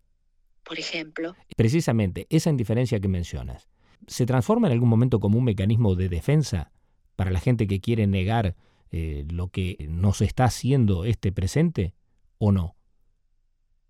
por 0.64 0.80
ejemplo. 0.80 1.36
Precisamente, 1.57 2.28
esa 2.30 2.49
indiferencia 2.49 2.99
que 2.99 3.07
mencionas, 3.07 3.68
¿se 4.07 4.26
transforma 4.26 4.68
en 4.68 4.74
algún 4.74 4.89
momento 4.89 5.20
como 5.20 5.38
un 5.38 5.43
mecanismo 5.43 5.95
de 5.95 6.07
defensa 6.07 6.72
para 7.16 7.32
la 7.32 7.39
gente 7.39 7.68
que 7.68 7.82
quiere 7.82 8.07
negar 8.07 8.55
eh, 8.92 9.26
lo 9.30 9.48
que 9.48 9.88
nos 9.89 10.22
está 10.22 10.46
haciendo 10.46 11.06
este 11.06 11.32
presente 11.32 11.94
o 12.38 12.52
no. 12.52 12.76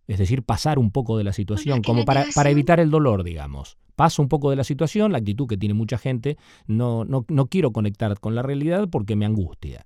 Es 0.08 0.20
decir, 0.20 0.43
pasar 0.43 0.78
un 0.78 0.91
poco 0.91 1.18
de 1.18 1.24
la 1.24 1.34
situación, 1.34 1.82
como 1.82 2.06
para, 2.06 2.26
para 2.36 2.49
evitar 2.49 2.80
el 2.80 2.91
dolor, 2.91 3.24
digamos. 3.24 3.78
Paso 3.95 4.22
un 4.22 4.30
poco 4.30 4.49
de 4.49 4.56
la 4.56 4.64
situación, 4.64 5.12
la 5.12 5.20
actitud 5.20 5.47
que 5.47 5.58
tiene 5.58 5.74
mucha 5.74 5.97
gente, 5.97 6.38
no, 6.68 7.06
no, 7.06 7.26
no 7.30 7.47
quiero 7.47 7.72
conectar 7.72 8.20
con 8.20 8.36
la 8.36 8.41
realidad 8.41 8.89
porque 8.89 9.16
me 9.16 9.26
angustia. 9.26 9.86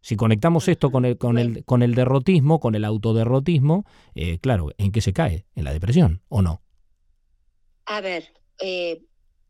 Si 0.00 0.16
conectamos 0.16 0.66
esto 0.68 0.90
con 0.90 1.04
el, 1.04 1.18
con 1.18 1.38
el, 1.38 1.64
con 1.64 1.82
el 1.82 1.94
derrotismo, 1.94 2.58
con 2.58 2.74
el 2.74 2.84
autoderrotismo, 2.84 3.84
eh, 4.14 4.38
claro, 4.38 4.70
¿en 4.78 4.92
qué 4.92 5.02
se 5.02 5.12
cae? 5.12 5.44
¿En 5.54 5.64
la 5.64 5.72
depresión 5.72 6.22
o 6.28 6.40
no? 6.40 6.62
A 7.84 8.00
ver, 8.00 8.32
eh, 8.60 9.02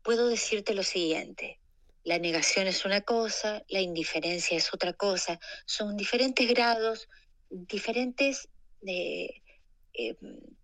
puedo 0.03 0.27
decirte 0.27 0.73
lo 0.73 0.83
siguiente. 0.83 1.60
La 2.03 2.17
negación 2.17 2.67
es 2.67 2.85
una 2.85 3.01
cosa, 3.01 3.63
la 3.69 3.79
indiferencia 3.79 4.57
es 4.57 4.73
otra 4.73 4.93
cosa. 4.93 5.39
Son 5.65 5.95
diferentes 5.97 6.47
grados, 6.49 7.07
diferentes 7.49 8.49
eh, 8.87 9.41
eh, 9.93 10.15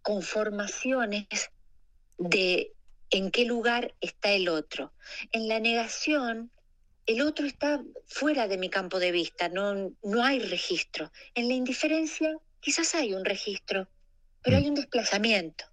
conformaciones 0.01 1.27
de 2.17 2.73
en 3.09 3.31
qué 3.31 3.45
lugar 3.45 3.93
está 4.01 4.31
el 4.31 4.49
otro. 4.49 4.93
En 5.31 5.47
la 5.47 5.59
negación, 5.59 6.51
el 7.05 7.21
otro 7.21 7.45
está 7.45 7.83
fuera 8.05 8.47
de 8.47 8.57
mi 8.57 8.69
campo 8.69 8.99
de 8.99 9.11
vista, 9.11 9.49
no, 9.49 9.93
no 10.03 10.23
hay 10.23 10.39
registro. 10.39 11.11
En 11.35 11.47
la 11.47 11.53
indiferencia, 11.53 12.37
quizás 12.59 12.95
hay 12.95 13.13
un 13.13 13.23
registro, 13.23 13.87
pero 14.43 14.57
mm. 14.57 14.59
hay 14.59 14.69
un 14.69 14.75
desplazamiento, 14.75 15.65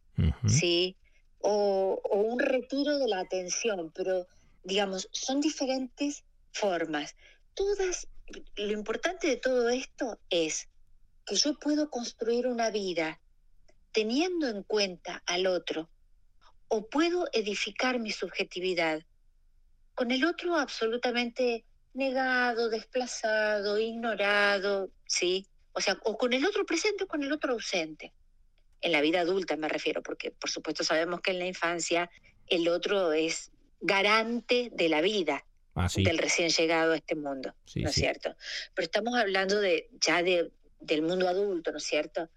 ¿sí? 0.46 0.96
O, 1.40 2.00
o, 2.04 2.18
un 2.18 2.38
retiro 2.38 2.98
de 2.98 3.08
la 3.08 3.20
atención, 3.20 3.92
pero 3.94 4.26
digamos, 4.64 5.08
son 5.12 5.40
diferentes 5.40 6.24
formas. 6.52 7.14
Todas, 7.54 8.08
lo 8.56 8.72
importante 8.72 9.28
de 9.28 9.36
todo 9.36 9.68
esto 9.68 10.18
es 10.30 10.68
que 11.26 11.36
yo 11.36 11.58
puedo 11.58 11.90
construir 11.90 12.46
una 12.46 12.70
vida 12.70 13.20
teniendo 13.92 14.48
en 14.48 14.62
cuenta 14.62 15.22
al 15.26 15.46
otro 15.46 15.88
o 16.68 16.88
puedo 16.88 17.28
edificar 17.32 18.00
mi 18.00 18.10
subjetividad 18.10 19.02
con 19.94 20.10
el 20.10 20.24
otro 20.24 20.56
absolutamente 20.56 21.64
negado, 21.92 22.68
desplazado, 22.68 23.78
ignorado, 23.78 24.90
¿sí? 25.06 25.46
O 25.72 25.80
sea, 25.80 25.98
o 26.02 26.18
con 26.18 26.32
el 26.32 26.44
otro 26.44 26.66
presente 26.66 27.04
o 27.04 27.06
con 27.06 27.22
el 27.22 27.32
otro 27.32 27.52
ausente. 27.52 28.12
En 28.80 28.92
la 28.92 29.00
vida 29.00 29.20
adulta 29.20 29.56
me 29.56 29.68
refiero, 29.68 30.02
porque 30.02 30.32
por 30.32 30.50
supuesto 30.50 30.82
sabemos 30.82 31.20
que 31.20 31.30
en 31.30 31.38
la 31.38 31.46
infancia 31.46 32.10
el 32.48 32.68
otro 32.68 33.12
es 33.12 33.52
garante 33.84 34.70
de 34.72 34.88
la 34.88 35.02
vida 35.02 35.44
ah, 35.74 35.88
del 35.94 36.18
recién 36.18 36.48
llegado 36.48 36.92
a 36.92 36.96
este 36.96 37.14
mundo, 37.14 37.54
¿no 37.76 37.88
es 37.90 37.94
cierto? 37.94 38.34
Pero 38.74 38.84
estamos 38.84 39.14
hablando 39.14 39.60
de 39.60 39.90
ya 40.00 40.22
de, 40.22 40.50
del 40.80 41.02
mundo 41.02 41.28
adulto, 41.28 41.70
¿no 41.70 41.78
es 41.78 41.84
cierto? 41.84 42.28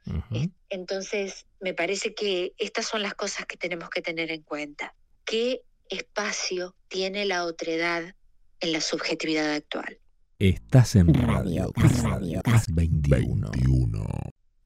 Entonces, 0.69 1.45
me 1.61 1.73
parece 1.73 2.13
que 2.13 2.53
estas 2.57 2.85
son 2.85 3.01
las 3.01 3.13
cosas 3.13 3.45
que 3.45 3.55
tenemos 3.55 3.89
que 3.89 4.01
tener 4.01 4.29
en 4.31 4.41
cuenta. 4.41 4.93
¿Qué 5.23 5.61
espacio 5.89 6.75
tiene 6.89 7.23
la 7.23 7.45
otredad 7.45 8.03
en 8.59 8.71
la 8.73 8.81
subjetividad 8.81 9.53
actual? 9.53 9.99
Estás 10.39 10.95
en 10.97 11.13
Radio 11.13 11.71
Cas 12.43 12.67
21. 12.73 13.51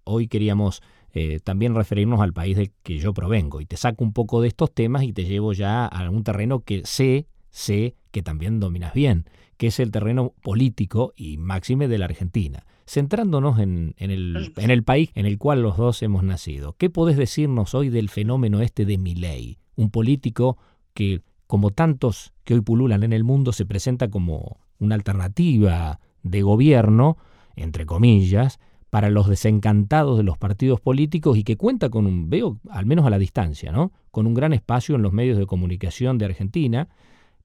Hoy 0.03 0.27
queríamos 0.27 0.81
eh, 1.13 1.39
también 1.43 1.75
referirnos 1.75 2.21
al 2.21 2.33
país 2.33 2.55
del 2.55 2.71
que 2.83 2.97
yo 2.99 3.13
provengo 3.13 3.59
y 3.59 3.65
te 3.65 3.77
saco 3.77 4.03
un 4.03 4.13
poco 4.13 4.41
de 4.41 4.47
estos 4.47 4.73
temas 4.73 5.03
y 5.03 5.13
te 5.13 5.25
llevo 5.25 5.53
ya 5.53 5.85
a 5.85 6.09
un 6.09 6.23
terreno 6.23 6.61
que 6.61 6.83
sé, 6.85 7.27
sé 7.49 7.95
que 8.11 8.21
también 8.21 8.59
dominas 8.59 8.93
bien, 8.93 9.25
que 9.57 9.67
es 9.67 9.79
el 9.79 9.91
terreno 9.91 10.33
político 10.41 11.13
y 11.15 11.37
máxime 11.37 11.87
de 11.87 11.97
la 11.97 12.05
Argentina. 12.05 12.65
Centrándonos 12.87 13.59
en, 13.59 13.93
el, 13.97 14.53
en 14.57 14.71
el 14.71 14.83
país 14.83 15.11
en 15.13 15.25
el 15.25 15.37
cual 15.37 15.61
los 15.61 15.77
dos 15.77 16.01
hemos 16.01 16.23
nacido, 16.23 16.75
¿qué 16.77 16.89
podés 16.89 17.17
decirnos 17.17 17.75
hoy 17.75 17.89
del 17.89 18.09
fenómeno 18.09 18.61
este 18.61 18.85
de 18.85 18.97
Milei? 18.97 19.59
Un 19.75 19.91
político 19.91 20.57
que, 20.93 21.21
como 21.47 21.71
tantos 21.71 22.33
que 22.43 22.53
hoy 22.53 22.61
pululan 22.61 23.03
en 23.03 23.13
el 23.13 23.23
mundo, 23.23 23.53
se 23.53 23.65
presenta 23.65 24.09
como 24.09 24.57
una 24.79 24.95
alternativa 24.95 25.99
de 26.23 26.41
gobierno, 26.41 27.17
entre 27.55 27.85
comillas, 27.85 28.59
para 28.91 29.09
los 29.09 29.29
desencantados 29.29 30.17
de 30.17 30.23
los 30.23 30.37
partidos 30.37 30.81
políticos 30.81 31.37
y 31.37 31.45
que 31.45 31.55
cuenta 31.55 31.89
con 31.89 32.05
un, 32.05 32.29
veo 32.29 32.59
al 32.69 32.85
menos 32.85 33.05
a 33.05 33.09
la 33.09 33.17
distancia, 33.17 33.71
¿no? 33.71 33.93
con 34.11 34.27
un 34.27 34.33
gran 34.33 34.51
espacio 34.51 34.95
en 34.95 35.01
los 35.01 35.13
medios 35.13 35.37
de 35.37 35.45
comunicación 35.45 36.17
de 36.17 36.25
Argentina 36.25 36.89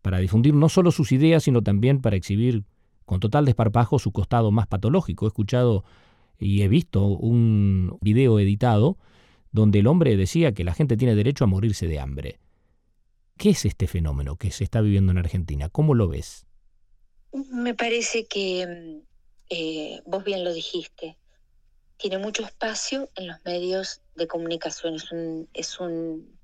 para 0.03 0.19
difundir 0.19 0.55
no 0.55 0.69
solo 0.69 0.91
sus 0.91 1.13
ideas, 1.13 1.45
sino 1.45 1.63
también 1.63 2.01
para 2.01 2.17
exhibir 2.17 2.65
con 3.05 3.21
total 3.21 3.45
desparpajo 3.45 4.01
su 4.01 4.11
costado 4.11 4.51
más 4.51 4.67
patológico. 4.67 5.25
He 5.25 5.29
escuchado 5.29 5.85
y 6.37 6.63
he 6.63 6.69
visto 6.69 7.07
un 7.07 7.97
video 8.01 8.41
editado 8.41 8.99
donde 9.53 9.79
el 9.79 9.87
hombre 9.87 10.17
decía 10.17 10.53
que 10.53 10.65
la 10.65 10.75
gente 10.75 10.97
tiene 10.97 11.15
derecho 11.15 11.45
a 11.45 11.47
morirse 11.47 11.87
de 11.87 12.01
hambre. 12.01 12.41
¿Qué 13.37 13.51
es 13.51 13.65
este 13.65 13.87
fenómeno 13.87 14.35
que 14.35 14.51
se 14.51 14.65
está 14.65 14.81
viviendo 14.81 15.13
en 15.13 15.19
Argentina? 15.19 15.69
¿Cómo 15.69 15.95
lo 15.95 16.09
ves? 16.09 16.45
Me 17.53 17.73
parece 17.75 18.27
que 18.27 19.05
eh, 19.49 20.01
vos 20.07 20.25
bien 20.25 20.43
lo 20.43 20.53
dijiste. 20.53 21.17
Tiene 21.99 22.19
mucho 22.19 22.45
espacio 22.45 23.09
en 23.15 23.29
los 23.29 23.45
medios 23.45 24.03
de 24.15 24.27
comunicación. 24.27 24.95
Es 24.95 25.11
un, 25.13 25.49
es 25.55 25.81
un 25.81 26.37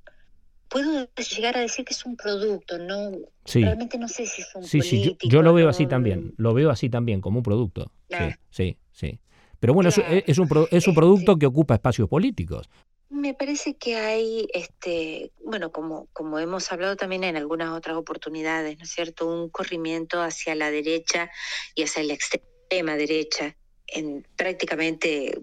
puedo 0.73 1.07
llegar 1.37 1.57
a 1.57 1.61
decir 1.61 1.85
que 1.85 1.93
es 1.93 2.05
un 2.07 2.17
producto, 2.17 2.79
no 2.79 3.13
realmente 3.45 3.99
no 3.99 4.09
sé 4.09 4.25
si 4.27 4.41
es 4.41 4.55
un 4.55 4.65
sí, 4.65 4.81
Sí, 4.81 5.17
yo, 5.29 5.43
lo 5.43 5.53
veo 5.53 5.69
así 5.69 5.87
también, 5.87 6.33
lo 6.39 6.55
veo 6.55 6.71
así 6.71 6.89
también 6.89 7.21
como 7.21 7.39
un 7.39 7.43
producto. 7.43 7.93
Sí, 8.09 8.17
sí, 8.51 8.77
sí. 8.91 9.21
Pero 9.61 9.75
bueno, 9.75 9.91
es, 9.91 10.01
es, 10.27 10.39
un, 10.39 10.49
es 10.71 10.89
un 10.89 10.95
producto 10.95 11.39
que 11.39 11.47
ocupa 11.47 11.75
espacios 11.75 12.09
políticos. 12.09 12.69
Me 13.11 13.35
parece 13.35 13.77
que 13.77 13.97
hay, 13.97 14.49
este, 14.55 15.31
bueno, 15.45 15.71
como, 15.71 16.09
como 16.15 16.39
hemos 16.39 16.73
hablado 16.73 16.97
también 16.97 17.25
en 17.25 17.37
algunas 17.37 17.69
otras 17.69 17.97
oportunidades, 17.97 18.79
¿no 18.79 18.85
es 18.85 18.91
cierto? 18.91 19.29
Un 19.29 19.51
corrimiento 19.51 20.23
hacia 20.23 20.55
la 20.55 20.71
derecha 20.71 21.31
y 21.75 21.83
hacia 21.83 22.03
la 22.03 22.15
extrema 22.15 22.97
derecha, 22.97 23.55
en 23.95 24.27
prácticamente, 24.37 25.41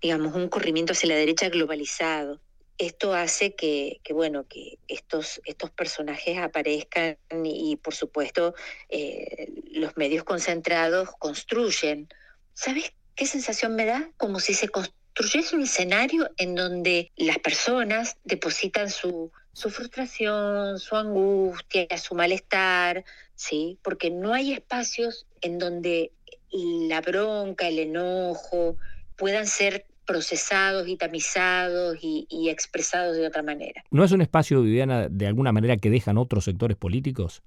digamos, 0.00 0.34
un 0.34 0.48
corrimiento 0.48 0.92
hacia 0.92 1.08
la 1.08 1.16
derecha 1.16 1.48
globalizado. 1.48 2.40
Esto 2.78 3.12
hace 3.12 3.54
que, 3.54 4.00
bueno, 4.10 4.46
que 4.48 4.78
estos, 4.88 5.40
estos 5.44 5.70
personajes 5.70 6.38
aparezcan 6.38 7.18
y, 7.44 7.76
por 7.76 7.94
supuesto, 7.94 8.54
eh, 8.88 9.52
los 9.70 9.96
medios 9.96 10.24
concentrados 10.24 11.10
construyen. 11.18 12.08
¿Sabes 12.54 12.92
qué 13.14 13.26
sensación 13.26 13.76
me 13.76 13.84
da? 13.84 14.10
Como 14.16 14.40
si 14.40 14.54
se 14.54 14.68
construyera 14.68 15.00
construyes 15.20 15.52
un 15.52 15.62
escenario 15.62 16.30
en 16.38 16.54
donde 16.54 17.12
las 17.16 17.38
personas 17.38 18.16
depositan 18.24 18.90
su, 18.90 19.30
su 19.52 19.70
frustración, 19.70 20.78
su 20.78 20.96
angustia, 20.96 21.86
su 21.98 22.14
malestar, 22.14 23.04
¿sí? 23.34 23.78
Porque 23.82 24.10
no 24.10 24.32
hay 24.32 24.52
espacios 24.52 25.26
en 25.40 25.58
donde 25.58 26.12
la 26.52 27.00
bronca, 27.00 27.68
el 27.68 27.78
enojo 27.78 28.76
puedan 29.16 29.46
ser 29.46 29.86
procesados 30.06 30.88
y 30.88 30.96
tamizados 30.96 31.96
y, 32.02 32.48
expresados 32.48 33.16
de 33.16 33.26
otra 33.26 33.42
manera. 33.42 33.84
¿No 33.90 34.02
es 34.04 34.10
un 34.12 34.22
espacio, 34.22 34.62
Viviana, 34.62 35.08
de 35.08 35.26
alguna 35.26 35.52
manera 35.52 35.76
que 35.76 35.90
dejan 35.90 36.18
otros 36.18 36.44
sectores 36.44 36.76
políticos? 36.76 37.42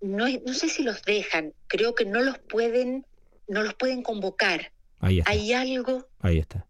No, 0.00 0.26
no 0.28 0.54
sé 0.54 0.68
si 0.68 0.82
los 0.82 1.02
dejan, 1.02 1.52
creo 1.66 1.94
que 1.94 2.04
no 2.04 2.22
los 2.22 2.38
pueden, 2.38 3.06
no 3.46 3.62
los 3.62 3.74
pueden 3.74 4.02
convocar. 4.02 4.72
Ahí 5.00 5.18
está. 5.18 5.30
Hay 5.30 5.52
algo 5.52 6.08
Ahí 6.20 6.38
está. 6.38 6.66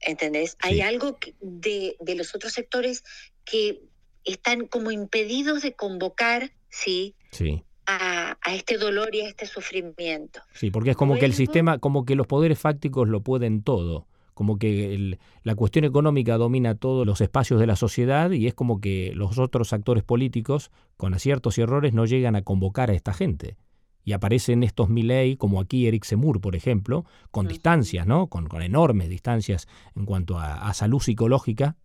¿entendés? 0.00 0.56
Hay 0.60 0.80
algo 0.80 1.18
de, 1.40 1.96
de, 2.00 2.14
los 2.14 2.34
otros 2.34 2.52
sectores 2.52 3.04
que 3.44 3.80
están 4.24 4.66
como 4.66 4.90
impedidos 4.90 5.62
de 5.62 5.74
convocar, 5.74 6.52
¿sí? 6.68 7.14
Sí. 7.30 7.64
A, 7.86 8.36
a, 8.40 8.54
este 8.54 8.78
dolor 8.78 9.14
y 9.14 9.20
a 9.20 9.28
este 9.28 9.46
sufrimiento. 9.46 10.40
Sí, 10.54 10.70
porque 10.70 10.90
es 10.90 10.96
como 10.96 11.16
que 11.16 11.26
el 11.26 11.34
sistema, 11.34 11.78
como 11.78 12.04
que 12.04 12.14
los 12.14 12.26
poderes 12.26 12.58
fácticos 12.58 13.08
lo 13.08 13.20
pueden 13.20 13.62
todo, 13.62 14.06
como 14.32 14.58
que 14.58 14.94
el, 14.94 15.18
la 15.42 15.54
cuestión 15.54 15.84
económica 15.84 16.36
domina 16.36 16.74
todos 16.74 17.06
los 17.06 17.20
espacios 17.20 17.60
de 17.60 17.66
la 17.66 17.76
sociedad 17.76 18.30
y 18.30 18.46
es 18.46 18.54
como 18.54 18.80
que 18.80 19.12
los 19.14 19.38
otros 19.38 19.72
actores 19.72 20.02
políticos, 20.02 20.70
con 20.96 21.14
aciertos 21.14 21.58
y 21.58 21.62
errores, 21.62 21.92
no 21.92 22.06
llegan 22.06 22.36
a 22.36 22.42
convocar 22.42 22.90
a 22.90 22.94
esta 22.94 23.12
gente 23.12 23.56
y 24.04 24.12
aparecen 24.12 24.62
estos 24.62 24.90
Milley, 24.90 25.36
como 25.36 25.60
aquí 25.60 25.86
Eric 25.86 26.04
Semur, 26.04 26.40
por 26.40 26.54
ejemplo, 26.54 27.04
con 27.30 27.48
distancias, 27.48 28.06
¿no? 28.06 28.26
Con, 28.28 28.46
con, 28.46 28.62
enormes 28.62 29.08
distancias 29.08 29.66
en 29.96 30.04
cuanto 30.04 30.38
a, 30.38 30.72
salud 30.74 31.00
psicológica, 31.00 31.76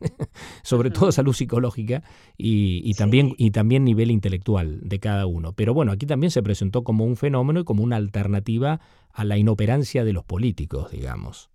sobre 0.62 0.90
todo 0.90 1.12
salud 1.12 1.32
psicológica 1.32 2.02
y, 2.36 2.82
y 2.88 2.94
también, 2.94 3.34
y 3.36 3.50
también 3.50 3.84
nivel 3.84 4.10
intelectual 4.10 4.80
de 4.82 5.00
cada 5.00 5.26
uno. 5.26 5.52
Pero 5.54 5.74
bueno, 5.74 5.92
aquí 5.92 6.06
también 6.06 6.30
se 6.30 6.42
presentó 6.42 6.84
como 6.84 7.04
un 7.04 7.16
fenómeno 7.16 7.60
y 7.60 7.64
como 7.64 7.82
una 7.82 7.96
alternativa 7.96 8.80
a 9.12 9.24
la 9.24 9.36
inoperancia 9.36 10.04
de 10.04 10.12
los 10.12 10.24
políticos, 10.24 10.90
digamos. 10.90 11.50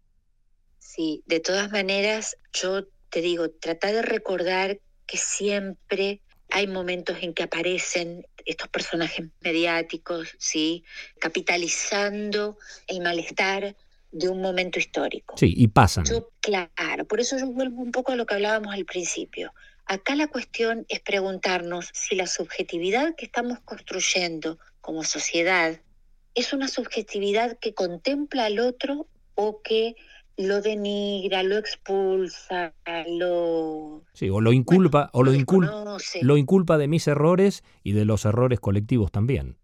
Sí, 0.80 1.24
de 1.26 1.39
todas 1.39 1.72
maneras, 1.72 2.38
yo 2.52 2.86
te 3.10 3.22
digo, 3.22 3.50
trata 3.50 3.91
de 3.91 4.02
recordar 4.02 4.80
que 5.06 5.18
siempre 5.18 6.22
hay 6.50 6.68
momentos 6.68 7.18
en 7.22 7.34
que 7.34 7.44
aparecen 7.44 8.28
estos 8.46 8.68
personajes 8.68 9.28
mediáticos, 9.41 10.36
¿sí? 10.38 10.84
capitalizando 11.20 12.58
el 12.88 13.02
malestar 13.02 13.76
de 14.14 14.30
un 14.30 14.41
momento 14.41 14.80
histórico. 14.80 15.36
Sí, 15.38 15.53
y 15.57 15.68
pasan. 15.68 16.05
claro, 16.39 17.05
por 17.05 17.20
eso 17.20 17.38
yo 17.38 17.47
vuelvo 17.47 17.82
un 17.82 17.91
poco 17.91 18.14
a 18.14 18.16
lo 18.16 18.26
que 18.26 18.36
hablábamos 18.36 18.74
al 18.74 18.86
principio. 18.86 19.53
Acá 19.86 20.16
la 20.16 20.28
cuestión 20.28 20.86
es 20.88 21.01
preguntarnos 21.01 21.89
si 21.93 22.16
la 22.16 22.28
subjetividad 22.28 23.16
que 23.16 23.26
estamos 23.26 23.59
construyendo 23.59 24.57
como 24.80 25.03
sociedad 25.03 25.82
es 26.36 26.53
una 26.53 26.68
subjetividad 26.68 27.57
que 27.59 27.74
contempla 27.74 28.45
al 28.45 28.59
otro 28.59 29.07
o 29.36 29.61
que 29.61 29.95
lo 30.38 30.61
denigra, 30.61 31.43
lo 31.43 31.57
expulsa, 31.57 32.74
lo 33.07 34.03
sí, 34.14 34.30
o 34.30 34.41
lo 34.41 34.51
inculpa 34.51 35.09
o 35.14 35.24
lo, 35.24 35.34
inculpa, 35.34 35.97
lo 36.22 36.38
inculpa 36.38 36.78
de 36.78 36.88
mis 36.88 37.07
errores 37.07 37.64
y 37.84 37.91
de 37.91 38.05
los 38.05 38.26
errores 38.26 38.59
colectivos 38.59 39.11
también. 39.11 39.57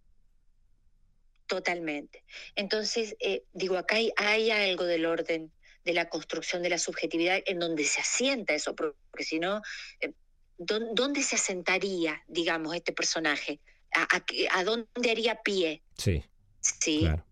Totalmente. 1.50 2.24
Entonces, 2.56 3.16
eh, 3.20 3.44
digo, 3.54 3.76
acá 3.76 3.96
hay, 3.96 4.12
hay, 4.18 4.52
algo 4.52 4.84
del 4.84 5.08
orden 5.08 5.52
de 5.84 5.94
la 5.94 6.08
construcción 6.08 6.62
de 6.62 6.70
la 6.70 6.78
subjetividad 6.78 7.42
en 7.48 7.58
donde 7.58 7.86
se 7.86 8.02
asienta 8.02 8.54
eso, 8.54 8.76
porque 8.76 9.24
si 9.24 9.40
no, 9.40 9.64
eh, 10.00 10.14
¿dónde 10.60 11.24
se 11.24 11.38
asentaría, 11.38 12.24
digamos, 12.28 12.76
este 12.76 12.94
personaje? 12.94 13.60
¿A, 13.96 14.04
a, 14.04 14.60
a 14.60 14.64
dónde 14.64 15.10
haría 15.10 15.42
pie? 15.42 15.82
Sí. 15.98 16.24
Sí. 16.62 17.00
Claro. 17.00 17.26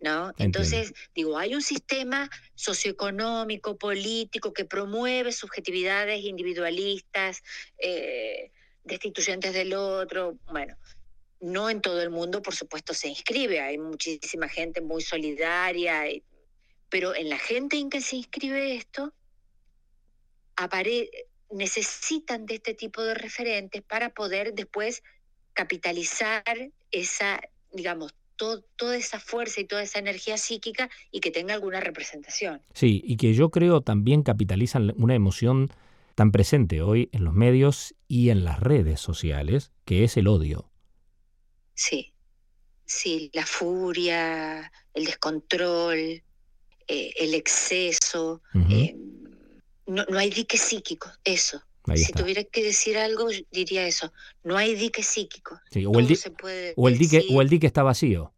¿no? 0.00 0.34
Entonces, 0.36 0.92
digo, 1.14 1.38
hay 1.38 1.54
un 1.54 1.62
sistema 1.62 2.28
socioeconómico, 2.54 3.78
político, 3.78 4.52
que 4.52 4.66
promueve 4.66 5.32
subjetividades 5.32 6.22
individualistas, 6.22 7.42
eh, 7.78 8.52
destituyentes 8.84 9.54
del 9.54 9.72
otro, 9.72 10.36
bueno. 10.52 10.76
No 11.40 11.70
en 11.70 11.80
todo 11.80 12.02
el 12.02 12.10
mundo, 12.10 12.42
por 12.42 12.54
supuesto, 12.54 12.94
se 12.94 13.08
inscribe, 13.08 13.60
hay 13.60 13.78
muchísima 13.78 14.48
gente 14.48 14.80
muy 14.80 15.02
solidaria, 15.02 16.04
pero 16.88 17.14
en 17.14 17.28
la 17.28 17.38
gente 17.38 17.76
en 17.76 17.90
que 17.90 18.00
se 18.00 18.16
inscribe 18.16 18.74
esto, 18.74 19.12
necesitan 21.50 22.46
de 22.46 22.56
este 22.56 22.74
tipo 22.74 23.02
de 23.02 23.14
referentes 23.14 23.82
para 23.82 24.10
poder 24.10 24.54
después 24.54 25.02
capitalizar 25.54 26.42
esa, 26.90 27.40
digamos, 27.72 28.14
toda 28.36 28.96
esa 28.96 29.18
fuerza 29.18 29.60
y 29.60 29.64
toda 29.64 29.82
esa 29.82 29.98
energía 29.98 30.36
psíquica 30.36 30.88
y 31.10 31.20
que 31.20 31.30
tenga 31.30 31.54
alguna 31.54 31.80
representación. 31.80 32.62
Sí, 32.72 33.02
y 33.04 33.16
que 33.16 33.34
yo 33.34 33.50
creo 33.50 33.80
también 33.80 34.22
capitalizan 34.22 34.94
una 34.96 35.14
emoción 35.14 35.70
tan 36.14 36.30
presente 36.30 36.82
hoy 36.82 37.08
en 37.12 37.24
los 37.24 37.34
medios 37.34 37.94
y 38.06 38.30
en 38.30 38.44
las 38.44 38.60
redes 38.60 39.00
sociales, 39.00 39.72
que 39.84 40.04
es 40.04 40.16
el 40.16 40.28
odio. 40.28 40.70
Sí, 41.78 42.12
sí, 42.84 43.30
la 43.34 43.46
furia, 43.46 44.72
el 44.94 45.04
descontrol, 45.04 45.96
eh, 46.88 47.12
el 47.20 47.34
exceso. 47.34 48.42
Eh, 48.68 48.96
no, 49.86 50.04
no 50.08 50.18
hay 50.18 50.30
dique 50.30 50.58
psíquico, 50.58 51.08
eso. 51.22 51.62
Ahí 51.86 51.98
si 51.98 52.06
está. 52.06 52.20
tuviera 52.20 52.42
que 52.42 52.64
decir 52.64 52.98
algo, 52.98 53.28
diría 53.52 53.86
eso. 53.86 54.12
No 54.42 54.56
hay 54.56 54.74
dique 54.74 55.04
psíquico. 55.04 55.60
Sí, 55.70 55.86
o, 55.86 55.90
el 55.90 55.94
Todo 55.98 56.06
di- 56.08 56.16
se 56.16 56.32
puede 56.32 56.74
o 56.76 56.88
el 56.88 56.98
dique, 56.98 57.24
o 57.30 57.40
el 57.42 57.48
dique 57.48 57.68
está 57.68 57.84
vacío. 57.84 58.34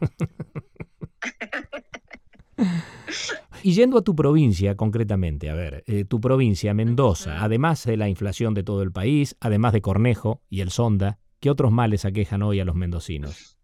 y 3.62 3.72
yendo 3.72 3.98
a 3.98 4.02
tu 4.02 4.16
provincia 4.16 4.76
concretamente, 4.76 5.48
a 5.48 5.54
ver, 5.54 5.84
eh, 5.86 6.04
tu 6.04 6.20
provincia, 6.20 6.74
Mendoza, 6.74 7.44
además 7.44 7.84
de 7.84 7.96
la 7.96 8.08
inflación 8.08 8.52
de 8.54 8.64
todo 8.64 8.82
el 8.82 8.90
país, 8.90 9.36
además 9.38 9.72
de 9.74 9.80
Cornejo 9.80 10.42
y 10.50 10.60
el 10.60 10.72
Sonda, 10.72 11.20
¿qué 11.40 11.50
otros 11.50 11.72
males 11.72 12.04
aquejan 12.04 12.42
hoy 12.42 12.60
a 12.60 12.64
los 12.64 12.74
mendocinos? 12.76 13.56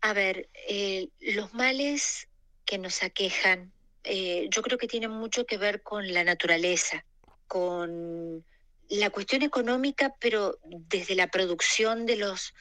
A 0.00 0.12
ver, 0.12 0.50
eh, 0.68 1.08
los 1.20 1.54
males 1.54 2.28
que 2.66 2.78
nos 2.78 3.02
aquejan, 3.02 3.72
eh, 4.02 4.48
yo 4.50 4.62
creo 4.62 4.76
que 4.76 4.86
tienen 4.86 5.10
mucho 5.10 5.46
que 5.46 5.56
ver 5.56 5.82
con 5.82 6.12
la 6.12 6.24
naturaleza, 6.24 7.06
con 7.46 8.44
la 8.90 9.10
cuestión 9.10 9.42
económica, 9.42 10.14
pero 10.20 10.58
desde 10.64 11.14
la 11.14 11.28
producción 11.28 12.04
de 12.04 12.16
los 12.16 12.52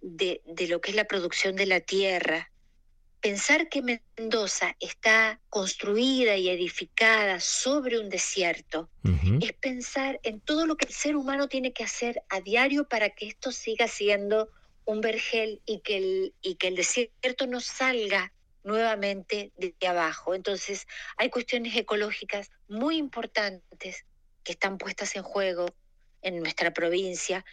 de, 0.00 0.42
de 0.46 0.68
lo 0.68 0.80
que 0.80 0.90
es 0.90 0.96
la 0.96 1.04
producción 1.04 1.56
de 1.56 1.66
la 1.66 1.80
tierra. 1.80 2.51
Pensar 3.22 3.68
que 3.68 3.82
Mendoza 3.82 4.74
está 4.80 5.40
construida 5.48 6.36
y 6.36 6.48
edificada 6.48 7.38
sobre 7.38 8.00
un 8.00 8.08
desierto 8.08 8.90
es 9.40 9.52
pensar 9.52 10.18
en 10.24 10.40
todo 10.40 10.66
lo 10.66 10.76
que 10.76 10.86
el 10.86 10.92
ser 10.92 11.14
humano 11.14 11.46
tiene 11.46 11.72
que 11.72 11.84
hacer 11.84 12.20
a 12.28 12.40
diario 12.40 12.88
para 12.88 13.10
que 13.10 13.28
esto 13.28 13.52
siga 13.52 13.86
siendo 13.86 14.50
un 14.84 15.00
vergel 15.00 15.62
y 15.66 15.78
que 15.82 15.98
el, 15.98 16.34
y 16.42 16.56
que 16.56 16.66
el 16.66 16.74
desierto 16.74 17.46
no 17.46 17.60
salga 17.60 18.32
nuevamente 18.64 19.52
de 19.56 19.86
abajo. 19.86 20.34
Entonces, 20.34 20.88
hay 21.16 21.30
cuestiones 21.30 21.76
ecológicas 21.76 22.50
muy 22.66 22.96
importantes 22.96 24.04
que 24.42 24.50
están 24.50 24.78
puestas 24.78 25.14
en 25.14 25.22
juego 25.22 25.66
en 26.22 26.40
nuestra 26.40 26.72
provincia 26.72 27.44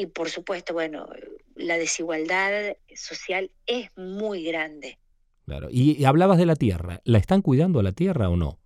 y, 0.00 0.06
por 0.06 0.30
supuesto, 0.30 0.72
bueno, 0.72 1.08
la 1.54 1.76
desigualdad 1.78 2.76
social 2.94 3.50
es 3.66 3.90
muy 3.96 4.44
grande. 4.44 4.98
Claro. 5.46 5.68
Y, 5.70 6.00
y 6.00 6.04
hablabas 6.04 6.38
de 6.38 6.46
la 6.46 6.56
tierra. 6.56 7.00
¿La 7.04 7.18
están 7.18 7.42
cuidando 7.42 7.80
a 7.80 7.82
la 7.82 7.92
tierra 7.92 8.28
o 8.28 8.36
no? 8.36 8.60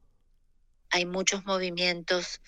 hay 0.95 1.07
muchos 1.07 1.45
movimientos 1.45 2.41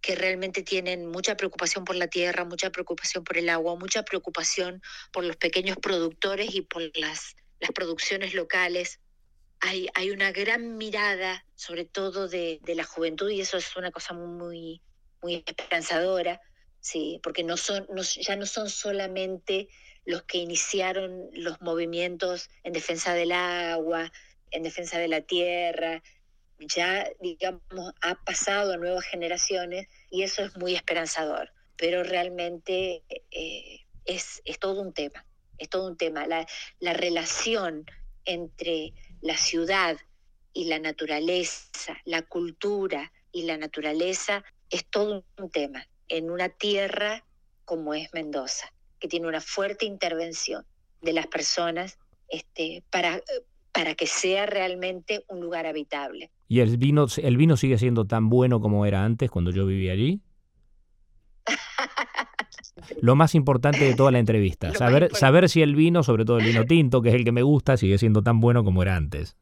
que 0.00 0.16
realmente 0.16 0.64
tienen 0.64 1.06
mucha 1.06 1.36
preocupación 1.36 1.84
por 1.84 1.94
la 1.94 2.08
tierra, 2.08 2.44
mucha 2.44 2.70
preocupación 2.70 3.22
por 3.22 3.38
el 3.38 3.48
agua, 3.48 3.76
mucha 3.76 4.02
preocupación 4.02 4.82
por 5.12 5.22
los 5.22 5.36
pequeños 5.36 5.76
productores 5.76 6.52
y 6.52 6.62
por 6.62 6.82
las, 6.98 7.36
las 7.60 7.70
producciones 7.70 8.34
locales. 8.34 8.98
Hay, 9.60 9.86
hay 9.94 10.10
una 10.10 10.32
gran 10.32 10.76
mirada, 10.76 11.46
sobre 11.54 11.84
todo 11.84 12.26
de, 12.26 12.58
de 12.64 12.74
la 12.74 12.82
juventud, 12.82 13.30
y 13.30 13.40
eso 13.40 13.58
es 13.58 13.76
una 13.76 13.92
cosa 13.92 14.12
muy, 14.12 14.82
muy 15.22 15.44
esperanzadora, 15.46 16.40
sí, 16.84 17.18
porque 17.22 17.42
no 17.44 17.56
son, 17.56 17.86
ya 18.20 18.36
no 18.36 18.44
son 18.44 18.68
solamente 18.68 19.68
los 20.04 20.22
que 20.24 20.36
iniciaron 20.36 21.30
los 21.32 21.60
movimientos 21.62 22.50
en 22.62 22.74
defensa 22.74 23.14
del 23.14 23.32
agua, 23.32 24.12
en 24.50 24.62
defensa 24.62 24.98
de 24.98 25.08
la 25.08 25.22
tierra, 25.22 26.02
ya, 26.58 27.08
digamos, 27.20 27.94
ha 28.02 28.22
pasado 28.24 28.74
a 28.74 28.76
nuevas 28.76 29.06
generaciones 29.06 29.88
y 30.10 30.24
eso 30.24 30.44
es 30.44 30.56
muy 30.58 30.74
esperanzador. 30.74 31.50
Pero 31.76 32.04
realmente 32.04 33.02
eh, 33.30 33.80
es, 34.04 34.42
es 34.44 34.58
todo 34.58 34.82
un 34.82 34.92
tema, 34.92 35.24
es 35.56 35.70
todo 35.70 35.88
un 35.88 35.96
tema. 35.96 36.26
La, 36.26 36.46
la 36.80 36.92
relación 36.92 37.86
entre 38.26 38.92
la 39.22 39.38
ciudad 39.38 39.96
y 40.52 40.66
la 40.66 40.78
naturaleza, 40.78 41.96
la 42.04 42.20
cultura 42.20 43.10
y 43.32 43.44
la 43.44 43.56
naturaleza 43.56 44.44
es 44.68 44.84
todo 44.84 45.24
un 45.38 45.50
tema 45.50 45.88
en 46.08 46.30
una 46.30 46.48
tierra 46.48 47.24
como 47.64 47.94
es 47.94 48.12
Mendoza, 48.12 48.72
que 48.98 49.08
tiene 49.08 49.26
una 49.26 49.40
fuerte 49.40 49.86
intervención 49.86 50.64
de 51.02 51.12
las 51.12 51.26
personas 51.26 51.98
este, 52.28 52.82
para, 52.90 53.20
para 53.72 53.94
que 53.94 54.06
sea 54.06 54.46
realmente 54.46 55.24
un 55.28 55.40
lugar 55.40 55.66
habitable. 55.66 56.30
¿Y 56.48 56.60
el 56.60 56.76
vino, 56.76 57.06
el 57.16 57.36
vino 57.36 57.56
sigue 57.56 57.78
siendo 57.78 58.06
tan 58.06 58.28
bueno 58.28 58.60
como 58.60 58.86
era 58.86 59.04
antes 59.04 59.30
cuando 59.30 59.50
yo 59.50 59.66
vivía 59.66 59.92
allí? 59.92 60.20
Lo 63.00 63.16
más 63.16 63.34
importante 63.34 63.84
de 63.84 63.94
toda 63.94 64.10
la 64.10 64.18
entrevista, 64.18 64.72
saber, 64.74 65.14
saber 65.14 65.48
si 65.48 65.62
el 65.62 65.74
vino, 65.74 66.02
sobre 66.02 66.24
todo 66.24 66.38
el 66.38 66.46
vino 66.46 66.64
tinto, 66.66 67.02
que 67.02 67.10
es 67.10 67.14
el 67.14 67.24
que 67.24 67.32
me 67.32 67.42
gusta, 67.42 67.76
sigue 67.76 67.98
siendo 67.98 68.22
tan 68.22 68.40
bueno 68.40 68.64
como 68.64 68.82
era 68.82 68.96
antes. 68.96 69.36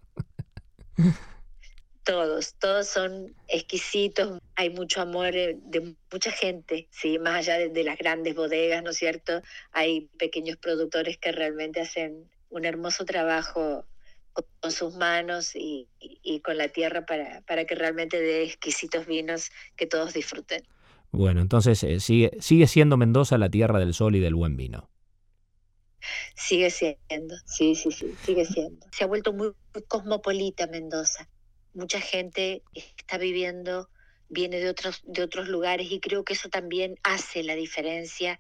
Todos, 2.05 2.57
todos 2.59 2.89
son 2.89 3.37
exquisitos, 3.47 4.39
hay 4.57 4.71
mucho 4.71 5.01
amor 5.01 5.37
eh, 5.37 5.57
de 5.63 5.95
mucha 6.13 6.33
gente, 6.33 6.89
sí, 6.91 7.19
más 7.21 7.37
allá 7.37 7.59
de, 7.59 7.69
de 7.69 7.85
las 7.85 7.97
grandes 7.97 8.35
bodegas, 8.35 8.83
¿no 8.83 8.91
es 8.91 8.97
cierto? 8.97 9.41
Hay 9.71 10.09
pequeños 10.19 10.57
productores 10.57 11.17
que 11.19 11.31
realmente 11.31 11.81
hacen 11.81 12.29
un 12.49 12.65
hermoso 12.65 13.05
trabajo 13.05 13.87
con, 14.33 14.45
con 14.61 14.73
sus 14.73 14.97
manos 14.97 15.55
y, 15.55 15.89
y- 16.01 16.19
y 16.25 16.41
con 16.41 16.57
la 16.59 16.69
tierra 16.69 17.07
para, 17.07 17.43
para 17.43 17.67
que 17.67 17.77
realmente 17.77 18.21
dé 18.21 18.43
exquisitos 18.43 19.07
vinos 19.07 19.51
que 19.77 19.87
todos 19.87 20.13
disfruten. 20.13 20.63
Bueno, 21.13 21.41
entonces 21.41 21.85
eh, 21.85 22.01
sigue, 22.01 22.33
sigue 22.41 22.67
siendo 22.67 22.97
Mendoza 22.97 23.39
la 23.39 23.49
tierra 23.49 23.79
del 23.79 23.95
sol 23.95 24.17
y 24.17 24.21
del 24.21 24.35
buen 24.35 24.57
vino. 24.57 24.91
Sigue 26.35 26.71
siendo, 26.71 27.37
sí, 27.47 27.75
sí, 27.77 27.93
sí, 27.93 28.13
sigue 28.25 28.45
siendo. 28.45 28.87
Se 28.91 29.05
ha 29.05 29.07
vuelto 29.07 29.33
muy, 29.33 29.53
muy 29.73 29.83
cosmopolita 29.87 30.67
Mendoza. 30.67 31.29
Mucha 31.75 32.01
gente 32.01 32.63
está 32.75 33.19
viviendo, 33.19 33.89
viene 34.29 34.59
de 34.59 34.69
otros, 34.69 35.01
de 35.05 35.23
otros 35.23 35.49
lugares 35.49 35.91
y 35.91 36.01
creo 36.01 36.25
que 36.25 36.35
eso 36.35 36.49
también 36.49 36.97
hace 37.03 37.43
la 37.43 37.55
diferencia 37.55 38.39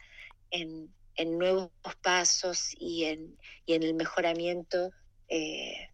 en, 0.50 0.92
en 1.16 1.38
nuevos 1.38 1.70
pasos 2.02 2.74
y 2.78 3.04
en, 3.04 3.38
y 3.66 3.74
en 3.74 3.82
el 3.82 3.94
mejoramiento 3.94 4.90
eh, 5.28 5.88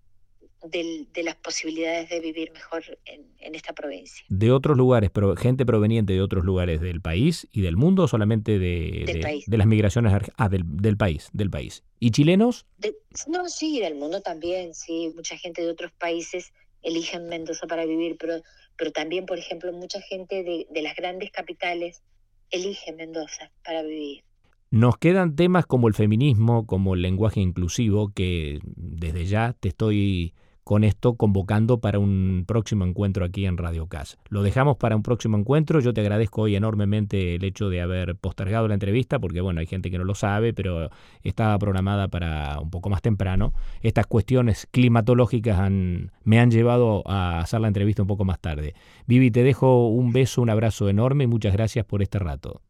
del- 0.63 1.09
de 1.13 1.23
las 1.23 1.37
posibilidades 1.37 2.09
de 2.11 2.19
vivir 2.21 2.51
mejor 2.53 2.83
en, 3.05 3.33
en 3.39 3.55
esta 3.55 3.73
provincia. 3.73 4.25
De 4.29 4.51
otros 4.51 4.77
lugares, 4.77 5.11
pero 5.13 5.37
gente 5.37 5.65
proveniente 5.65 6.13
de 6.15 6.21
otros 6.23 6.45
lugares 6.45 6.81
del 6.81 7.01
país 7.01 7.47
y 7.53 7.61
del 7.61 7.77
mundo, 7.77 8.03
o 8.05 8.09
solamente 8.09 8.59
de, 8.59 9.05
Del 9.07 9.17
de- 9.17 9.21
país. 9.21 9.45
de 9.47 9.57
las 9.57 9.67
migraciones 9.69 10.13
ah, 10.37 10.49
del, 10.49 10.63
del 10.67 10.97
país, 10.97 11.29
del 11.33 11.51
país. 11.51 11.85
¿Y 12.01 12.11
chilenos? 12.11 12.67
De- 12.79 12.97
no, 13.29 13.49
sí, 13.49 13.79
del 13.79 13.95
mundo 13.95 14.21
también, 14.21 14.75
sí, 14.75 15.13
mucha 15.15 15.37
gente 15.39 15.63
de 15.63 15.71
otros 15.71 15.93
países 15.93 16.53
eligen 16.83 17.29
Mendoza 17.29 17.67
para 17.67 17.85
vivir, 17.85 18.17
pero, 18.19 18.43
pero 18.77 18.93
también, 18.93 19.27
por 19.27 19.39
ejemplo, 19.39 19.73
mucha 19.73 20.01
gente 20.01 20.43
de, 20.43 20.67
de 20.71 20.83
las 20.83 20.97
grandes 20.97 21.31
capitales 21.31 22.03
elige 22.51 22.93
Mendoza 22.93 23.51
para 23.65 23.83
vivir. 23.83 24.23
Nos 24.71 24.99
quedan 24.99 25.35
temas 25.35 25.67
como 25.67 25.89
el 25.89 25.95
feminismo, 25.95 26.67
como 26.67 26.95
el 26.95 27.03
lenguaje 27.03 27.41
inclusivo, 27.41 28.13
que 28.15 28.61
desde 28.65 29.25
ya 29.25 29.55
te 29.59 29.69
estoy 29.69 30.35
con 30.69 30.85
esto 30.85 31.15
convocando 31.15 31.81
para 31.81 31.99
un 31.99 32.45
próximo 32.47 32.85
encuentro 32.85 33.25
aquí 33.25 33.47
en 33.47 33.57
Radio 33.57 33.87
CAS. 33.87 34.19
Lo 34.29 34.43
dejamos 34.43 34.77
para 34.77 34.97
un 34.97 35.03
próximo 35.03 35.39
encuentro. 35.39 35.81
Yo 35.81 35.95
te 35.95 36.03
agradezco 36.03 36.43
hoy 36.43 36.57
enormemente 36.57 37.37
el 37.37 37.45
hecho 37.45 37.71
de 37.71 37.81
haber 37.81 38.17
postergado 38.17 38.69
la 38.69 38.75
entrevista, 38.75 39.19
porque 39.19 39.41
bueno, 39.41 39.61
hay 39.61 39.67
gente 39.67 39.91
que 39.91 39.97
no 39.97 40.05
lo 40.05 40.15
sabe, 40.15 40.53
pero 40.53 40.91
estaba 41.23 41.59
programada 41.59 42.09
para 42.09 42.61
un 42.61 42.69
poco 42.69 42.91
más 42.91 43.01
temprano. 43.01 43.55
Estas 43.81 44.07
cuestiones 44.07 44.69
climatológicas 44.71 45.59
han, 45.59 46.13
me 46.23 46.39
han 46.39 46.51
llevado 46.51 47.03
a 47.07 47.41
hacer 47.41 47.63
la 47.63 47.69
entrevista 47.69 48.03
un 48.03 48.09
poco 48.09 48.27
más 48.27 48.39
tarde. 48.39 48.75
Vivi, 49.07 49.31
te 49.31 49.45
dejo 49.45 49.89
un 49.89 50.13
beso, 50.13 50.43
un 50.43 50.51
abrazo 50.51 50.91
enorme 50.91 51.25
y 51.25 51.29
muchas 51.29 51.55
gracias 51.55 51.87
por 51.87 52.03
este 52.03 52.19
rato. 52.19 52.61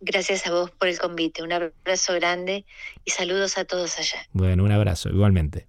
Gracias 0.00 0.44
a 0.48 0.50
vos 0.50 0.72
por 0.72 0.88
el 0.88 0.98
convite, 0.98 1.44
un 1.44 1.52
abrazo 1.52 2.14
grande 2.14 2.66
y 3.04 3.12
saludos 3.12 3.58
a 3.58 3.64
todos 3.64 3.96
allá. 4.00 4.26
Bueno, 4.32 4.64
un 4.64 4.72
abrazo, 4.72 5.08
igualmente. 5.10 5.68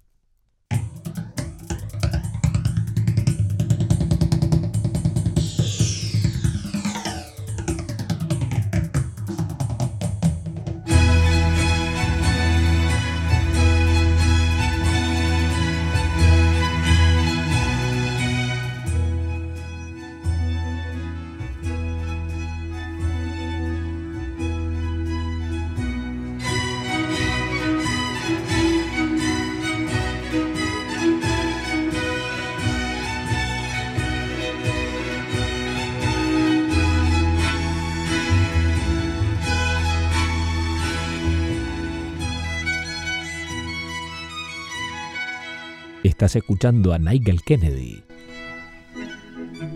Estás 46.26 46.38
escuchando 46.38 46.91
a 46.91 46.97
Nigel 46.97 47.43
Kennedy, 47.43 48.03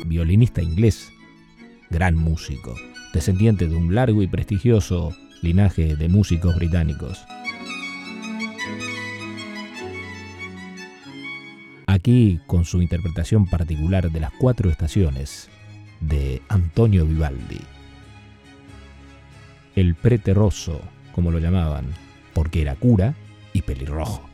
violinista 0.07 0.63
inglés, 0.63 1.11
gran 1.91 2.15
músico, 2.15 2.73
descendiente 3.13 3.67
de 3.67 3.75
un 3.75 3.93
largo 3.93 4.23
y 4.23 4.27
prestigioso 4.27 5.15
linaje 5.43 5.95
de 5.95 6.09
músicos 6.09 6.55
británicos. 6.55 7.23
Aquí 11.85 12.39
con 12.47 12.65
su 12.65 12.81
interpretación 12.81 13.45
particular 13.45 14.11
de 14.11 14.19
las 14.19 14.31
cuatro 14.39 14.71
estaciones 14.71 15.51
de 15.99 16.41
Antonio 16.49 17.05
Vivaldi. 17.05 17.61
El 19.75 19.93
preterroso, 19.93 20.81
como 21.11 21.29
lo 21.29 21.37
llamaban, 21.37 21.85
porque 22.33 22.63
era 22.63 22.73
cura 22.73 23.13
y 23.53 23.61
pelirrojo. 23.61 24.28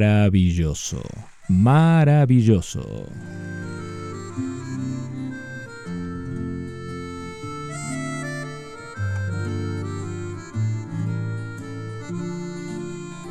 Maravilloso, 0.00 1.02
maravilloso. 1.50 2.80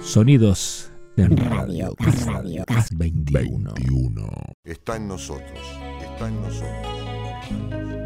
Sonidos 0.03 0.91
en 1.17 1.35
Radio 1.37 1.95
Radio 2.27 2.63
21. 2.91 3.73
Está 4.63 4.97
en 4.97 5.07
nosotros, 5.07 5.59
está 6.03 6.27
en 6.27 6.39
nosotros. 6.39 7.98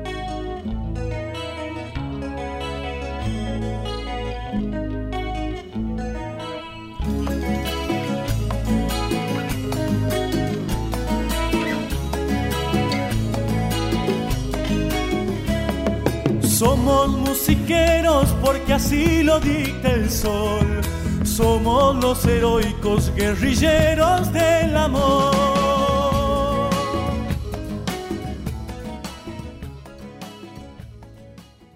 Porque 18.53 18.73
así 18.73 19.23
lo 19.23 19.39
dicta 19.39 19.91
el 19.91 20.11
sol. 20.11 20.81
somos 21.23 21.95
los 22.03 22.23
heroicos 22.25 23.11
guerrilleros 23.15 24.31
del 24.31 24.77
amor. 24.77 26.69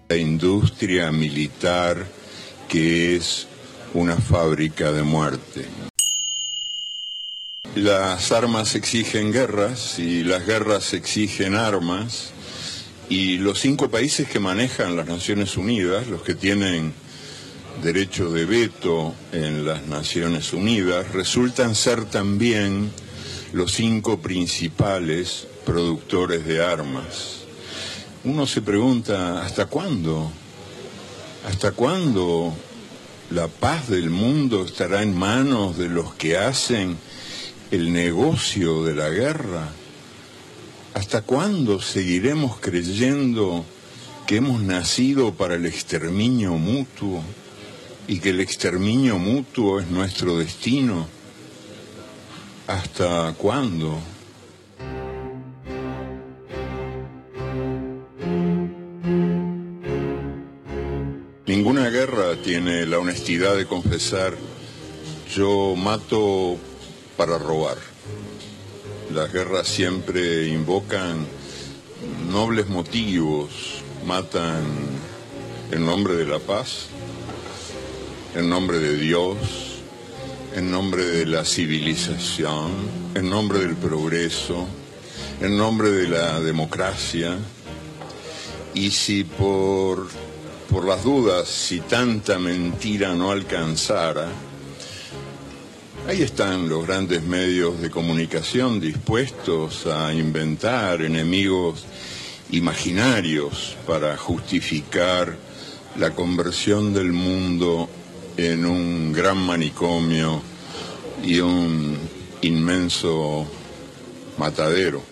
La 0.08 0.16
industria 0.16 1.10
militar 1.10 2.06
que 2.68 3.16
es 3.16 3.48
una 3.94 4.16
fábrica 4.16 4.92
de 4.92 5.02
muerte. 5.02 5.66
Las 7.74 8.30
armas 8.30 8.76
exigen 8.76 9.32
guerras 9.32 9.98
y 9.98 10.22
las 10.22 10.46
guerras 10.46 10.94
exigen 10.94 11.56
armas 11.56 12.32
y 13.08 13.38
los 13.38 13.60
cinco 13.60 13.88
países 13.88 14.28
que 14.28 14.38
manejan 14.38 14.96
las 14.96 15.06
Naciones 15.06 15.56
Unidas, 15.56 16.08
los 16.08 16.22
que 16.22 16.34
tienen 16.34 16.92
derecho 17.82 18.30
de 18.30 18.44
veto 18.44 19.14
en 19.32 19.64
las 19.64 19.86
Naciones 19.86 20.52
Unidas, 20.52 21.12
resultan 21.12 21.74
ser 21.74 22.04
también 22.04 22.90
los 23.52 23.72
cinco 23.72 24.18
principales 24.18 25.46
productores 25.64 26.44
de 26.46 26.62
armas. 26.62 27.44
Uno 28.24 28.46
se 28.46 28.60
pregunta, 28.60 29.42
¿hasta 29.42 29.66
cuándo? 29.66 30.30
¿Hasta 31.48 31.72
cuándo 31.72 32.54
la 33.30 33.48
paz 33.48 33.88
del 33.88 34.10
mundo 34.10 34.64
estará 34.64 35.02
en 35.02 35.16
manos 35.16 35.78
de 35.78 35.88
los 35.88 36.14
que 36.14 36.36
hacen 36.36 36.98
el 37.70 37.92
negocio 37.92 38.84
de 38.84 38.94
la 38.94 39.08
guerra? 39.08 39.70
¿Hasta 40.98 41.22
cuándo 41.22 41.80
seguiremos 41.80 42.58
creyendo 42.58 43.64
que 44.26 44.38
hemos 44.38 44.60
nacido 44.60 45.32
para 45.32 45.54
el 45.54 45.64
exterminio 45.64 46.54
mutuo 46.54 47.22
y 48.08 48.18
que 48.18 48.30
el 48.30 48.40
exterminio 48.40 49.16
mutuo 49.16 49.78
es 49.78 49.88
nuestro 49.90 50.38
destino? 50.38 51.06
¿Hasta 52.66 53.32
cuándo? 53.38 54.00
Ninguna 61.46 61.90
guerra 61.90 62.34
tiene 62.42 62.86
la 62.86 62.98
honestidad 62.98 63.56
de 63.56 63.66
confesar, 63.66 64.34
yo 65.32 65.76
mato 65.76 66.56
para 67.16 67.38
robar. 67.38 67.97
Las 69.14 69.32
guerras 69.32 69.66
siempre 69.66 70.48
invocan 70.48 71.26
nobles 72.30 72.68
motivos, 72.68 73.82
matan 74.06 74.62
en 75.72 75.86
nombre 75.86 76.14
de 76.14 76.26
la 76.26 76.38
paz, 76.38 76.88
en 78.34 78.50
nombre 78.50 78.78
de 78.78 78.98
Dios, 78.98 79.38
en 80.54 80.70
nombre 80.70 81.06
de 81.06 81.24
la 81.24 81.46
civilización, 81.46 82.70
en 83.14 83.30
nombre 83.30 83.60
del 83.60 83.76
progreso, 83.76 84.66
en 85.40 85.56
nombre 85.56 85.90
de 85.90 86.08
la 86.08 86.40
democracia. 86.40 87.38
Y 88.74 88.90
si 88.90 89.24
por, 89.24 90.06
por 90.70 90.84
las 90.84 91.02
dudas, 91.02 91.48
si 91.48 91.80
tanta 91.80 92.38
mentira 92.38 93.14
no 93.14 93.30
alcanzara, 93.30 94.28
Ahí 96.08 96.22
están 96.22 96.70
los 96.70 96.86
grandes 96.86 97.22
medios 97.22 97.82
de 97.82 97.90
comunicación 97.90 98.80
dispuestos 98.80 99.84
a 99.84 100.14
inventar 100.14 101.02
enemigos 101.02 101.84
imaginarios 102.50 103.76
para 103.86 104.16
justificar 104.16 105.36
la 105.98 106.12
conversión 106.14 106.94
del 106.94 107.12
mundo 107.12 107.90
en 108.38 108.64
un 108.64 109.12
gran 109.12 109.36
manicomio 109.36 110.40
y 111.22 111.40
un 111.40 111.98
inmenso 112.40 113.46
matadero. 114.38 115.02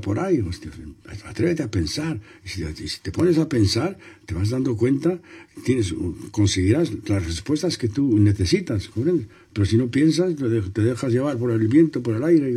Por 0.00 0.18
ahí, 0.18 0.40
hostia, 0.40 0.70
atrévete 1.24 1.62
a 1.62 1.70
pensar. 1.70 2.20
Y 2.44 2.48
si, 2.48 2.64
te 3.02 3.12
pones 3.12 3.38
a 3.38 3.48
pensar, 3.48 3.98
te 4.26 4.34
vas 4.34 4.50
dando 4.50 4.76
cuenta, 4.76 5.18
tienes, 5.64 5.94
conseguirás 6.30 6.92
las 7.06 7.26
respuestas 7.26 7.78
que 7.78 7.88
tú 7.88 8.18
necesitas, 8.18 8.90
Pero 9.52 9.66
si 9.66 9.76
no 9.76 9.88
piensas, 9.88 10.34
te, 10.36 10.82
dejas 10.82 11.12
llevar 11.12 11.38
por 11.38 11.50
el 11.50 11.68
viento, 11.68 12.02
por 12.02 12.16
el 12.16 12.24
aire 12.24 12.54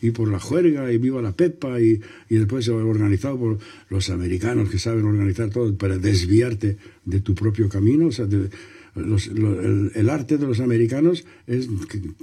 y, 0.00 0.10
por 0.10 0.30
la 0.30 0.40
juerga 0.40 0.92
y 0.92 0.98
viva 0.98 1.22
la 1.22 1.32
pepa 1.32 1.80
y, 1.80 2.00
y 2.28 2.36
después 2.36 2.68
organizado 2.68 3.38
por 3.38 3.58
los 3.90 4.10
americanos 4.10 4.68
que 4.70 4.78
saben 4.78 5.04
organizar 5.04 5.50
todo 5.50 5.74
para 5.76 5.98
desviarte 5.98 6.76
de 7.04 7.20
tu 7.20 7.34
propio 7.34 7.68
camino. 7.68 8.08
O 8.08 8.12
sea, 8.12 8.26
el, 8.26 9.90
el, 9.94 10.10
arte 10.10 10.38
de 10.38 10.46
los 10.46 10.60
americanos 10.60 11.24
es 11.46 11.68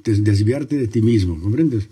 desviarte 0.03 0.78
de 0.78 0.88
ti 0.88 1.01
mismo, 1.01 1.39
¿comprendes? 1.39 1.89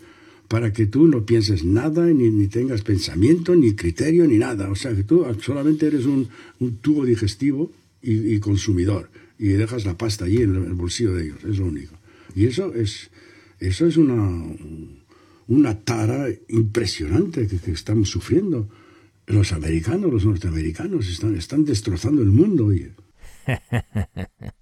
Para 0.49 0.73
que 0.73 0.87
tú 0.87 1.07
no 1.07 1.25
pienses 1.25 1.63
nada, 1.63 2.07
ni, 2.07 2.47
tengas 2.47 2.81
pensamiento, 2.81 3.55
ni 3.55 3.75
criterio, 3.75 4.25
ni 4.27 4.39
nada. 4.39 4.69
O 4.71 4.75
sea, 4.75 4.95
que 4.95 5.03
tú 5.03 5.23
solamente 5.41 5.85
eres 5.85 6.05
un, 6.05 6.27
tubo 6.81 7.05
digestivo 7.05 7.71
y, 8.01 8.39
consumidor, 8.39 9.11
y 9.37 9.49
dejas 9.49 9.85
la 9.85 9.95
pasta 9.95 10.25
allí 10.25 10.41
en 10.41 10.55
el 10.55 10.73
bolsillo 10.73 11.13
de 11.13 11.25
ellos, 11.25 11.43
es 11.47 11.59
lo 11.59 11.67
único. 11.67 11.95
Y 12.35 12.47
eso 12.47 12.73
es, 12.73 13.11
eso 13.59 13.85
es 13.85 13.95
una, 13.95 14.43
una 15.47 15.79
tara 15.81 16.27
impresionante 16.49 17.47
que, 17.47 17.71
estamos 17.71 18.09
sufriendo. 18.09 18.67
Los 19.27 19.53
americanos, 19.53 20.11
los 20.11 20.25
norteamericanos, 20.25 21.07
están, 21.07 21.35
están 21.35 21.63
destrozando 21.63 22.23
el 22.23 22.29
mundo, 22.29 22.65
oye. 22.65 22.93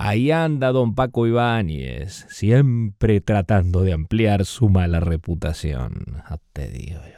Ahí 0.00 0.30
anda 0.30 0.70
don 0.70 0.94
Paco 0.94 1.26
Ibáñez, 1.26 2.24
siempre 2.28 3.20
tratando 3.20 3.82
de 3.82 3.92
ampliar 3.92 4.44
su 4.44 4.68
mala 4.68 5.00
reputación. 5.00 6.22
Te 6.52 6.68
digo 6.68 7.00
yo. 7.04 7.17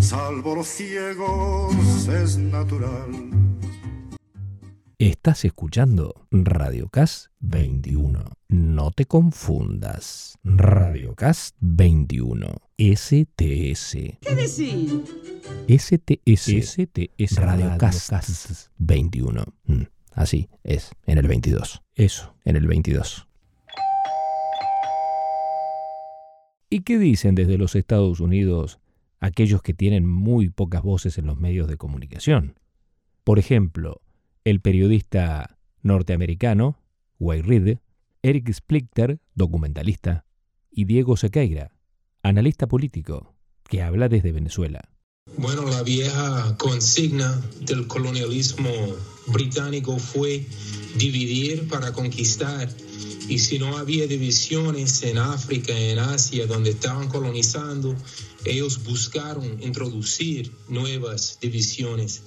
salvo 0.00 0.54
los 0.54 0.66
ciegos 0.66 1.74
es 2.08 2.38
natural. 2.38 3.10
Estás 4.98 5.44
escuchando 5.44 6.26
Radiocast 6.30 7.26
21. 7.40 8.32
No 8.48 8.90
te 8.90 9.04
confundas. 9.04 10.38
Radiocast 10.42 11.56
21. 11.60 12.46
STS. 12.78 13.92
¿Qué 13.92 14.34
decís? 14.34 14.92
STS. 15.68 16.78
STS. 16.80 17.36
Radiocast 17.36 18.12
21. 18.78 19.44
Mm, 19.66 19.82
Así 20.18 20.48
es, 20.64 20.90
en 21.06 21.18
el 21.18 21.28
22. 21.28 21.80
Eso, 21.94 22.34
en 22.44 22.56
el 22.56 22.66
22. 22.66 23.28
¿Y 26.70 26.80
qué 26.80 26.98
dicen 26.98 27.36
desde 27.36 27.56
los 27.56 27.76
Estados 27.76 28.18
Unidos 28.18 28.80
aquellos 29.20 29.62
que 29.62 29.74
tienen 29.74 30.06
muy 30.06 30.50
pocas 30.50 30.82
voces 30.82 31.18
en 31.18 31.26
los 31.26 31.38
medios 31.38 31.68
de 31.68 31.76
comunicación? 31.76 32.58
Por 33.24 33.38
ejemplo, 33.38 34.00
el 34.44 34.60
periodista 34.60 35.58
norteamericano, 35.82 36.78
Wayne 37.18 37.46
Reed, 37.46 37.78
Eric 38.22 38.52
Splitter, 38.52 39.20
documentalista, 39.34 40.24
y 40.70 40.84
Diego 40.84 41.16
Sequeira, 41.16 41.72
analista 42.22 42.66
político, 42.66 43.34
que 43.68 43.82
habla 43.82 44.08
desde 44.08 44.32
Venezuela. 44.32 44.88
Bueno, 45.36 45.64
la 45.66 45.82
vieja 45.82 46.56
consigna 46.56 47.40
del 47.60 47.86
colonialismo 47.86 48.70
británico 49.26 49.98
fue 49.98 50.46
dividir 50.96 51.68
para 51.68 51.92
conquistar. 51.92 52.68
Y 53.28 53.38
si 53.38 53.58
no 53.58 53.76
había 53.76 54.06
divisiones 54.06 55.02
en 55.02 55.18
África, 55.18 55.78
en 55.78 55.98
Asia, 55.98 56.46
donde 56.46 56.70
estaban 56.70 57.08
colonizando, 57.08 57.94
ellos 58.44 58.82
buscaron 58.84 59.62
introducir 59.62 60.50
nuevas 60.68 61.38
divisiones. 61.40 62.22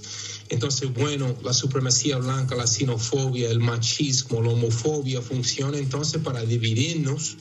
Entonces, 0.49 0.93
bueno, 0.93 1.35
la 1.43 1.53
supremacía 1.53 2.17
blanca, 2.17 2.55
la 2.55 2.67
xenofobia, 2.67 3.49
el 3.49 3.59
machismo, 3.59 4.41
la 4.41 4.49
homofobia 4.49 5.21
funciona 5.21 5.77
entonces 5.77 6.21
para 6.21 6.43
dividirnos. 6.43 7.37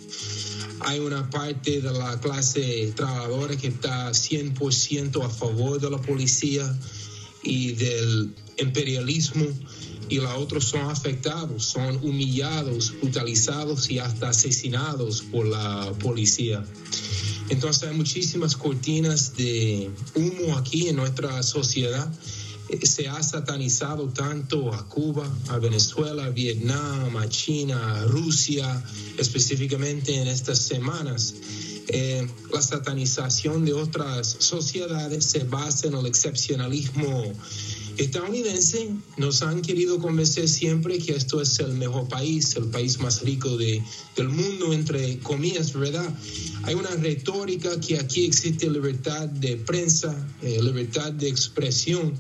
Hay 0.81 1.01
una 1.01 1.29
parte 1.29 1.83
de 1.83 1.93
la 1.93 2.19
clase 2.21 2.93
trabajadora 2.97 3.57
que 3.57 3.67
está 3.67 4.11
100% 4.11 5.23
a 5.23 5.29
favor 5.29 5.79
de 5.79 5.91
la 5.91 5.99
policía 5.99 6.79
y 7.43 7.73
del 7.73 8.35
imperialismo 8.57 9.47
y 10.11 10.17
los 10.17 10.33
otros 10.37 10.65
son 10.65 10.91
afectados, 10.91 11.65
son 11.65 11.97
humillados, 12.03 12.93
brutalizados 13.01 13.91
y 13.91 13.99
hasta 13.99 14.29
asesinados 14.29 15.23
por 15.23 15.47
la 15.47 15.93
policía. 16.01 16.65
Entonces 17.49 17.89
hay 17.89 17.97
muchísimas 17.97 18.57
cortinas 18.57 19.37
de 19.37 19.91
humo 20.15 20.57
aquí 20.59 20.89
en 20.89 20.97
nuestra 20.97 21.43
sociedad 21.43 22.13
se 22.83 23.09
ha 23.09 23.23
satanizado 23.23 24.09
tanto 24.09 24.73
a 24.73 24.87
Cuba, 24.87 25.29
a 25.49 25.59
Venezuela, 25.59 26.27
a 26.27 26.31
Vietnam, 26.31 27.17
a 27.17 27.29
China, 27.29 28.01
a 28.01 28.05
Rusia, 28.05 28.83
específicamente 29.19 30.15
en 30.15 30.29
estas 30.29 30.59
semanas. 30.59 31.35
Eh, 31.89 32.27
la 32.53 32.63
satanización 32.63 33.65
de 33.65 33.73
otras 33.73 34.37
sociedades 34.39 35.25
se 35.25 35.45
basa 35.45 35.89
en 35.89 35.95
el 35.95 36.07
excepcionalismo 36.07 37.25
estadounidense. 38.03 38.91
Nos 39.17 39.43
han 39.43 39.63
querido 39.63 39.99
convencer 39.99 40.49
siempre 40.49 40.99
que 40.99 41.15
esto 41.15 41.41
es 41.41 41.59
el 41.61 41.75
mejor 41.75 42.09
país, 42.09 42.57
el 42.57 42.67
país 42.67 42.99
más 43.01 43.23
rico 43.23 43.57
de, 43.57 43.83
del 44.17 44.29
mundo, 44.29 44.73
entre 44.73 45.19
comillas, 45.19 45.73
¿verdad? 45.73 46.09
Hay 46.65 46.75
una 46.75 46.91
retórica 46.91 47.79
que 47.81 47.99
aquí 47.99 48.25
existe 48.25 48.71
libertad 48.71 49.29
de 49.29 49.57
prensa, 49.57 50.15
eh, 50.43 50.63
libertad 50.63 51.13
de 51.13 51.29
expresión 51.29 52.19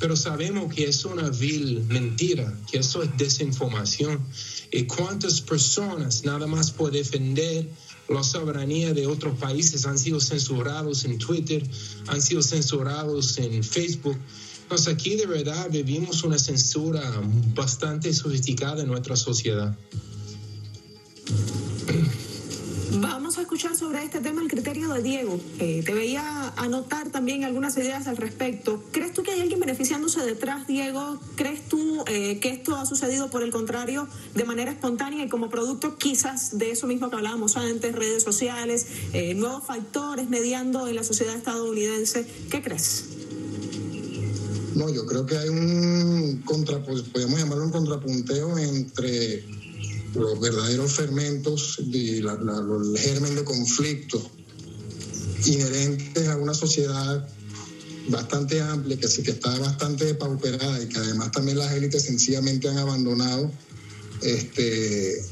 pero 0.00 0.16
sabemos 0.16 0.72
que 0.72 0.84
es 0.84 1.04
una 1.04 1.28
vil 1.28 1.84
mentira, 1.88 2.56
que 2.70 2.78
eso 2.78 3.02
es 3.02 3.16
desinformación. 3.16 4.24
¿Y 4.70 4.84
cuántas 4.84 5.40
personas 5.40 6.24
nada 6.24 6.46
más 6.46 6.70
por 6.70 6.92
defender 6.92 7.68
la 8.08 8.22
soberanía 8.22 8.94
de 8.94 9.06
otros 9.06 9.38
países 9.38 9.86
han 9.86 9.98
sido 9.98 10.20
censurados 10.20 11.04
en 11.04 11.18
Twitter, 11.18 11.68
han 12.06 12.22
sido 12.22 12.42
censurados 12.42 13.38
en 13.38 13.64
Facebook? 13.64 14.16
Entonces 14.68 14.88
aquí 14.92 15.16
de 15.16 15.24
verdad 15.24 15.70
vivimos 15.70 16.24
una 16.24 16.38
censura 16.38 17.00
bastante 17.54 18.12
sofisticada 18.12 18.82
en 18.82 18.88
nuestra 18.88 19.16
sociedad. 19.16 19.74
Vamos 23.00 23.38
a 23.38 23.40
escuchar 23.40 23.74
sobre 23.74 24.04
este 24.04 24.20
tema 24.20 24.42
el 24.42 24.48
criterio 24.48 24.92
de 24.92 25.02
Diego. 25.02 25.40
Eh, 25.58 25.82
te 25.86 25.94
veía 25.94 26.52
anotar 26.58 27.08
también 27.08 27.44
algunas 27.44 27.78
ideas 27.78 28.08
al 28.08 28.18
respecto. 28.18 28.84
¿Crees 28.92 29.14
tú 29.14 29.22
que 29.22 29.30
hay 29.30 29.40
alguien 29.40 29.58
beneficiándose 29.58 30.20
detrás, 30.20 30.66
Diego? 30.66 31.18
¿Crees 31.34 31.66
tú 31.66 32.04
eh, 32.06 32.38
que 32.38 32.50
esto 32.50 32.76
ha 32.76 32.84
sucedido 32.84 33.30
por 33.30 33.42
el 33.42 33.50
contrario 33.50 34.06
de 34.34 34.44
manera 34.44 34.70
espontánea 34.70 35.24
y 35.24 35.30
como 35.30 35.48
producto 35.48 35.96
quizás 35.96 36.58
de 36.58 36.72
eso 36.72 36.86
mismo 36.86 37.08
que 37.08 37.16
hablábamos 37.16 37.56
antes, 37.56 37.94
redes 37.94 38.22
sociales, 38.22 38.86
eh, 39.14 39.32
nuevos 39.32 39.64
factores 39.64 40.28
mediando 40.28 40.88
en 40.88 40.96
la 40.96 41.04
sociedad 41.04 41.34
estadounidense? 41.34 42.26
¿Qué 42.50 42.60
crees? 42.60 43.17
No, 44.74 44.88
yo 44.92 45.06
creo 45.06 45.26
que 45.26 45.36
hay 45.36 45.48
un 45.48 46.42
contra, 46.44 46.82
podemos 46.84 47.38
llamarlo 47.38 47.64
un 47.64 47.70
contrapunteo 47.70 48.58
entre 48.58 49.44
los 50.14 50.40
verdaderos 50.40 50.92
fermentos 50.92 51.80
y 51.90 52.18
el 52.18 52.98
germen 52.98 53.34
de 53.34 53.44
conflicto 53.44 54.30
inherentes 55.46 56.28
a 56.28 56.36
una 56.36 56.54
sociedad 56.54 57.28
bastante 58.08 58.60
amplia, 58.60 58.98
que, 58.98 59.08
sí, 59.08 59.22
que 59.22 59.32
está 59.32 59.56
bastante 59.58 60.06
depauperada 60.06 60.82
y 60.82 60.88
que 60.88 60.98
además 60.98 61.30
también 61.32 61.58
las 61.58 61.72
élites 61.72 62.04
sencillamente 62.04 62.68
han 62.68 62.78
abandonado, 62.78 63.52
este, 64.22 65.24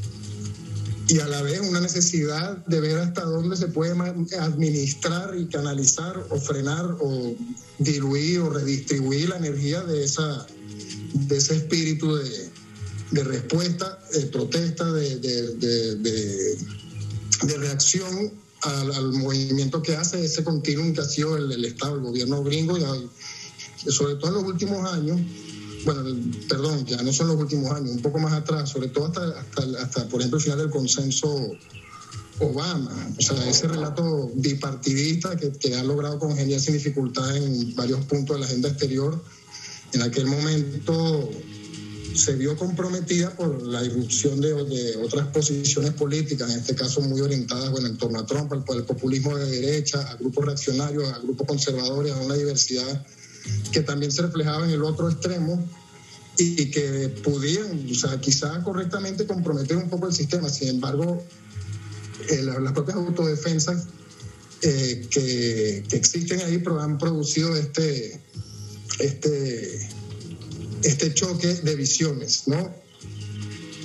y 1.08 1.20
a 1.20 1.26
la 1.26 1.42
vez 1.42 1.60
una 1.60 1.80
necesidad 1.80 2.56
de 2.66 2.80
ver 2.80 2.98
hasta 2.98 3.22
dónde 3.22 3.56
se 3.56 3.68
puede 3.68 3.92
administrar 4.38 5.36
y 5.38 5.46
canalizar 5.46 6.26
o 6.30 6.40
frenar 6.40 6.96
o 7.00 7.34
diluir 7.78 8.40
o 8.40 8.50
redistribuir 8.50 9.28
la 9.28 9.36
energía 9.36 9.82
de, 9.82 10.04
esa, 10.04 10.46
de 11.14 11.36
ese 11.36 11.56
espíritu 11.56 12.16
de, 12.16 12.50
de 13.12 13.24
respuesta, 13.24 13.98
de 14.12 14.26
protesta, 14.26 14.92
de, 14.92 15.18
de, 15.18 16.56
de 17.42 17.58
reacción 17.58 18.32
al, 18.62 19.12
movimiento 19.12 19.82
que 19.82 19.96
hace 19.96 20.24
ese 20.24 20.42
continuum 20.42 20.92
que 20.92 21.00
ha 21.00 21.04
sido 21.04 21.36
el, 21.36 21.52
el 21.52 21.64
Estado, 21.64 21.96
el 21.96 22.02
gobierno 22.02 22.42
gringo, 22.42 22.78
y, 22.78 22.82
sobre 23.90 24.16
todo 24.16 24.28
en 24.28 24.34
los 24.34 24.44
últimos 24.44 24.92
años, 24.92 25.20
bueno, 25.86 26.02
perdón, 26.48 26.84
ya 26.84 27.00
no 27.00 27.12
son 27.12 27.28
los 27.28 27.36
últimos 27.36 27.70
años, 27.70 27.92
un 27.92 28.02
poco 28.02 28.18
más 28.18 28.32
atrás, 28.32 28.68
sobre 28.68 28.88
todo 28.88 29.06
hasta, 29.06 29.40
hasta, 29.40 29.62
hasta 29.82 30.08
por 30.08 30.20
ejemplo, 30.20 30.38
el 30.38 30.44
final 30.44 30.58
del 30.58 30.70
consenso 30.70 31.52
Obama, 32.40 33.14
o 33.16 33.22
sea, 33.22 33.48
ese 33.48 33.68
relato 33.68 34.30
bipartidista 34.34 35.36
que, 35.36 35.74
ha 35.76 35.84
logrado 35.84 36.18
congeniar 36.18 36.60
sin 36.60 36.74
dificultad 36.74 37.36
en 37.36 37.74
varios 37.76 38.04
puntos 38.04 38.36
de 38.36 38.40
la 38.40 38.46
agenda 38.46 38.68
exterior, 38.68 39.22
en 39.92 40.02
aquel 40.02 40.26
momento 40.26 41.30
se 42.14 42.34
vio 42.34 42.56
comprometida 42.56 43.34
por 43.36 43.62
la 43.62 43.84
irrupción 43.84 44.40
de, 44.40 44.54
de, 44.64 44.96
otras 44.96 45.28
posiciones 45.28 45.92
políticas, 45.92 46.50
en 46.50 46.58
este 46.58 46.74
caso 46.74 47.00
muy 47.00 47.20
orientadas 47.20 47.70
bueno, 47.70 47.86
en 47.86 47.96
torno 47.96 48.18
a 48.18 48.26
Trump, 48.26 48.52
al, 48.52 48.64
al 48.68 48.84
populismo 48.84 49.36
de 49.36 49.46
derecha, 49.46 50.00
a 50.00 50.16
grupos 50.16 50.46
reaccionarios, 50.46 51.12
a 51.12 51.18
grupos 51.20 51.46
conservadores, 51.46 52.12
a 52.12 52.20
una 52.20 52.34
diversidad 52.34 53.06
que 53.72 53.80
también 53.82 54.12
se 54.12 54.22
reflejaba 54.22 54.64
en 54.64 54.70
el 54.70 54.82
otro 54.82 55.10
extremo 55.10 55.64
y 56.38 56.70
que 56.70 57.08
podían, 57.22 57.86
o 57.90 57.94
sea, 57.94 58.20
quizá 58.20 58.62
correctamente 58.62 59.26
comprometer 59.26 59.76
un 59.76 59.88
poco 59.88 60.06
el 60.06 60.12
sistema. 60.12 60.48
Sin 60.48 60.68
embargo, 60.68 61.24
eh, 62.28 62.42
las, 62.42 62.72
propias 62.72 62.96
autodefensas 62.96 63.86
eh, 64.62 65.06
que, 65.10 65.84
que, 65.88 65.96
existen 65.96 66.40
ahí 66.40 66.62
han 66.80 66.98
producido 66.98 67.56
este, 67.56 68.20
este, 68.98 69.88
este 70.82 71.14
choque 71.14 71.48
de 71.48 71.74
visiones, 71.74 72.44
¿no? 72.46 72.85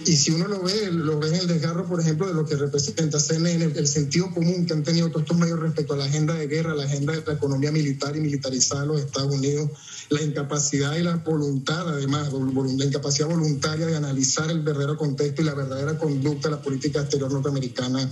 Y 0.05 0.15
si 0.15 0.31
uno 0.31 0.47
lo 0.47 0.61
ve, 0.63 0.91
lo 0.91 1.19
ve 1.19 1.29
en 1.29 1.35
el 1.35 1.47
desgarro, 1.47 1.85
por 1.85 1.99
ejemplo, 2.01 2.27
de 2.27 2.33
lo 2.33 2.45
que 2.45 2.55
representa 2.55 3.19
CNN, 3.19 3.63
el, 3.63 3.87
sentido 3.87 4.31
común 4.31 4.65
que 4.65 4.73
han 4.73 4.83
tenido 4.83 5.09
todos 5.09 5.21
estos 5.21 5.37
medios 5.37 5.59
respecto 5.59 5.93
a 5.93 5.97
la 5.97 6.05
agenda 6.05 6.33
de 6.33 6.47
guerra, 6.47 6.73
la 6.73 6.85
agenda 6.85 7.13
de 7.13 7.23
la 7.25 7.33
economía 7.33 7.71
militar 7.71 8.15
y 8.15 8.19
militarizada 8.19 8.81
de 8.81 8.87
los 8.87 9.01
Estados 9.01 9.33
Unidos, 9.33 9.69
la 10.09 10.21
incapacidad 10.21 10.95
y 10.95 11.03
la 11.03 11.17
voluntad, 11.17 11.87
además, 11.87 12.29
la 12.33 12.85
incapacidad 12.85 13.27
voluntaria 13.27 13.85
de 13.85 13.95
analizar 13.95 14.49
el 14.49 14.61
verdadero 14.61 14.97
contexto 14.97 15.41
y 15.41 15.45
la 15.45 15.53
verdadera 15.53 15.97
conducta 15.97 16.49
de 16.49 16.55
la 16.55 16.61
política 16.61 17.01
exterior 17.01 17.31
norteamericana 17.31 18.09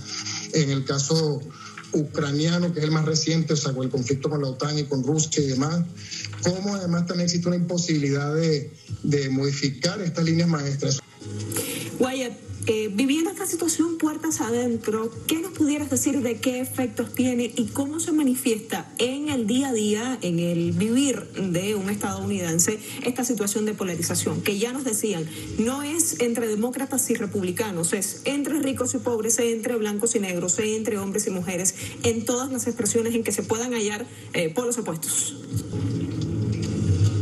en 0.52 0.70
el 0.70 0.84
caso 0.84 1.40
ucraniano, 1.92 2.72
que 2.72 2.78
es 2.78 2.84
el 2.84 2.92
más 2.92 3.04
reciente, 3.04 3.54
o 3.54 3.56
sea, 3.56 3.72
con 3.72 3.84
el 3.84 3.90
conflicto 3.90 4.30
con 4.30 4.40
la 4.40 4.48
OTAN 4.48 4.78
y 4.78 4.84
con 4.84 5.02
Rusia 5.02 5.42
y 5.42 5.48
demás, 5.48 5.84
como 6.42 6.74
además 6.74 7.06
también 7.06 7.26
existe 7.26 7.48
una 7.48 7.56
imposibilidad 7.56 8.34
de, 8.34 8.72
de 9.02 9.28
modificar 9.28 10.00
estas 10.00 10.24
líneas 10.24 10.48
maestras. 10.48 11.00
Wyatt, 12.00 12.50
Eh, 12.66 12.90
viviendo 12.92 13.30
esta 13.30 13.46
situación 13.46 13.96
puertas 13.96 14.42
adentro, 14.42 15.10
¿qué 15.26 15.38
nos 15.38 15.52
pudieras 15.52 15.88
decir 15.88 16.20
de 16.20 16.40
qué 16.40 16.60
efectos 16.60 17.14
tiene 17.14 17.50
y 17.56 17.68
cómo 17.68 18.00
se 18.00 18.12
manifiesta 18.12 18.92
en 18.98 19.30
el 19.30 19.46
día 19.46 19.70
a 19.70 19.72
día, 19.72 20.18
en 20.20 20.38
el 20.38 20.72
vivir 20.72 21.22
de 21.32 21.74
un 21.74 21.88
estadounidense, 21.88 22.78
esta 23.02 23.24
situación 23.24 23.64
de 23.64 23.72
polarización? 23.72 24.42
Que 24.42 24.58
ya 24.58 24.74
nos 24.74 24.84
decían, 24.84 25.26
no 25.58 25.82
es 25.82 26.20
entre 26.20 26.48
demócratas 26.48 27.08
y 27.08 27.14
republicanos, 27.14 27.94
es 27.94 28.20
entre 28.26 28.60
ricos 28.60 28.92
y 28.92 28.98
pobres, 28.98 29.38
entre 29.38 29.76
blancos 29.76 30.14
y 30.14 30.20
negros, 30.20 30.58
entre 30.58 30.98
hombres 30.98 31.26
y 31.28 31.30
mujeres, 31.30 31.74
en 32.02 32.26
todas 32.26 32.52
las 32.52 32.66
expresiones 32.66 33.14
en 33.14 33.24
que 33.24 33.32
se 33.32 33.42
puedan 33.42 33.72
hallar 33.72 34.06
eh, 34.34 34.50
polos 34.50 34.76
opuestos. 34.76 35.34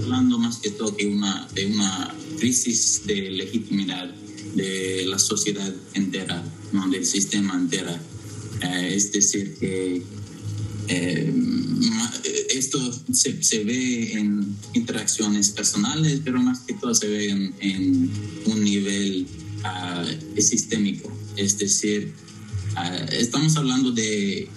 Hablando 0.02 0.36
más 0.38 0.59
que 0.59 0.70
todo 0.70 0.90
de 0.90 1.06
una 1.06 2.12
crisis 2.40 3.06
de 3.06 3.30
legitimidad 3.30 4.12
de 4.55 5.05
la 5.07 5.19
sociedad 5.19 5.75
entera, 5.95 6.43
¿no? 6.73 6.89
del 6.89 7.05
sistema 7.05 7.55
entera. 7.55 8.01
Eh, 8.62 8.95
es 8.95 9.12
decir, 9.12 9.55
que 9.59 10.03
eh, 10.89 11.35
esto 12.51 12.79
se, 13.12 13.65
ve 13.65 14.12
en 14.12 14.57
interacciones 14.75 15.51
personales, 15.51 16.20
pero 16.25 16.41
más 16.41 16.61
que 16.61 16.75
todo 16.75 16.95
se 16.95 17.09
ve 17.09 17.29
en, 17.29 18.11
un 18.47 18.65
nivel 18.65 19.27
uh, 19.65 20.41
sistémico. 20.41 21.12
Es 21.37 21.59
decir, 21.59 22.12
uh, 22.75 23.12
estamos 23.12 23.57
hablando 23.57 23.93
de, 23.93 24.49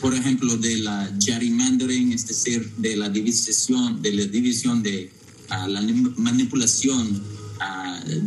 por 0.00 0.14
ejemplo, 0.14 0.56
de 0.56 0.78
la 0.78 1.16
gerrymandering, 1.20 2.12
es 2.12 2.26
decir, 2.26 2.68
de 2.76 2.96
la 2.96 3.08
división, 3.08 4.02
de 4.02 4.12
la 4.12 4.26
división 4.26 4.82
de 4.82 5.10
uh, 5.50 5.68
la 5.68 5.82
manipulación 6.16 7.22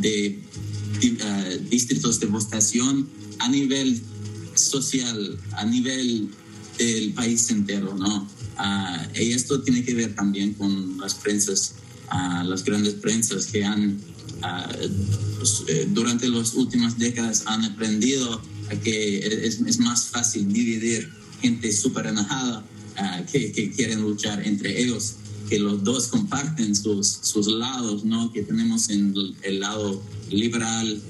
de 0.02 0.40
distritos 1.70 2.20
de 2.20 2.28
votación 2.28 3.08
a 3.40 3.50
nivel 3.50 4.02
social, 4.56 5.38
a 5.54 5.66
nivel 5.66 6.30
del 6.78 7.14
país 7.14 7.50
entero, 7.50 7.96
¿no? 7.96 8.28
Uh, 8.60 9.20
y 9.20 9.32
esto 9.32 9.62
tiene 9.62 9.84
que 9.84 9.94
ver 9.94 10.16
también 10.16 10.54
con 10.54 10.98
las 11.00 11.16
prensas, 11.16 11.76
uh, 12.12 12.44
las 12.44 12.64
grandes 12.64 12.96
prensas 12.96 13.48
que 13.48 13.64
han, 13.64 14.00
pues, 15.38 15.64
eh, 15.68 15.88
durante 15.92 16.28
las 16.28 16.54
últimas 16.54 16.98
décadas 16.98 17.44
han 17.46 17.64
aprendido 17.64 18.42
a 18.70 18.76
que 18.76 19.46
es, 19.46 19.80
más 19.80 20.08
fácil 20.08 20.52
dividir 20.52 21.10
gente 21.42 21.72
súper 21.72 22.08
enojada 22.08 22.66
que 23.32 23.72
quieren 23.76 24.02
luchar 24.02 24.46
entre 24.46 24.82
ellos 24.82 25.16
que 25.49 25.60
los 25.60 25.84
dos 25.84 26.07
comparten 26.07 26.76
sus, 26.76 27.07
sus 27.22 27.48
lados, 27.48 28.03
¿no? 28.06 28.32
Que 28.32 28.44
tenemos 28.44 28.90
en 28.90 29.14
el, 29.44 29.60
lado 29.60 30.02
liberal, 30.30 31.02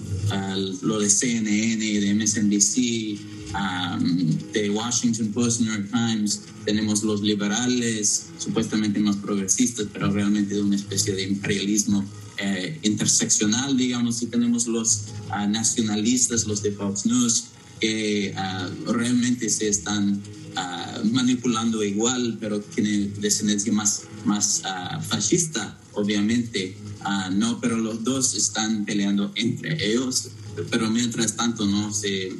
lo 0.82 1.00
de 1.00 1.10
CNN, 1.10 2.00
de 2.00 2.14
MSNBC, 2.14 3.20
de 4.54 4.70
Washington 4.70 5.32
Post, 5.32 5.62
New 5.62 5.72
York 5.72 5.90
Times, 5.92 6.42
tenemos 6.66 7.04
los 7.04 7.22
liberales, 7.22 8.28
supuestamente 8.38 9.00
más 9.00 9.18
progresistas, 9.18 9.88
pero 9.92 10.12
realmente 10.12 10.56
de 10.56 10.62
una 10.62 10.76
especie 10.76 11.14
de 11.14 11.24
imperialismo 11.24 12.04
eh, 12.38 12.80
interseccional, 12.84 13.78
digamos, 13.78 14.22
y 14.22 14.28
tenemos 14.28 14.68
los 14.68 15.06
ah, 15.30 15.46
nacionalistas, 15.46 16.46
los 16.46 16.64
de 16.64 16.72
Fox 16.72 17.06
News, 17.06 17.46
que 17.80 18.34
ah, 18.36 18.70
realmente 18.88 19.50
se 19.50 19.68
están 19.68 20.22
ah, 20.56 21.02
manipulando 21.12 21.84
igual, 21.84 22.38
pero 22.40 22.60
tiene 22.60 23.10
descendencia 23.20 23.72
más, 23.72 24.04
más 24.26 24.62
fascista, 25.08 25.78
obviamente. 25.94 26.76
no, 27.32 27.60
pero 27.60 27.78
los 27.78 28.04
dos 28.04 28.36
están 28.36 28.86
peleando 28.86 29.32
entre 29.36 29.92
ellos, 29.92 30.30
pero 30.72 30.90
mientras 30.90 31.36
tanto, 31.36 31.66
no 31.66 31.92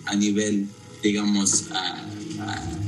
a 0.06 0.16
nivel 0.16 0.68
digamos, 1.04 1.66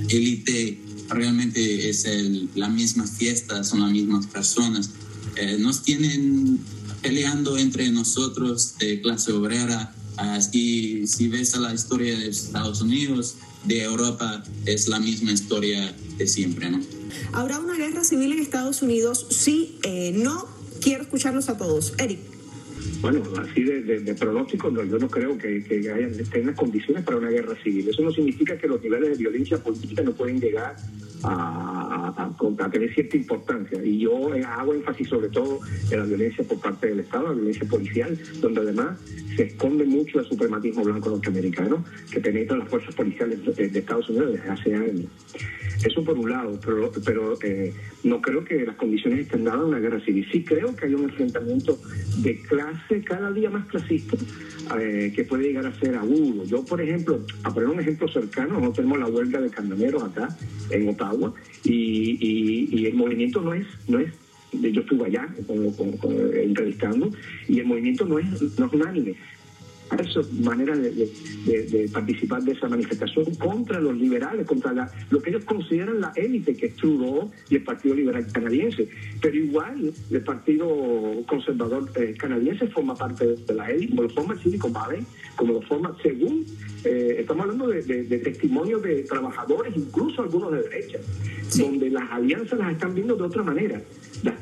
élite, 0.09 0.79
realmente 1.09 1.89
es 1.89 2.07
la 2.55 2.69
misma 2.69 3.05
fiesta, 3.05 3.63
son 3.63 3.81
las 3.81 3.91
mismas 3.91 4.25
personas. 4.27 4.89
Eh, 5.35 5.57
nos 5.59 5.83
tienen 5.83 6.59
peleando 7.01 7.57
entre 7.57 7.91
nosotros 7.91 8.75
de 8.79 9.01
clase 9.01 9.33
obrera. 9.33 9.93
Así, 10.15 11.05
si 11.05 11.27
ves 11.27 11.53
a 11.55 11.59
la 11.59 11.73
historia 11.73 12.17
de 12.17 12.29
Estados 12.29 12.81
Unidos, 12.81 13.35
de 13.67 13.83
Europa, 13.83 14.43
es 14.65 14.87
la 14.87 14.99
misma 14.99 15.31
historia 15.31 15.95
de 16.17 16.27
siempre, 16.27 16.69
¿no? 16.69 16.79
¿Habrá 17.33 17.59
una 17.59 17.75
guerra 17.75 18.03
civil 18.03 18.33
en 18.33 18.39
Estados 18.39 18.81
Unidos? 18.81 19.27
Sí, 19.29 19.79
eh, 19.83 20.11
no. 20.15 20.45
Quiero 20.81 21.03
escucharlos 21.03 21.49
a 21.49 21.57
todos. 21.57 21.93
Eric. 21.97 22.19
Bueno, 23.01 23.23
así 23.39 23.63
de, 23.63 24.15
pronóstico, 24.15 24.69
no, 24.69 24.83
yo 24.83 24.97
no 24.97 25.07
creo 25.09 25.37
que, 25.37 25.63
que 25.63 25.91
haya, 25.91 26.09
tengan 26.31 26.55
condiciones 26.55 27.03
para 27.03 27.17
una 27.17 27.29
guerra 27.29 27.55
civil. 27.63 27.89
Eso 27.89 28.01
no 28.01 28.11
significa 28.11 28.57
que 28.57 28.67
los 28.67 28.81
niveles 28.81 29.09
de 29.11 29.15
violencia 29.15 29.61
política 29.61 30.01
no 30.01 30.13
pueden 30.13 30.39
llegar 30.39 30.75
a, 31.23 31.74
a, 32.09 32.69
tener 32.69 32.93
cierta 32.93 33.17
importancia. 33.17 33.83
Y 33.83 33.99
yo 33.99 34.33
hago 34.47 34.73
énfasis 34.73 35.09
sobre 35.09 35.29
todo 35.29 35.59
en 35.91 35.99
la 35.99 36.05
violencia 36.05 36.43
por 36.43 36.59
parte 36.59 36.87
del 36.87 36.99
Estado, 37.01 37.27
la 37.27 37.33
violencia 37.33 37.67
policial, 37.67 38.17
donde 38.39 38.61
además 38.61 38.99
se 39.35 39.43
esconde 39.43 39.85
mucho 39.85 40.19
el 40.19 40.25
suprematismo 40.25 40.83
blanco 40.83 41.09
norteamericano 41.09 41.83
que 42.11 42.19
penetra 42.19 42.57
las 42.57 42.69
fuerzas 42.69 42.95
policiales 42.95 43.43
de, 43.55 43.65
Estados 43.65 44.09
Unidos 44.09 44.33
desde 44.33 44.49
hace 44.49 44.75
años. 44.75 45.05
Eso 45.85 46.03
por 46.03 46.17
un 46.17 46.29
lado, 46.29 46.59
pero, 46.65 46.91
pero 47.03 47.37
eh, 47.43 47.73
no 48.03 48.21
creo 48.21 48.43
que 48.43 48.65
las 48.65 48.75
condiciones 48.75 49.21
estén 49.21 49.43
dadas 49.43 49.61
a 49.61 49.65
una 49.65 49.79
guerra 49.79 49.99
civil. 49.99 50.25
Sí 50.31 50.43
creo 50.43 50.75
que 50.75 50.85
hay 50.85 50.93
un 50.93 51.03
enfrentamiento 51.03 51.77
de 52.17 52.41
clase 52.41 53.03
cada 53.03 53.31
día 53.31 53.49
más 53.49 53.65
clasista 53.67 54.17
eh, 54.79 55.11
que 55.15 55.23
puede 55.25 55.43
llegar 55.43 55.67
a 55.67 55.79
ser 55.79 55.95
agudo. 55.95 56.43
Yo, 56.45 56.63
por 56.65 56.81
ejemplo, 56.81 57.21
a 57.43 57.53
poner 57.53 57.69
un 57.69 57.79
ejemplo 57.79 58.07
cercano, 58.07 58.53
nosotros 58.53 58.77
tenemos 58.77 58.99
la 58.99 59.07
huelga 59.07 59.39
de 59.39 59.49
camioneros 59.49 60.03
acá 60.03 60.35
en 60.71 60.89
Ottawa 60.89 61.33
y, 61.63 61.94
y, 61.95 62.85
el 62.85 62.93
movimiento 62.93 63.41
no 63.41 63.53
es, 63.53 63.65
no 63.87 63.99
es 63.99 64.11
yo 64.53 64.81
estuve 64.81 65.07
allá 65.07 65.27
entrevistando 66.35 67.11
y 67.47 67.59
el 67.59 67.65
movimiento 67.65 68.05
no 68.05 68.19
es, 68.19 68.57
no 68.57 68.65
es 68.67 68.73
unánime 68.73 69.15
esa 69.91 70.21
manera 70.41 70.75
de, 70.75 71.89
participar 71.93 72.43
de 72.43 72.53
esa 72.53 72.67
manifestación 72.67 73.25
contra 73.35 73.79
los 73.79 73.95
liberales, 73.97 74.45
contra 74.45 74.73
la, 74.73 74.91
lo 75.09 75.21
que 75.21 75.29
ellos 75.29 75.45
consideran 75.45 76.01
la 76.01 76.11
élite 76.15 76.55
que 76.55 76.67
es 76.67 76.75
Trudeau 76.75 77.31
y 77.49 77.55
el 77.55 77.63
Partido 77.63 77.95
Liberal 77.95 78.25
Canadiense. 78.31 78.87
Pero 79.21 79.35
igual 79.35 79.93
el 80.11 80.21
Partido 80.21 80.67
Conservador 81.27 81.89
eh, 81.95 82.15
Canadiense 82.17 82.67
forma 82.67 82.95
parte 82.95 83.35
de 83.35 83.53
la 83.53 83.69
élite, 83.71 83.89
como 83.89 84.03
lo 84.03 84.09
forma 84.09 84.33
el 84.33 84.39
Silicon 84.41 84.73
Valley, 84.73 85.05
como 85.35 85.53
lo 85.53 85.61
forma, 85.61 85.95
según, 86.01 86.45
eh, 86.83 87.17
estamos 87.19 87.43
hablando 87.43 87.67
de, 87.67 87.81
testimonios 88.19 88.81
de 88.81 89.03
trabajadores, 89.03 89.73
incluso 89.75 90.21
algunos 90.21 90.51
de 90.53 90.63
derecha, 90.63 90.99
donde 91.57 91.89
las 91.89 92.09
alianzas 92.11 92.57
las 92.59 92.71
están 92.71 92.95
viendo 92.95 93.15
de 93.15 93.23
otra 93.23 93.43
manera 93.43 93.81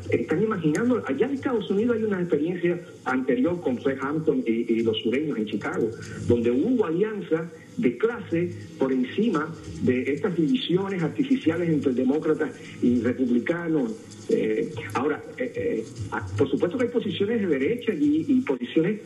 están 0.10 0.44
imaginando, 0.44 1.04
allá 1.06 1.26
en 1.26 1.34
Estados 1.34 1.70
Unidos 1.70 1.98
hay 1.98 2.04
una 2.04 2.20
experiencia 2.20 2.80
anterior 3.06 3.60
con 3.62 3.78
Fred 3.80 3.98
Hampton 4.02 4.44
y, 4.46 4.82
los 4.84 4.98
sureños 5.00 5.38
en 5.38 5.46
Chicago, 5.46 5.90
donde 6.28 6.52
hubo 6.52 6.86
alianza 6.86 7.50
de 7.78 7.98
clase 7.98 8.52
por 8.78 8.92
encima 8.92 9.54
de 9.82 10.14
estas 10.14 10.36
divisiones 10.36 11.02
artificiales 11.02 11.70
entre 11.70 11.94
demócratas 11.94 12.52
y 12.82 13.02
republicanos. 13.02 13.94
Eh, 14.30 14.72
ahora, 14.94 15.22
eh, 15.38 15.52
eh, 15.56 15.86
ah, 16.12 16.26
por 16.38 16.50
supuesto 16.50 16.78
que 16.78 16.86
hay 16.86 16.92
posiciones 16.92 17.42
de 17.42 17.48
derecha 17.48 17.94
y 17.94 18.42
posiciones 18.42 19.00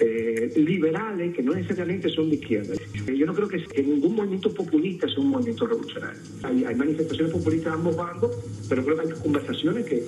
eh, 0.00 0.52
liberales 0.56 1.34
que 1.34 1.42
no 1.42 1.54
necesariamente 1.54 2.08
son 2.08 2.30
de 2.30 2.36
izquierda. 2.36 2.74
Eh, 2.74 3.16
yo 3.16 3.26
no 3.26 3.34
creo 3.34 3.48
que, 3.48 3.58
ningún 3.82 4.14
movimiento 4.14 4.52
populista 4.52 5.06
sea 5.08 5.18
un 5.18 5.28
movimiento 5.28 5.66
revolucionario. 5.66 6.20
Hay, 6.42 6.74
manifestaciones 6.74 7.32
populistas 7.32 7.72
de 7.72 7.78
ambos 7.78 7.96
bandos, 7.96 8.36
pero 8.68 8.84
creo 8.84 8.96
que 8.96 9.02
hay 9.02 9.20
conversaciones 9.20 9.86
que... 9.86 10.04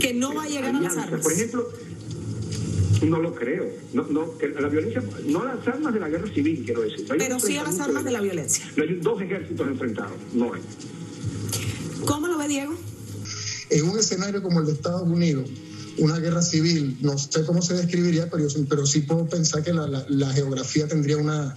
Que, 0.00 0.14
no 0.14 0.34
va 0.34 0.44
a 0.44 0.48
llegar 0.48 0.74
a 0.74 0.80
las 0.80 0.96
armas. 0.96 1.20
Por 1.20 1.32
ejemplo, 1.32 1.68
no 3.02 3.20
lo 3.20 3.34
creo. 3.34 3.66
No, 3.92 4.06
no, 4.08 4.36
que 4.38 4.48
la 4.48 4.68
violencia, 4.68 5.02
no 5.26 5.42
a 5.42 5.54
las 5.54 5.68
armas 5.68 5.94
de 5.94 6.00
la 6.00 6.08
guerra 6.08 6.32
civil, 6.32 6.62
quiero 6.64 6.82
decir. 6.82 7.06
pero 7.06 7.38
sí 7.38 7.56
a 7.56 7.64
las 7.64 7.78
armas 7.78 8.04
de 8.04 8.10
la 8.10 8.20
violencia. 8.20 8.64
No 8.76 8.82
hay 8.82 8.94
dos 8.94 9.20
ejércitos 9.22 9.68
enfrentados, 9.68 10.16
no 10.32 10.54
hay. 10.54 10.62
¿Cómo 12.06 12.26
lo 12.26 12.38
ve 12.38 12.48
Diego? 12.48 12.74
En 13.70 13.88
un 13.88 13.98
escenario 13.98 14.42
como 14.42 14.60
el 14.60 14.66
de 14.66 14.72
Estados 14.72 15.02
Unidos, 15.02 15.48
una 15.98 16.18
guerra 16.18 16.42
civil, 16.42 16.98
no 17.00 17.18
sé 17.18 17.44
cómo 17.44 17.62
se 17.62 17.74
describiría, 17.74 18.30
pero, 18.30 18.46
pero 18.68 18.86
sí 18.86 19.00
puedo 19.00 19.28
pensar 19.28 19.62
que 19.62 19.72
la, 19.72 20.32
geografía 20.32 20.86
tendría 20.86 21.16
una, 21.16 21.56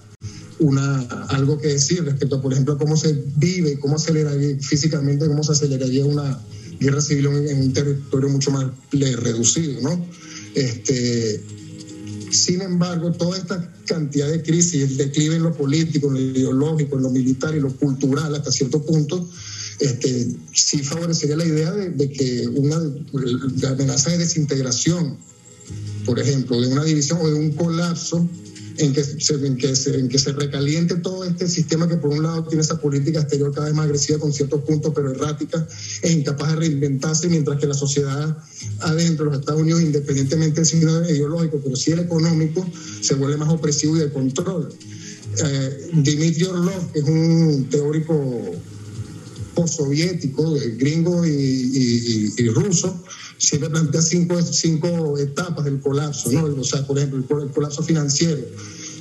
una, 0.59 0.99
algo 1.29 1.59
que 1.59 1.69
decir 1.69 2.03
respecto, 2.03 2.41
por 2.41 2.53
ejemplo, 2.53 2.77
cómo 2.77 2.97
se 2.97 3.13
vive, 3.37 3.79
cómo 3.79 3.95
aceleraría 3.95 4.57
físicamente, 4.59 5.27
cómo 5.27 5.43
se 5.43 5.53
aceleraría 5.53 6.05
una 6.05 6.39
guerra 6.79 7.01
civil 7.01 7.27
en, 7.27 7.61
un 7.61 7.73
territorio 7.73 8.29
mucho 8.29 8.51
más 8.51 8.65
reducido, 8.91 9.81
¿no? 9.81 10.05
Este, 10.53 11.41
sin 12.31 12.61
embargo, 12.61 13.11
toda 13.11 13.37
esta 13.37 13.73
cantidad 13.85 14.29
de 14.29 14.41
crisis, 14.41 14.83
el 14.83 14.97
declive 14.97 15.35
en 15.35 15.43
lo 15.43 15.53
político, 15.53 16.07
en 16.07 16.13
lo 16.13 16.19
ideológico, 16.19 16.97
en 16.97 17.03
lo 17.03 17.09
militar 17.09 17.55
y 17.55 17.59
lo 17.59 17.75
cultural 17.75 18.35
hasta 18.35 18.51
cierto 18.51 18.83
punto, 18.83 19.27
este, 19.79 20.27
sí 20.53 20.79
favorecería 20.79 21.35
la 21.35 21.45
idea 21.45 21.71
de, 21.71 22.11
que 22.11 22.47
una 22.47 22.77
amenaza 23.69 24.11
de 24.11 24.19
desintegración, 24.19 25.17
por 26.05 26.19
ejemplo, 26.19 26.59
de 26.61 26.67
una 26.67 26.83
división 26.83 27.19
o 27.21 27.27
de 27.27 27.33
un 27.33 27.51
colapso 27.51 28.27
en 28.77 28.93
que, 28.93 29.03
se, 29.03 29.33
en, 29.35 29.57
que 29.57 29.75
se, 29.75 29.97
en 29.97 30.09
que 30.09 30.19
se 30.19 30.33
recaliente 30.33 30.95
todo 30.95 31.23
este 31.23 31.47
sistema 31.47 31.87
que 31.87 31.95
por 31.95 32.11
un 32.11 32.23
lado 32.23 32.45
tiene 32.45 32.61
esa 32.61 32.79
política 32.79 33.21
exterior 33.21 33.53
cada 33.53 33.67
vez 33.67 33.75
más 33.75 33.85
agresiva 33.85 34.19
con 34.19 34.33
ciertos 34.33 34.61
puntos, 34.61 34.91
pero 34.93 35.11
errática 35.11 35.65
e 36.01 36.11
incapaz 36.11 36.51
de 36.51 36.55
reinventarse, 36.57 37.29
mientras 37.29 37.59
que 37.59 37.67
la 37.67 37.73
sociedad 37.73 38.37
adentro 38.79 39.25
de 39.25 39.31
los 39.31 39.39
Estados 39.39 39.61
Unidos, 39.61 39.81
independientemente 39.81 40.55
del 40.55 40.65
signo 40.65 41.09
ideológico, 41.09 41.61
pero 41.63 41.75
sí 41.75 41.91
el 41.91 41.99
económico, 41.99 42.65
se 43.01 43.15
vuelve 43.15 43.37
más 43.37 43.49
opresivo 43.49 43.95
y 43.95 43.99
de 43.99 44.11
control. 44.11 44.73
Eh, 45.43 45.89
Dimitri 45.93 46.45
Orlov, 46.45 46.91
que 46.91 46.99
es 46.99 47.05
un 47.05 47.67
teórico 47.69 48.55
postsoviético, 49.55 50.55
gringo 50.77 51.25
y, 51.25 51.29
y, 51.29 52.33
y, 52.37 52.49
ruso, 52.49 53.03
siempre 53.37 53.69
plantea 53.69 54.01
cinco, 54.01 54.41
cinco 54.41 55.17
etapas 55.17 55.65
del 55.65 55.79
colapso, 55.79 56.31
¿no? 56.31 56.43
O 56.43 56.63
sea, 56.63 56.85
por 56.85 56.97
ejemplo, 56.97 57.41
el, 57.41 57.49
colapso 57.51 57.81
financiero, 57.81 58.41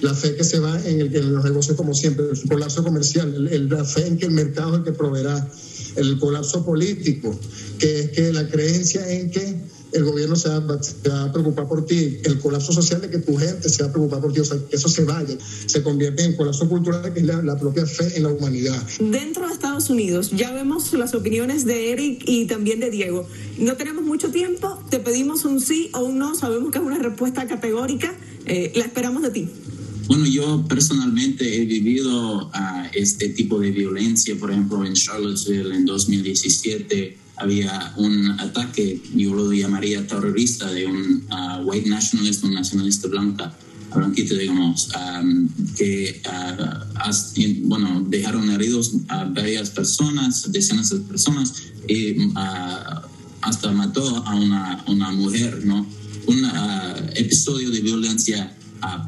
la 0.01 0.15
fe 0.15 0.37
que 0.37 0.45
se 0.45 0.61
va 0.61 0.81
en, 0.87 1.01
el, 1.01 1.15
en 1.15 1.35
los 1.35 1.45
negocios 1.45 1.77
como 1.77 1.93
siempre, 1.95 2.27
el 2.31 2.49
colapso 2.49 2.83
comercial, 2.83 3.35
el, 3.35 3.49
el, 3.49 3.69
la 3.69 3.85
fe 3.85 4.07
en 4.07 4.17
que 4.17 4.27
el 4.27 4.33
mercado 4.33 4.73
es 4.73 4.79
el 4.79 4.85
que 4.85 4.93
proveerá, 4.93 5.51
el 5.97 6.19
colapso 6.19 6.65
político, 6.65 7.39
que 7.79 8.01
es 8.01 8.11
que 8.11 8.33
la 8.33 8.49
creencia 8.49 9.09
en 9.13 9.31
que 9.31 9.57
el 9.95 10.05
gobierno 10.05 10.35
se 10.35 10.49
va, 10.49 10.83
se 10.83 11.09
va, 11.09 11.25
a 11.25 11.33
preocupar 11.33 11.69
por 11.69 11.87
ti, 11.87 12.19
el 12.25 12.41
colapso 12.41 12.73
social 12.73 13.01
de 13.01 13.11
que 13.11 13.19
tu 13.19 13.37
gente 13.37 13.69
se 13.69 13.83
va 13.83 13.89
a 13.89 13.93
preocupar 13.93 14.21
por 14.21 14.33
ti, 14.33 14.41
o 14.41 14.45
sea, 14.45 14.59
que 14.69 14.77
eso 14.77 14.89
se 14.89 15.05
vaya, 15.05 15.37
se 15.67 15.83
convierte 15.83 16.25
en 16.25 16.35
colapso 16.35 16.69
cultural, 16.69 17.13
que 17.13 17.21
es 17.21 17.27
la, 17.27 17.41
la, 17.43 17.57
propia 17.59 17.87
fe 17.87 18.17
en 18.17 18.25
la 18.25 18.31
humanidad. 18.31 18.83
Dentro 18.99 19.47
de 19.47 19.53
Estados 19.53 19.89
Unidos, 19.91 20.33
ya 20.33 20.53
vemos 20.53 20.93
las 20.95 21.15
opiniones 21.15 21.65
de 21.65 21.93
Eric 21.93 22.25
y 22.27 22.47
también 22.47 22.81
de 22.81 22.91
Diego. 22.91 23.27
No 23.59 23.77
tenemos 23.77 24.05
mucho 24.05 24.31
tiempo, 24.31 24.83
te 24.91 24.99
pedimos 24.99 25.45
un 25.45 25.61
sí 25.61 25.91
o 25.95 26.01
un 26.01 26.19
no, 26.19 26.35
sabemos 26.35 26.73
que 26.73 26.79
es 26.79 26.85
una 26.85 26.99
respuesta 26.99 27.47
categórica, 27.47 28.13
eh, 28.47 28.73
la 28.75 28.85
esperamos 28.85 29.23
de 29.23 29.31
ti. 29.31 29.49
Bueno, 30.09 30.27
yo 30.27 30.65
personalmente 30.69 31.63
he 31.63 31.65
vivido 31.65 32.49
uh, 32.49 32.51
este 32.93 33.31
tipo 33.31 33.59
de 33.59 33.71
violencia, 33.71 34.37
por 34.39 34.51
ejemplo, 34.51 34.85
en 34.85 34.93
Charlottesville 34.93 35.75
en 35.75 35.87
2017 35.87 37.24
había 37.37 37.93
un 37.97 38.31
ataque, 38.41 39.01
yo 39.15 39.35
lo 39.35 39.53
llamaría 39.53 40.07
terrorista, 40.07 40.71
de 40.71 40.87
un 40.87 41.27
uh, 41.31 41.63
white 41.65 41.89
nationalist, 41.89 42.45
un 42.45 42.55
nacionalista 42.55 43.09
blanca, 43.09 43.55
blanquito, 43.95 44.35
digamos, 44.35 44.89
um, 44.95 45.49
que 45.77 46.23
uh, 46.27 47.69
bueno, 47.69 48.05
dejaron 48.09 48.51
heridos 48.51 48.93
a 49.09 49.25
varias 49.25 49.71
personas, 49.71 50.51
decenas 50.53 50.91
de 50.91 51.01
personas, 51.01 51.55
y 51.89 52.19
uh, 52.21 52.35
hasta 53.43 53.73
mató 53.73 54.25
a 54.25 54.35
una, 54.35 54.85
una 54.87 55.11
mujer, 55.13 55.65
¿no? 55.65 55.87
Un 56.27 56.43
episodio 57.17 57.71
de 57.71 57.81
violencia 57.81 58.57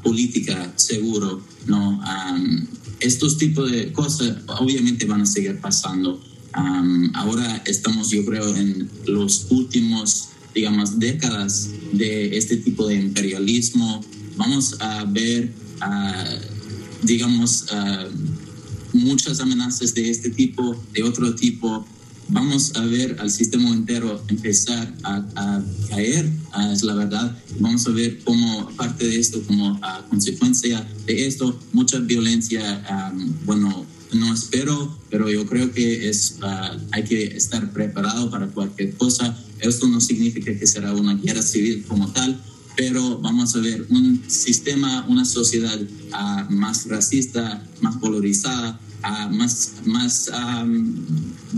política 0.02 0.72
seguro, 0.76 1.42
¿no? 1.66 2.00
Um, 2.00 2.66
estos 3.00 3.38
tipos 3.38 3.70
de 3.70 3.92
cosas 3.92 4.36
obviamente 4.58 5.06
van 5.06 5.22
a 5.22 5.26
seguir 5.26 5.58
pasando. 5.60 6.20
Um, 6.56 7.10
ahora 7.14 7.62
estamos, 7.66 8.10
yo 8.10 8.24
creo, 8.24 8.54
en 8.56 8.88
los 9.06 9.46
últimos, 9.50 10.28
digamos, 10.54 10.98
décadas 10.98 11.70
de 11.92 12.36
este 12.36 12.56
tipo 12.58 12.86
de 12.86 12.96
imperialismo. 12.96 14.04
Vamos 14.36 14.76
a 14.80 15.04
ver, 15.04 15.52
uh, 15.82 17.06
digamos, 17.06 17.66
uh, 17.72 18.96
muchas 18.96 19.40
amenazas 19.40 19.94
de 19.94 20.10
este 20.10 20.30
tipo, 20.30 20.76
de 20.92 21.02
otro 21.02 21.34
tipo. 21.34 21.86
Vamos 22.28 22.74
a 22.74 22.84
ver 22.86 23.16
al 23.20 23.30
sistema 23.30 23.68
entero 23.68 24.20
empezar 24.28 24.92
a, 25.04 25.62
caer, 25.90 26.26
uh, 26.56 26.72
es 26.72 26.82
la 26.82 26.94
verdad. 26.94 27.36
Vamos 27.60 27.86
a 27.86 27.90
ver 27.90 28.20
cómo 28.24 28.70
parte 28.76 29.06
de 29.06 29.18
esto, 29.18 29.42
como 29.46 29.78
consecuencia 30.08 30.88
de 31.06 31.26
esto, 31.26 31.58
mucha 31.72 31.98
violencia, 31.98 33.12
um, 33.12 33.34
bueno, 33.44 33.86
no 34.12 34.32
espero, 34.32 34.96
pero 35.10 35.30
yo 35.30 35.46
creo 35.46 35.72
que 35.72 36.08
es, 36.08 36.38
uh, 36.42 36.78
hay 36.92 37.04
que 37.04 37.24
estar 37.24 37.72
preparado 37.72 38.30
para 38.30 38.48
cualquier 38.48 38.94
cosa. 38.94 39.36
Esto 39.60 39.86
no 39.88 40.00
significa 40.00 40.56
que 40.56 40.66
será 40.66 40.92
una 40.92 41.14
guerra 41.14 41.42
civil 41.42 41.84
como 41.86 42.12
tal, 42.12 42.40
pero 42.76 43.18
vamos 43.18 43.56
a 43.56 43.60
ver 43.60 43.86
un 43.88 44.22
sistema, 44.28 45.06
una 45.08 45.24
sociedad 45.24 45.78
uh, 45.80 46.52
más 46.52 46.86
racista, 46.88 47.64
más 47.80 47.96
polarizada, 47.96 48.78
uh, 49.02 49.34
más, 49.34 49.72
más 49.84 50.30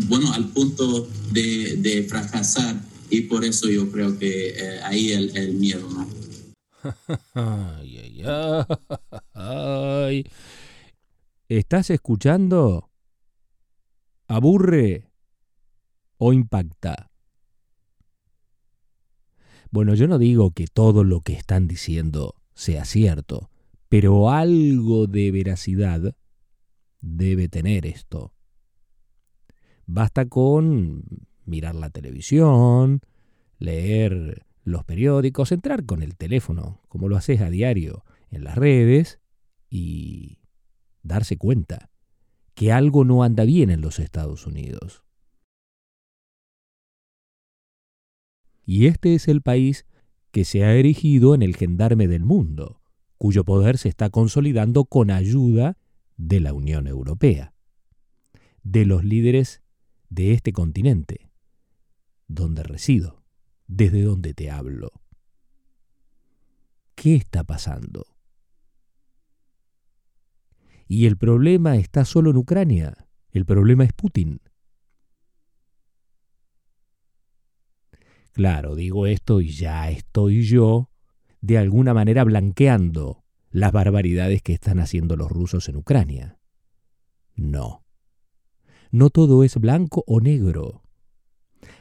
bueno, 0.08 0.32
al 0.32 0.48
punto 0.48 1.08
de, 1.32 2.06
fracasar. 2.08 2.80
Y 3.10 3.22
por 3.22 3.44
eso 3.44 3.68
yo 3.68 3.90
creo 3.90 4.18
que 4.18 4.50
eh, 4.50 4.80
ahí 4.84 5.12
el, 5.12 5.54
miedo, 5.54 5.88
¿no? 5.88 6.06
¿Estás 11.50 11.88
escuchando? 11.88 12.90
¿Aburre 14.26 15.10
o 16.18 16.34
impacta? 16.34 17.10
Bueno, 19.70 19.94
yo 19.94 20.08
no 20.08 20.18
digo 20.18 20.50
que 20.50 20.66
todo 20.66 21.04
lo 21.04 21.22
que 21.22 21.32
están 21.32 21.66
diciendo 21.66 22.34
sea 22.52 22.84
cierto, 22.84 23.48
pero 23.88 24.28
algo 24.28 25.06
de 25.06 25.30
veracidad 25.30 26.14
debe 27.00 27.48
tener 27.48 27.86
esto. 27.86 28.34
Basta 29.86 30.26
con 30.26 31.02
mirar 31.46 31.76
la 31.76 31.88
televisión, 31.88 33.00
leer 33.58 34.44
los 34.64 34.84
periódicos, 34.84 35.50
entrar 35.52 35.86
con 35.86 36.02
el 36.02 36.14
teléfono, 36.14 36.82
como 36.88 37.08
lo 37.08 37.16
haces 37.16 37.40
a 37.40 37.48
diario 37.48 38.04
en 38.30 38.44
las 38.44 38.56
redes, 38.56 39.18
y 39.70 40.37
darse 41.08 41.36
cuenta 41.36 41.90
que 42.54 42.70
algo 42.72 43.04
no 43.04 43.22
anda 43.22 43.44
bien 43.44 43.70
en 43.70 43.80
los 43.80 43.98
Estados 43.98 44.46
Unidos. 44.46 45.02
Y 48.64 48.86
este 48.86 49.14
es 49.14 49.28
el 49.28 49.40
país 49.40 49.86
que 50.30 50.44
se 50.44 50.64
ha 50.64 50.74
erigido 50.74 51.34
en 51.34 51.42
el 51.42 51.56
gendarme 51.56 52.06
del 52.06 52.24
mundo, 52.24 52.82
cuyo 53.16 53.44
poder 53.44 53.78
se 53.78 53.88
está 53.88 54.10
consolidando 54.10 54.84
con 54.84 55.10
ayuda 55.10 55.78
de 56.16 56.40
la 56.40 56.52
Unión 56.52 56.86
Europea, 56.86 57.54
de 58.62 58.84
los 58.84 59.04
líderes 59.04 59.62
de 60.10 60.32
este 60.32 60.52
continente, 60.52 61.30
donde 62.26 62.62
resido, 62.62 63.22
desde 63.66 64.02
donde 64.02 64.34
te 64.34 64.50
hablo. 64.50 64.92
¿Qué 66.94 67.14
está 67.14 67.44
pasando? 67.44 68.17
Y 70.88 71.04
el 71.04 71.18
problema 71.18 71.76
está 71.76 72.06
solo 72.06 72.30
en 72.30 72.38
Ucrania. 72.38 73.06
El 73.30 73.44
problema 73.44 73.84
es 73.84 73.92
Putin. 73.92 74.40
Claro, 78.32 78.74
digo 78.74 79.06
esto 79.06 79.42
y 79.42 79.50
ya 79.50 79.90
estoy 79.90 80.42
yo 80.42 80.90
de 81.40 81.58
alguna 81.58 81.92
manera 81.92 82.24
blanqueando 82.24 83.24
las 83.50 83.70
barbaridades 83.70 84.42
que 84.42 84.54
están 84.54 84.80
haciendo 84.80 85.16
los 85.16 85.30
rusos 85.30 85.68
en 85.68 85.76
Ucrania. 85.76 86.38
No. 87.34 87.84
No 88.90 89.10
todo 89.10 89.44
es 89.44 89.56
blanco 89.56 90.04
o 90.06 90.20
negro. 90.20 90.82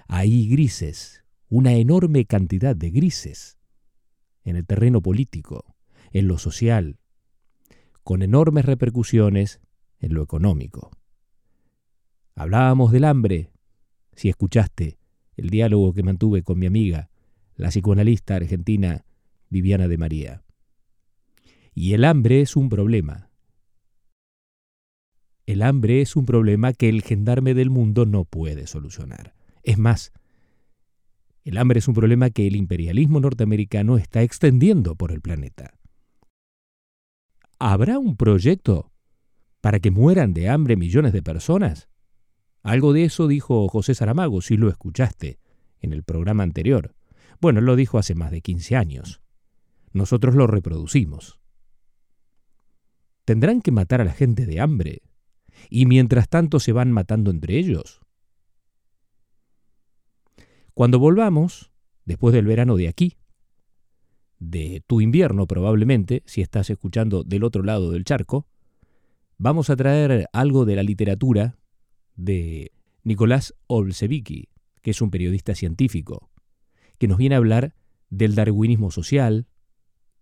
Hay 0.08 0.50
grises, 0.50 1.24
una 1.48 1.74
enorme 1.74 2.26
cantidad 2.26 2.76
de 2.76 2.90
grises, 2.92 3.58
en 4.44 4.58
el 4.58 4.66
terreno 4.66 5.02
político, 5.02 5.76
en 6.12 6.28
lo 6.28 6.38
social, 6.38 7.00
con 8.08 8.22
enormes 8.22 8.64
repercusiones 8.64 9.60
en 10.00 10.14
lo 10.14 10.24
económico. 10.24 10.92
Hablábamos 12.36 12.94
del 12.94 13.04
hambre, 13.04 13.52
si 14.14 14.30
escuchaste 14.30 14.98
el 15.36 15.50
diálogo 15.50 15.92
que 15.92 16.04
mantuve 16.04 16.42
con 16.42 16.58
mi 16.58 16.68
amiga, 16.68 17.10
la 17.58 17.68
psicoanalista 17.68 18.38
argentina 18.38 19.04
Viviana 19.50 19.90
de 19.90 19.98
María. 19.98 20.42
Y 21.76 21.96
el 21.96 22.06
hambre 22.06 22.40
es 22.40 22.56
un 22.56 22.70
problema. 22.70 23.30
El 25.46 25.62
hambre 25.62 26.00
es 26.00 26.16
un 26.16 26.26
problema 26.26 26.72
que 26.72 26.88
el 26.88 27.02
gendarme 27.02 27.54
del 27.56 27.70
mundo 27.70 28.06
no 28.06 28.24
puede 28.24 28.68
solucionar. 28.68 29.36
Es 29.64 29.78
más, 29.78 30.14
el 31.44 31.58
hambre 31.58 31.80
es 31.80 31.90
un 31.90 31.94
problema 31.94 32.30
que 32.30 32.48
el 32.48 32.56
imperialismo 32.56 33.20
norteamericano 33.20 33.98
está 33.98 34.22
extendiendo 34.22 34.96
por 34.96 35.12
el 35.12 35.20
planeta. 35.20 35.77
¿Habrá 37.60 37.98
un 37.98 38.16
proyecto 38.18 38.92
para 39.62 39.80
que 39.80 39.90
mueran 39.90 40.34
de 40.34 40.50
hambre 40.50 40.76
millones 40.76 41.12
de 41.14 41.24
personas? 41.24 41.90
Algo 42.62 42.94
de 42.94 43.06
eso 43.06 43.28
dijo 43.28 43.68
José 43.68 43.96
Saramago, 43.96 44.42
si 44.42 44.58
lo 44.58 44.70
escuchaste 44.70 45.40
en 45.80 45.94
el 45.94 46.04
programa 46.04 46.44
anterior. 46.44 46.96
Bueno, 47.40 47.62
lo 47.62 47.76
dijo 47.76 47.98
hace 47.98 48.14
más 48.14 48.32
de 48.32 48.42
15 48.42 48.76
años. 48.76 49.22
Nosotros 49.92 50.36
lo 50.36 50.48
reproducimos. 50.48 51.40
¿Tendrán 53.26 53.62
que 53.62 53.72
matar 53.72 54.02
a 54.02 54.06
la 54.06 54.14
gente 54.14 54.46
de 54.46 54.60
hambre? 54.60 55.02
¿Y 55.70 55.86
mientras 55.86 56.30
tanto 56.30 56.60
se 56.60 56.72
van 56.72 56.92
matando 56.92 57.32
entre 57.32 57.58
ellos? 57.58 58.02
Cuando 60.74 61.00
volvamos, 61.00 61.72
después 62.06 62.34
del 62.34 62.46
verano 62.46 62.76
de 62.76 62.88
aquí, 62.88 63.18
de 64.40 64.84
tu 64.86 65.02
invierno 65.02 65.48
probablemente, 65.48 66.24
si 66.26 66.42
estás 66.42 66.70
escuchando 66.70 67.24
del 67.24 67.44
otro 67.44 67.64
lado 67.64 67.92
del 67.92 68.04
charco, 68.04 68.48
vamos 69.38 69.70
a 69.70 69.76
traer 69.76 70.28
algo 70.34 70.66
de 70.66 70.76
la 70.76 70.84
literatura 70.84 71.58
de 72.16 72.72
Nicolás 73.04 73.54
Olsevicki, 73.68 74.50
que 74.82 74.92
es 74.92 75.02
un 75.02 75.12
periodista 75.12 75.56
científico, 75.56 76.30
que 76.98 77.08
nos 77.08 77.18
viene 77.18 77.36
a 77.36 77.40
hablar 77.40 77.76
del 78.10 78.36
darwinismo 78.36 78.92
social 78.92 79.48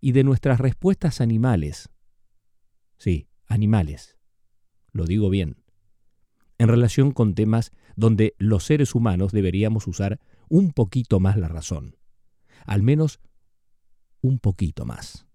y 0.00 0.12
de 0.12 0.24
nuestras 0.24 0.60
respuestas 0.60 1.20
animales. 1.20 1.88
Sí, 2.98 3.28
animales. 3.46 4.16
Lo 4.92 5.04
digo 5.04 5.30
bien. 5.30 5.62
En 6.58 6.68
relación 6.68 7.12
con 7.12 7.34
temas 7.34 7.72
donde 7.96 8.34
los 8.38 8.64
seres 8.64 8.94
humanos 8.94 9.32
deberíamos 9.32 9.86
usar 9.86 10.20
un 10.48 10.72
poquito 10.72 11.20
más 11.20 11.36
la 11.36 11.48
razón. 11.48 11.96
Al 12.64 12.82
menos 12.82 13.20
un 14.20 14.38
poquito 14.38 14.84
más. 14.84 15.26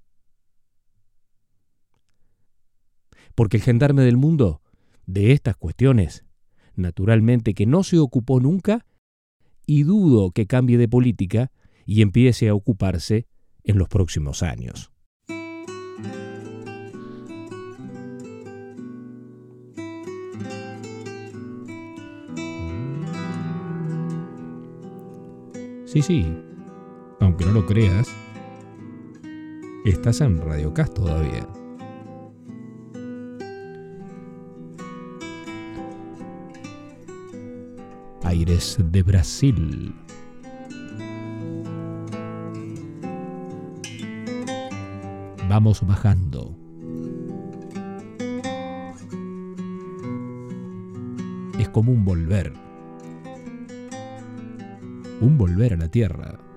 Porque 3.35 3.57
el 3.57 3.63
gendarme 3.63 4.03
del 4.03 4.17
mundo, 4.17 4.61
de 5.05 5.31
estas 5.31 5.55
cuestiones, 5.55 6.25
naturalmente 6.75 7.53
que 7.53 7.65
no 7.65 7.83
se 7.83 7.99
ocupó 7.99 8.39
nunca, 8.39 8.85
y 9.65 9.83
dudo 9.83 10.31
que 10.31 10.47
cambie 10.47 10.77
de 10.77 10.87
política 10.87 11.51
y 11.85 12.01
empiece 12.01 12.49
a 12.49 12.55
ocuparse 12.55 13.27
en 13.63 13.77
los 13.77 13.87
próximos 13.87 14.43
años. 14.43 14.91
Sí, 25.85 26.01
sí, 26.01 26.25
aunque 27.19 27.43
no 27.45 27.51
lo 27.51 27.65
creas, 27.65 28.07
estás 29.89 30.21
en 30.21 30.39
Radio 30.41 30.73
Cast 30.73 30.93
todavía. 30.93 31.47
Aires 38.23 38.77
de 38.79 39.03
Brasil. 39.03 39.95
Vamos 45.49 45.85
bajando. 45.85 46.55
Es 51.59 51.67
como 51.69 51.91
un 51.91 52.05
volver. 52.05 52.53
Un 55.19 55.37
volver 55.37 55.73
a 55.73 55.77
la 55.77 55.89
tierra. 55.89 56.50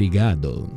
Obrigado. 0.00 0.69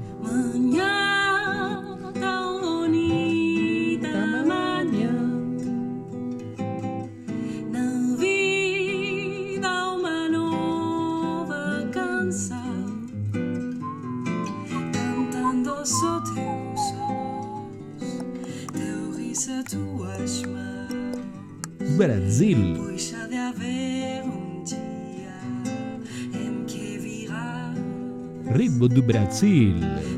Ritmo 28.54 28.88
do 28.88 29.02
Brasil. 29.02 29.76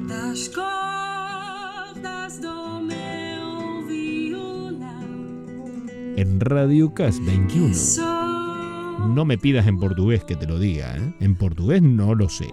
das 0.07 0.49
cordas 0.49 2.39
do 2.41 2.81
meu 2.81 3.85
violão. 3.87 5.85
En 6.17 6.39
Radio 6.41 6.89
Cas 6.93 7.19
21. 7.19 7.73
Só 7.73 9.07
No 9.15 9.23
me 9.25 9.37
pidas 9.37 9.67
en 9.67 9.77
portugués 9.79 10.23
que 10.23 10.35
te 10.35 10.45
lo 10.47 10.59
diga, 10.59 10.97
¿eh? 10.97 11.13
En 11.21 11.35
portugués 11.35 11.81
no 11.81 12.13
lo 12.15 12.27
sé. 12.27 12.47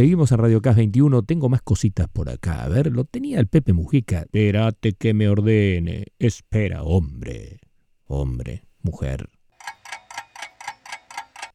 Seguimos 0.00 0.32
en 0.32 0.38
Radio 0.38 0.62
Cas 0.62 0.76
21. 0.76 1.24
Tengo 1.24 1.50
más 1.50 1.60
cositas 1.60 2.08
por 2.08 2.30
acá. 2.30 2.64
A 2.64 2.68
ver, 2.70 2.90
lo 2.90 3.04
tenía 3.04 3.38
el 3.38 3.48
Pepe 3.48 3.74
Mujica. 3.74 4.20
Espérate 4.20 4.94
que 4.94 5.12
me 5.12 5.28
ordene. 5.28 6.06
Espera, 6.18 6.84
hombre. 6.84 7.60
Hombre, 8.06 8.64
mujer. 8.80 9.28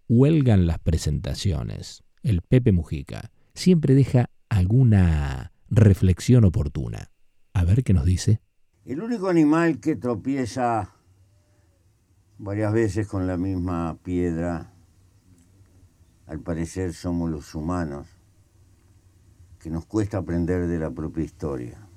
Huelgan 0.08 0.68
las 0.68 0.78
presentaciones. 0.78 2.04
El 2.22 2.44
Pepe 2.44 2.72
Mujica 2.72 3.32
siempre 3.56 3.96
deja 3.96 4.30
alguna 4.48 5.52
reflexión 5.72 6.46
oportuna. 6.46 7.10
A 7.52 7.64
ver 7.64 7.84
qué 7.84 7.94
nos 7.94 8.06
dice. 8.06 8.42
El 8.86 9.02
único 9.02 9.28
animal 9.28 9.80
que 9.80 9.96
tropieza 9.96 10.94
varias 12.38 12.72
veces 12.74 13.08
con 13.08 13.26
la 13.26 13.38
misma 13.38 13.98
piedra, 14.04 14.72
al 16.28 16.42
parecer 16.42 16.94
somos 16.94 17.32
los 17.32 17.56
humanos, 17.56 18.15
que 19.66 19.72
nos 19.72 19.88
cuesta 19.88 20.20
aprender 20.20 20.68
de 20.68 20.78
la 20.78 20.92
propia 20.92 21.24
historia. 21.24 21.88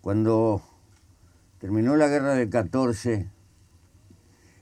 Cuando 0.00 0.62
terminó 1.58 1.96
la 1.96 2.06
guerra 2.06 2.34
del 2.34 2.48
14, 2.48 3.28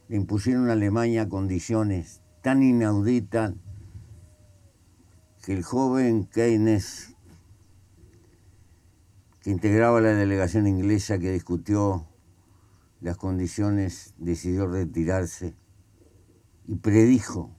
le 0.09 0.17
impusieron 0.17 0.71
a 0.71 0.73
Alemania 0.73 1.29
condiciones 1.29 2.23
tan 2.41 2.63
inauditas 2.63 3.53
que 5.45 5.53
el 5.53 5.65
joven 5.65 6.25
Keynes 6.25 7.15
que 9.43 9.51
integraba 9.51 10.01
la 10.01 10.15
delegación 10.15 10.67
inglesa 10.67 11.19
que 11.19 11.31
discutió 11.31 12.07
las 13.03 13.19
condiciones, 13.19 14.15
decidió 14.17 14.67
retirarse 14.67 15.55
y 16.67 16.77
predijo, 16.77 17.55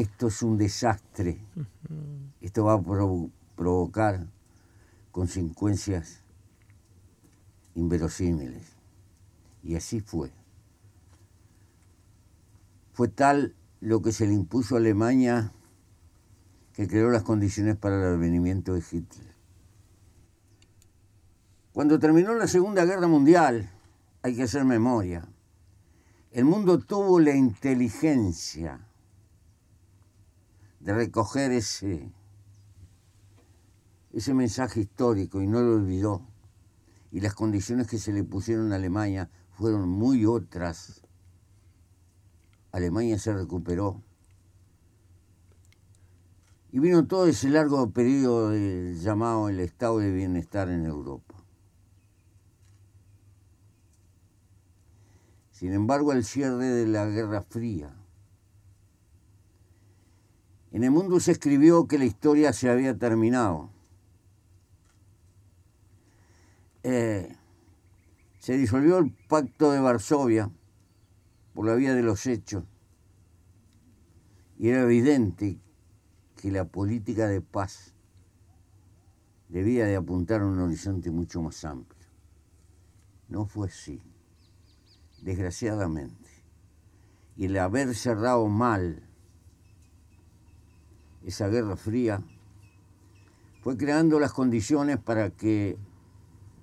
esto 0.00 0.28
es 0.28 0.42
un 0.42 0.56
desastre, 0.58 1.38
esto 2.40 2.64
va 2.64 2.74
a 2.74 2.78
provo- 2.78 3.30
provocar 3.56 4.26
consecuencias 5.12 6.20
inverosímiles. 7.74 8.72
Y 9.62 9.76
así 9.76 10.00
fue. 10.00 10.30
Fue 12.92 13.08
tal 13.08 13.54
lo 13.80 14.02
que 14.02 14.12
se 14.12 14.26
le 14.26 14.34
impuso 14.34 14.74
a 14.74 14.78
Alemania 14.78 15.52
que 16.72 16.86
creó 16.88 17.10
las 17.10 17.22
condiciones 17.22 17.76
para 17.76 17.96
el 17.96 18.14
advenimiento 18.14 18.74
de 18.74 18.80
Hitler. 18.80 19.34
Cuando 21.72 21.98
terminó 21.98 22.34
la 22.34 22.46
Segunda 22.46 22.84
Guerra 22.84 23.06
Mundial, 23.06 23.70
hay 24.22 24.34
que 24.34 24.42
hacer 24.44 24.64
memoria, 24.64 25.26
El 26.32 26.44
mundo 26.46 26.80
tuvo 26.80 27.20
la 27.20 27.32
inteligencia 27.32 28.83
de 30.84 30.92
recoger 30.92 31.50
ese, 31.50 32.12
ese 34.12 34.34
mensaje 34.34 34.80
histórico 34.80 35.40
y 35.40 35.46
no 35.46 35.62
lo 35.62 35.76
olvidó. 35.76 36.26
Y 37.10 37.20
las 37.20 37.34
condiciones 37.34 37.86
que 37.86 37.96
se 37.96 38.12
le 38.12 38.22
pusieron 38.22 38.70
a 38.72 38.76
Alemania 38.76 39.30
fueron 39.52 39.88
muy 39.88 40.26
otras. 40.26 41.00
Alemania 42.70 43.18
se 43.18 43.32
recuperó. 43.32 44.02
Y 46.70 46.80
vino 46.80 47.06
todo 47.06 47.28
ese 47.28 47.48
largo 47.48 47.90
periodo 47.90 48.50
de- 48.50 48.94
llamado 49.00 49.48
el 49.48 49.60
estado 49.60 50.00
de 50.00 50.12
bienestar 50.12 50.68
en 50.68 50.84
Europa. 50.84 51.34
Sin 55.50 55.72
embargo, 55.72 56.12
el 56.12 56.24
cierre 56.24 56.66
de 56.66 56.86
la 56.86 57.06
Guerra 57.06 57.40
Fría. 57.40 58.03
En 60.74 60.82
el 60.82 60.90
mundo 60.90 61.20
se 61.20 61.30
escribió 61.30 61.86
que 61.86 61.98
la 61.98 62.04
historia 62.04 62.52
se 62.52 62.68
había 62.68 62.98
terminado. 62.98 63.70
Eh, 66.82 67.32
se 68.40 68.56
disolvió 68.56 68.98
el 68.98 69.12
pacto 69.28 69.70
de 69.70 69.78
Varsovia 69.78 70.50
por 71.54 71.64
la 71.64 71.76
vía 71.76 71.94
de 71.94 72.02
los 72.02 72.26
hechos 72.26 72.64
y 74.58 74.70
era 74.70 74.82
evidente 74.82 75.60
que 76.34 76.50
la 76.50 76.64
política 76.64 77.28
de 77.28 77.40
paz 77.40 77.94
debía 79.48 79.86
de 79.86 79.94
apuntar 79.94 80.40
a 80.40 80.46
un 80.46 80.58
horizonte 80.58 81.12
mucho 81.12 81.40
más 81.40 81.64
amplio. 81.64 82.08
No 83.28 83.46
fue 83.46 83.68
así, 83.68 84.02
desgraciadamente. 85.22 86.30
Y 87.36 87.44
el 87.44 87.58
haber 87.58 87.94
cerrado 87.94 88.48
mal 88.48 89.03
esa 91.24 91.48
guerra 91.48 91.76
fría 91.76 92.22
fue 93.62 93.76
creando 93.78 94.20
las 94.20 94.32
condiciones 94.32 94.98
para 94.98 95.30
que, 95.30 95.78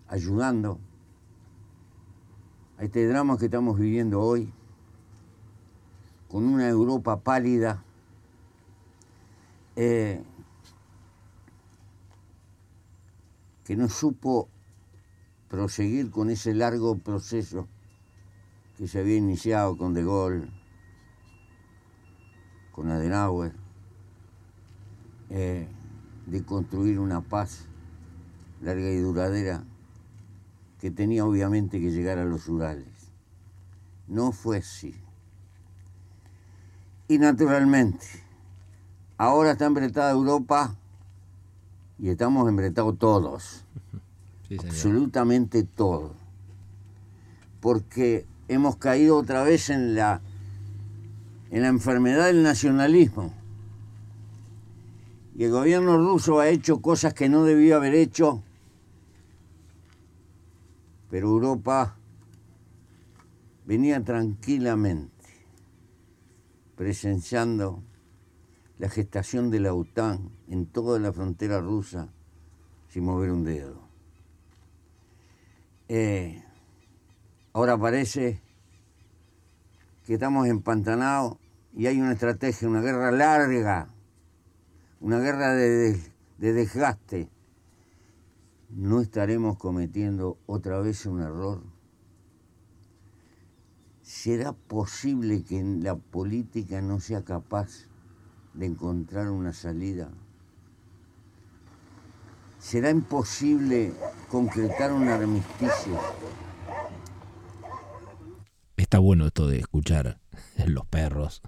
ayudando 0.08 0.80
a 2.78 2.84
este 2.84 3.08
drama 3.08 3.38
que 3.38 3.46
estamos 3.46 3.80
viviendo 3.80 4.22
hoy, 4.22 4.54
con 6.28 6.44
una 6.46 6.70
Europa 6.70 7.20
pálida, 7.20 7.84
eh, 9.76 10.24
que 13.64 13.76
no 13.76 13.90
supo 13.90 14.48
proseguir 15.50 16.12
con 16.12 16.30
ese 16.30 16.54
largo 16.54 16.98
proceso 16.98 17.68
que 18.78 18.88
se 18.88 19.00
había 19.00 19.16
iniciado 19.18 19.76
con 19.76 19.94
De 19.94 20.04
Gaulle, 20.04 20.48
con 22.72 22.90
Adenauer, 22.90 23.61
eh, 25.34 25.66
de 26.26 26.44
construir 26.44 27.00
una 27.00 27.22
paz 27.22 27.66
larga 28.62 28.90
y 28.92 29.00
duradera 29.00 29.64
que 30.80 30.92
tenía 30.92 31.26
obviamente 31.26 31.80
que 31.80 31.90
llegar 31.92 32.18
a 32.18 32.26
los 32.26 32.50
Urales. 32.50 32.86
No 34.08 34.34
fue 34.34 34.58
así. 34.58 34.94
Y 37.08 37.18
naturalmente, 37.18 38.06
ahora 39.18 39.52
está 39.52 39.68
embretada 39.68 40.12
Europa 40.12 40.76
y 41.98 42.10
estamos 42.10 42.48
embretados 42.50 42.98
todos. 42.98 43.66
Sí, 44.50 44.58
absolutamente 44.68 45.64
todos. 45.64 46.12
Porque 47.62 48.26
hemos 48.50 48.76
caído 48.76 49.16
otra 49.16 49.44
vez 49.44 49.70
en 49.70 49.96
la, 49.96 50.20
en 51.52 51.62
la 51.62 51.70
enfermedad 51.70 52.26
del 52.26 52.44
nacionalismo. 52.44 53.34
Y 55.42 55.46
el 55.46 55.50
gobierno 55.50 55.98
ruso 55.98 56.40
ha 56.40 56.50
hecho 56.50 56.84
cosas 56.84 57.16
que 57.16 57.28
no 57.28 57.44
debió 57.44 57.78
haber 57.78 57.96
hecho, 57.96 58.44
pero 61.10 61.30
Europa 61.30 61.98
venía 63.66 64.04
tranquilamente 64.04 65.26
presenciando 66.76 67.82
la 68.78 68.88
gestación 68.88 69.50
de 69.50 69.62
la 69.62 69.74
OTAN 69.74 70.30
en 70.48 70.68
toda 70.68 71.00
la 71.00 71.12
frontera 71.12 71.60
rusa 71.60 72.10
sin 72.88 73.06
mover 73.06 73.32
un 73.32 73.44
dedo. 73.44 73.82
Eh, 75.88 76.44
ahora 77.54 77.80
parece 77.80 78.40
que 80.06 80.14
estamos 80.14 80.48
empantanados 80.48 81.40
y 81.76 81.88
hay 81.88 82.00
una 82.00 82.12
estrategia, 82.12 82.70
una 82.70 82.82
guerra 82.82 83.10
larga, 83.10 83.90
una 85.02 85.20
guerra 85.20 85.54
de, 85.54 85.70
de- 85.70 86.12
de 86.38 86.54
desgaste. 86.54 87.30
¿No 88.70 89.02
estaremos 89.02 89.58
cometiendo 89.58 90.38
otra 90.46 90.80
vez 90.80 91.06
un 91.06 91.22
error? 91.22 91.62
¿Será 94.02 94.54
posible 94.54 95.44
que 95.44 95.62
la 95.64 95.96
política 95.96 96.82
no 96.82 97.00
sea 97.00 97.24
capaz 97.24 97.88
de 98.54 98.66
encontrar 98.68 99.30
una 99.30 99.54
salida? 99.54 100.10
¿Será 102.60 102.90
imposible 102.92 103.94
concretar 104.30 104.94
un 104.94 105.08
armisticio? 105.10 106.00
Está 108.78 109.00
bueno 109.00 109.26
esto 109.28 109.48
de 109.48 109.60
escuchar 109.60 110.20
los 110.68 110.86
perros, 110.88 111.42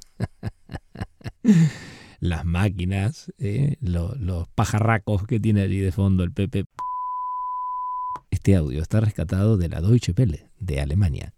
las 2.24 2.46
máquinas, 2.46 3.34
eh, 3.38 3.76
lo- 3.82 4.16
los 4.16 4.48
pajarracos 4.50 5.28
que 5.28 5.40
tiene 5.42 5.62
allí 5.62 5.80
de 5.80 5.92
fondo 5.92 6.24
el 6.24 6.32
Pepe. 6.32 6.64
Este 8.32 8.56
audio 8.56 8.82
está 8.82 9.02
rescatado 9.02 9.58
de 9.58 9.68
la 9.70 9.82
Deutsche 9.82 10.14
Welle 10.18 10.50
de 10.60 10.80
Alemania, 10.80 11.34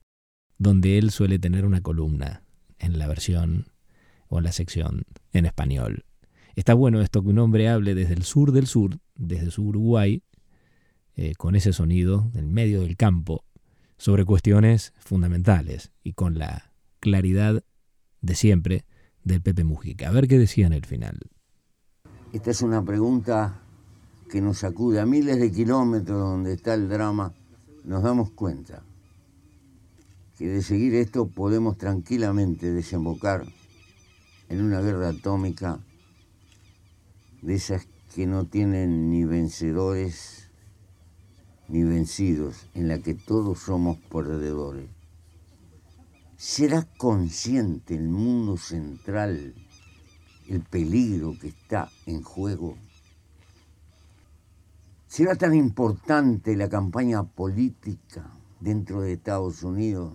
donde 0.60 0.98
él 0.99 1.10
suele 1.10 1.40
tener 1.40 1.66
una 1.66 1.82
columna 1.82 2.44
en 2.78 2.99
la 2.99 3.07
versión 3.07 3.66
o 4.28 4.38
en 4.38 4.44
la 4.44 4.52
sección 4.52 5.03
en 5.34 5.45
español. 5.48 6.06
Está 6.56 6.74
bueno 6.76 7.02
esto 7.02 7.24
que 7.24 7.30
un 7.30 7.40
hombre 7.40 7.68
hable 7.68 7.95
desde 7.95 8.14
el 8.14 8.24
sur 8.24 8.52
del 8.52 8.68
sur, 8.68 8.99
desde 9.16 9.49
su 9.52 9.64
Uruguay, 9.66 10.22
eh, 11.16 11.34
con 11.36 11.56
ese 11.56 11.74
sonido 11.74 12.30
en 12.36 12.53
medio 12.53 12.82
del 12.82 12.95
campo, 12.95 13.44
sobre 13.98 14.24
cuestiones 14.24 14.94
fundamentales 14.99 15.91
y 16.03 16.14
con 16.14 16.38
la 16.38 16.72
claridad 16.99 17.64
de 18.22 18.36
siempre 18.36 18.86
del 19.26 19.41
Pepe 19.41 19.65
Mujica. 19.65 20.07
A 20.07 20.11
ver 20.11 20.30
qué 20.30 20.38
decía 20.38 20.68
en 20.68 20.73
el 20.73 20.85
final. 20.85 21.19
Esta 22.31 22.52
es 22.52 22.61
una 22.61 22.84
pregunta 22.84 23.60
que 24.30 24.39
nos 24.39 24.60
sacude 24.60 25.02
a 25.02 25.06
miles 25.06 25.39
de 25.39 25.52
kilómetros 25.52 26.18
donde 26.18 26.53
está 26.53 26.73
el 26.73 26.88
drama. 26.88 27.34
Nos 27.84 28.03
damos 28.03 28.31
cuenta 28.31 28.84
que 30.38 30.47
de 30.47 30.61
seguir 30.61 30.95
esto 30.95 31.27
podemos 31.27 31.77
tranquilamente 31.77 32.72
desembocar 32.72 33.45
en 34.49 34.61
una 34.61 34.81
guerra 34.81 35.10
atómica 35.10 35.80
de 37.41 37.56
esas 37.56 37.88
que 38.14 38.27
no 38.27 38.45
tienen 38.45 39.10
ni 39.10 39.26
vencedores 39.26 40.49
ni 41.68 41.84
vencidos, 41.84 42.69
en 42.76 42.88
la 42.88 42.99
que 42.99 43.15
todos 43.15 43.60
somos 43.60 43.97
perdedores. 44.11 44.94
¿Será 46.38 46.86
consciente 46.98 47.95
el 47.95 48.10
mundo 48.10 48.57
central 48.57 49.56
el 50.49 50.62
peligro 50.64 51.34
que 51.40 51.48
está 51.48 51.90
en 52.06 52.24
juego? 52.24 52.76
¿Será 55.07 55.36
tan 55.36 55.56
importante 55.56 56.57
la 56.57 56.68
campaña 56.68 57.24
política 57.24 58.30
dentro 58.60 58.99
de 58.99 59.14
Estados 59.14 59.64
Unidos? 59.64 60.14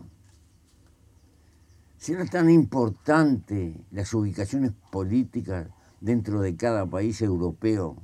¿Será 1.96 2.26
tan 2.26 2.50
importante 2.50 3.82
las 3.90 4.12
ubicaciones 4.12 4.72
políticas 4.92 5.68
dentro 6.02 6.42
de 6.42 6.54
cada 6.54 6.84
país 6.84 7.22
europeo? 7.22 7.96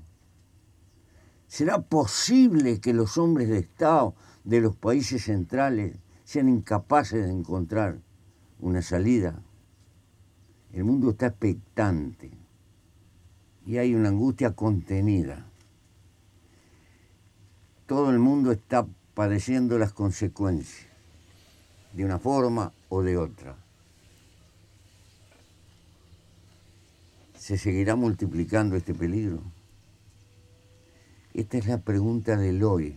¿Será 1.49 1.83
posible 1.83 2.81
que 2.81 2.95
los 2.95 3.19
hombres 3.19 3.51
de 3.51 3.59
Estado 3.59 4.15
de 4.43 4.63
los 4.63 4.75
países 4.75 5.25
centrales 5.25 5.99
sean 6.25 6.49
incapaces 6.49 7.23
de 7.23 7.31
encontrar 7.31 8.06
una 8.61 8.83
salida? 8.83 9.43
El 10.73 10.85
mundo 10.85 11.11
está 11.11 11.27
expectante 11.27 12.31
y 13.67 13.79
hay 13.79 13.95
una 13.95 14.09
angustia 14.09 14.53
contenida. 14.53 15.47
Todo 17.87 18.11
el 18.11 18.19
mundo 18.19 18.53
está 18.53 18.87
padeciendo 19.15 19.79
las 19.79 19.93
consecuencias, 19.93 20.87
de 21.93 22.05
una 22.05 22.19
forma 22.19 22.73
o 22.89 23.03
de 23.03 23.17
otra. 23.17 23.57
¿Se 27.39 27.59
seguirá 27.59 27.97
multiplicando 27.97 28.77
este 28.77 28.93
peligro? 28.93 29.41
Esta 31.33 31.59
es 31.59 31.67
la 31.67 31.79
pregunta 31.79 32.37
del 32.37 32.63
hoy. 32.63 32.97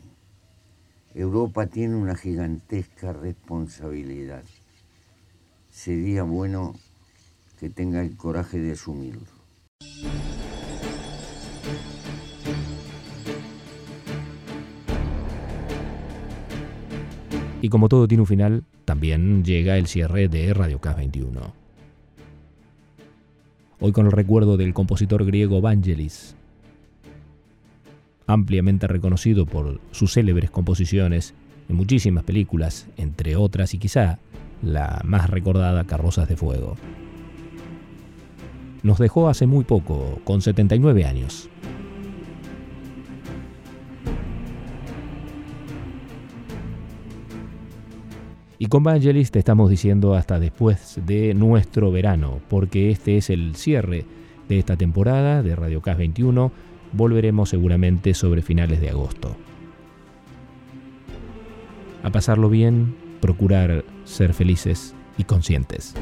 Europa 1.14 1.68
tiene 1.68 1.96
una 1.96 2.16
gigantesca 2.16 3.14
responsabilidad. 3.14 4.44
Sería 5.80 6.24
bueno 6.24 6.76
que 7.58 7.70
tenga 7.70 8.02
el 8.02 8.18
coraje 8.18 8.60
de 8.60 8.74
asumirlo. 8.74 9.22
Y 17.62 17.70
como 17.70 17.88
todo 17.88 18.10
tiene 18.10 18.24
un 18.24 18.28
final, 18.28 18.64
también 18.84 19.46
llega 19.46 19.78
el 19.78 19.88
cierre 19.88 20.28
de 20.28 20.54
Radio 20.54 20.82
K21. 20.82 21.54
Hoy 23.80 23.92
con 23.94 24.06
el 24.06 24.12
recuerdo 24.12 24.58
del 24.58 24.74
compositor 24.74 25.26
griego 25.26 25.62
Vangelis, 25.62 26.36
ampliamente 28.28 28.86
reconocido 28.88 29.46
por 29.46 29.80
sus 29.92 30.12
célebres 30.12 30.52
composiciones 30.52 31.34
en 31.70 31.78
muchísimas 31.78 32.26
películas, 32.26 32.86
entre 32.98 33.38
otras 33.38 33.74
y 33.74 33.78
quizá 33.78 34.20
la 34.62 35.02
más 35.04 35.30
recordada 35.30 35.86
Carrozas 35.86 36.28
de 36.28 36.36
Fuego. 36.36 36.76
Nos 38.84 38.98
dejó 38.98 39.28
hace 39.28 39.46
muy 39.46 39.64
poco, 39.66 40.20
con 40.24 40.42
79 40.42 41.06
años. 41.06 41.50
Y 48.62 48.66
con 48.66 48.84
Vangelis 48.84 49.32
te 49.32 49.40
estamos 49.40 49.70
diciendo 49.70 50.16
hasta 50.16 50.38
después 50.38 51.00
de 51.06 51.34
nuestro 51.34 51.92
verano, 51.92 52.40
porque 52.50 52.92
este 52.92 53.16
es 53.16 53.30
el 53.30 53.56
cierre 53.56 54.06
de 54.50 54.60
esta 54.60 54.76
temporada 54.76 55.42
de 55.42 55.56
Radio 55.56 55.82
Cas 55.82 55.98
21. 55.98 56.52
Volveremos 56.92 57.50
seguramente 57.50 58.14
sobre 58.14 58.42
finales 58.42 58.82
de 58.82 58.90
agosto. 58.90 59.38
A 62.04 62.10
pasarlo 62.10 62.50
bien, 62.50 62.96
procurar 63.22 63.86
ser 64.10 64.34
felices 64.34 64.94
y 65.18 65.24
conscientes. 65.24 65.94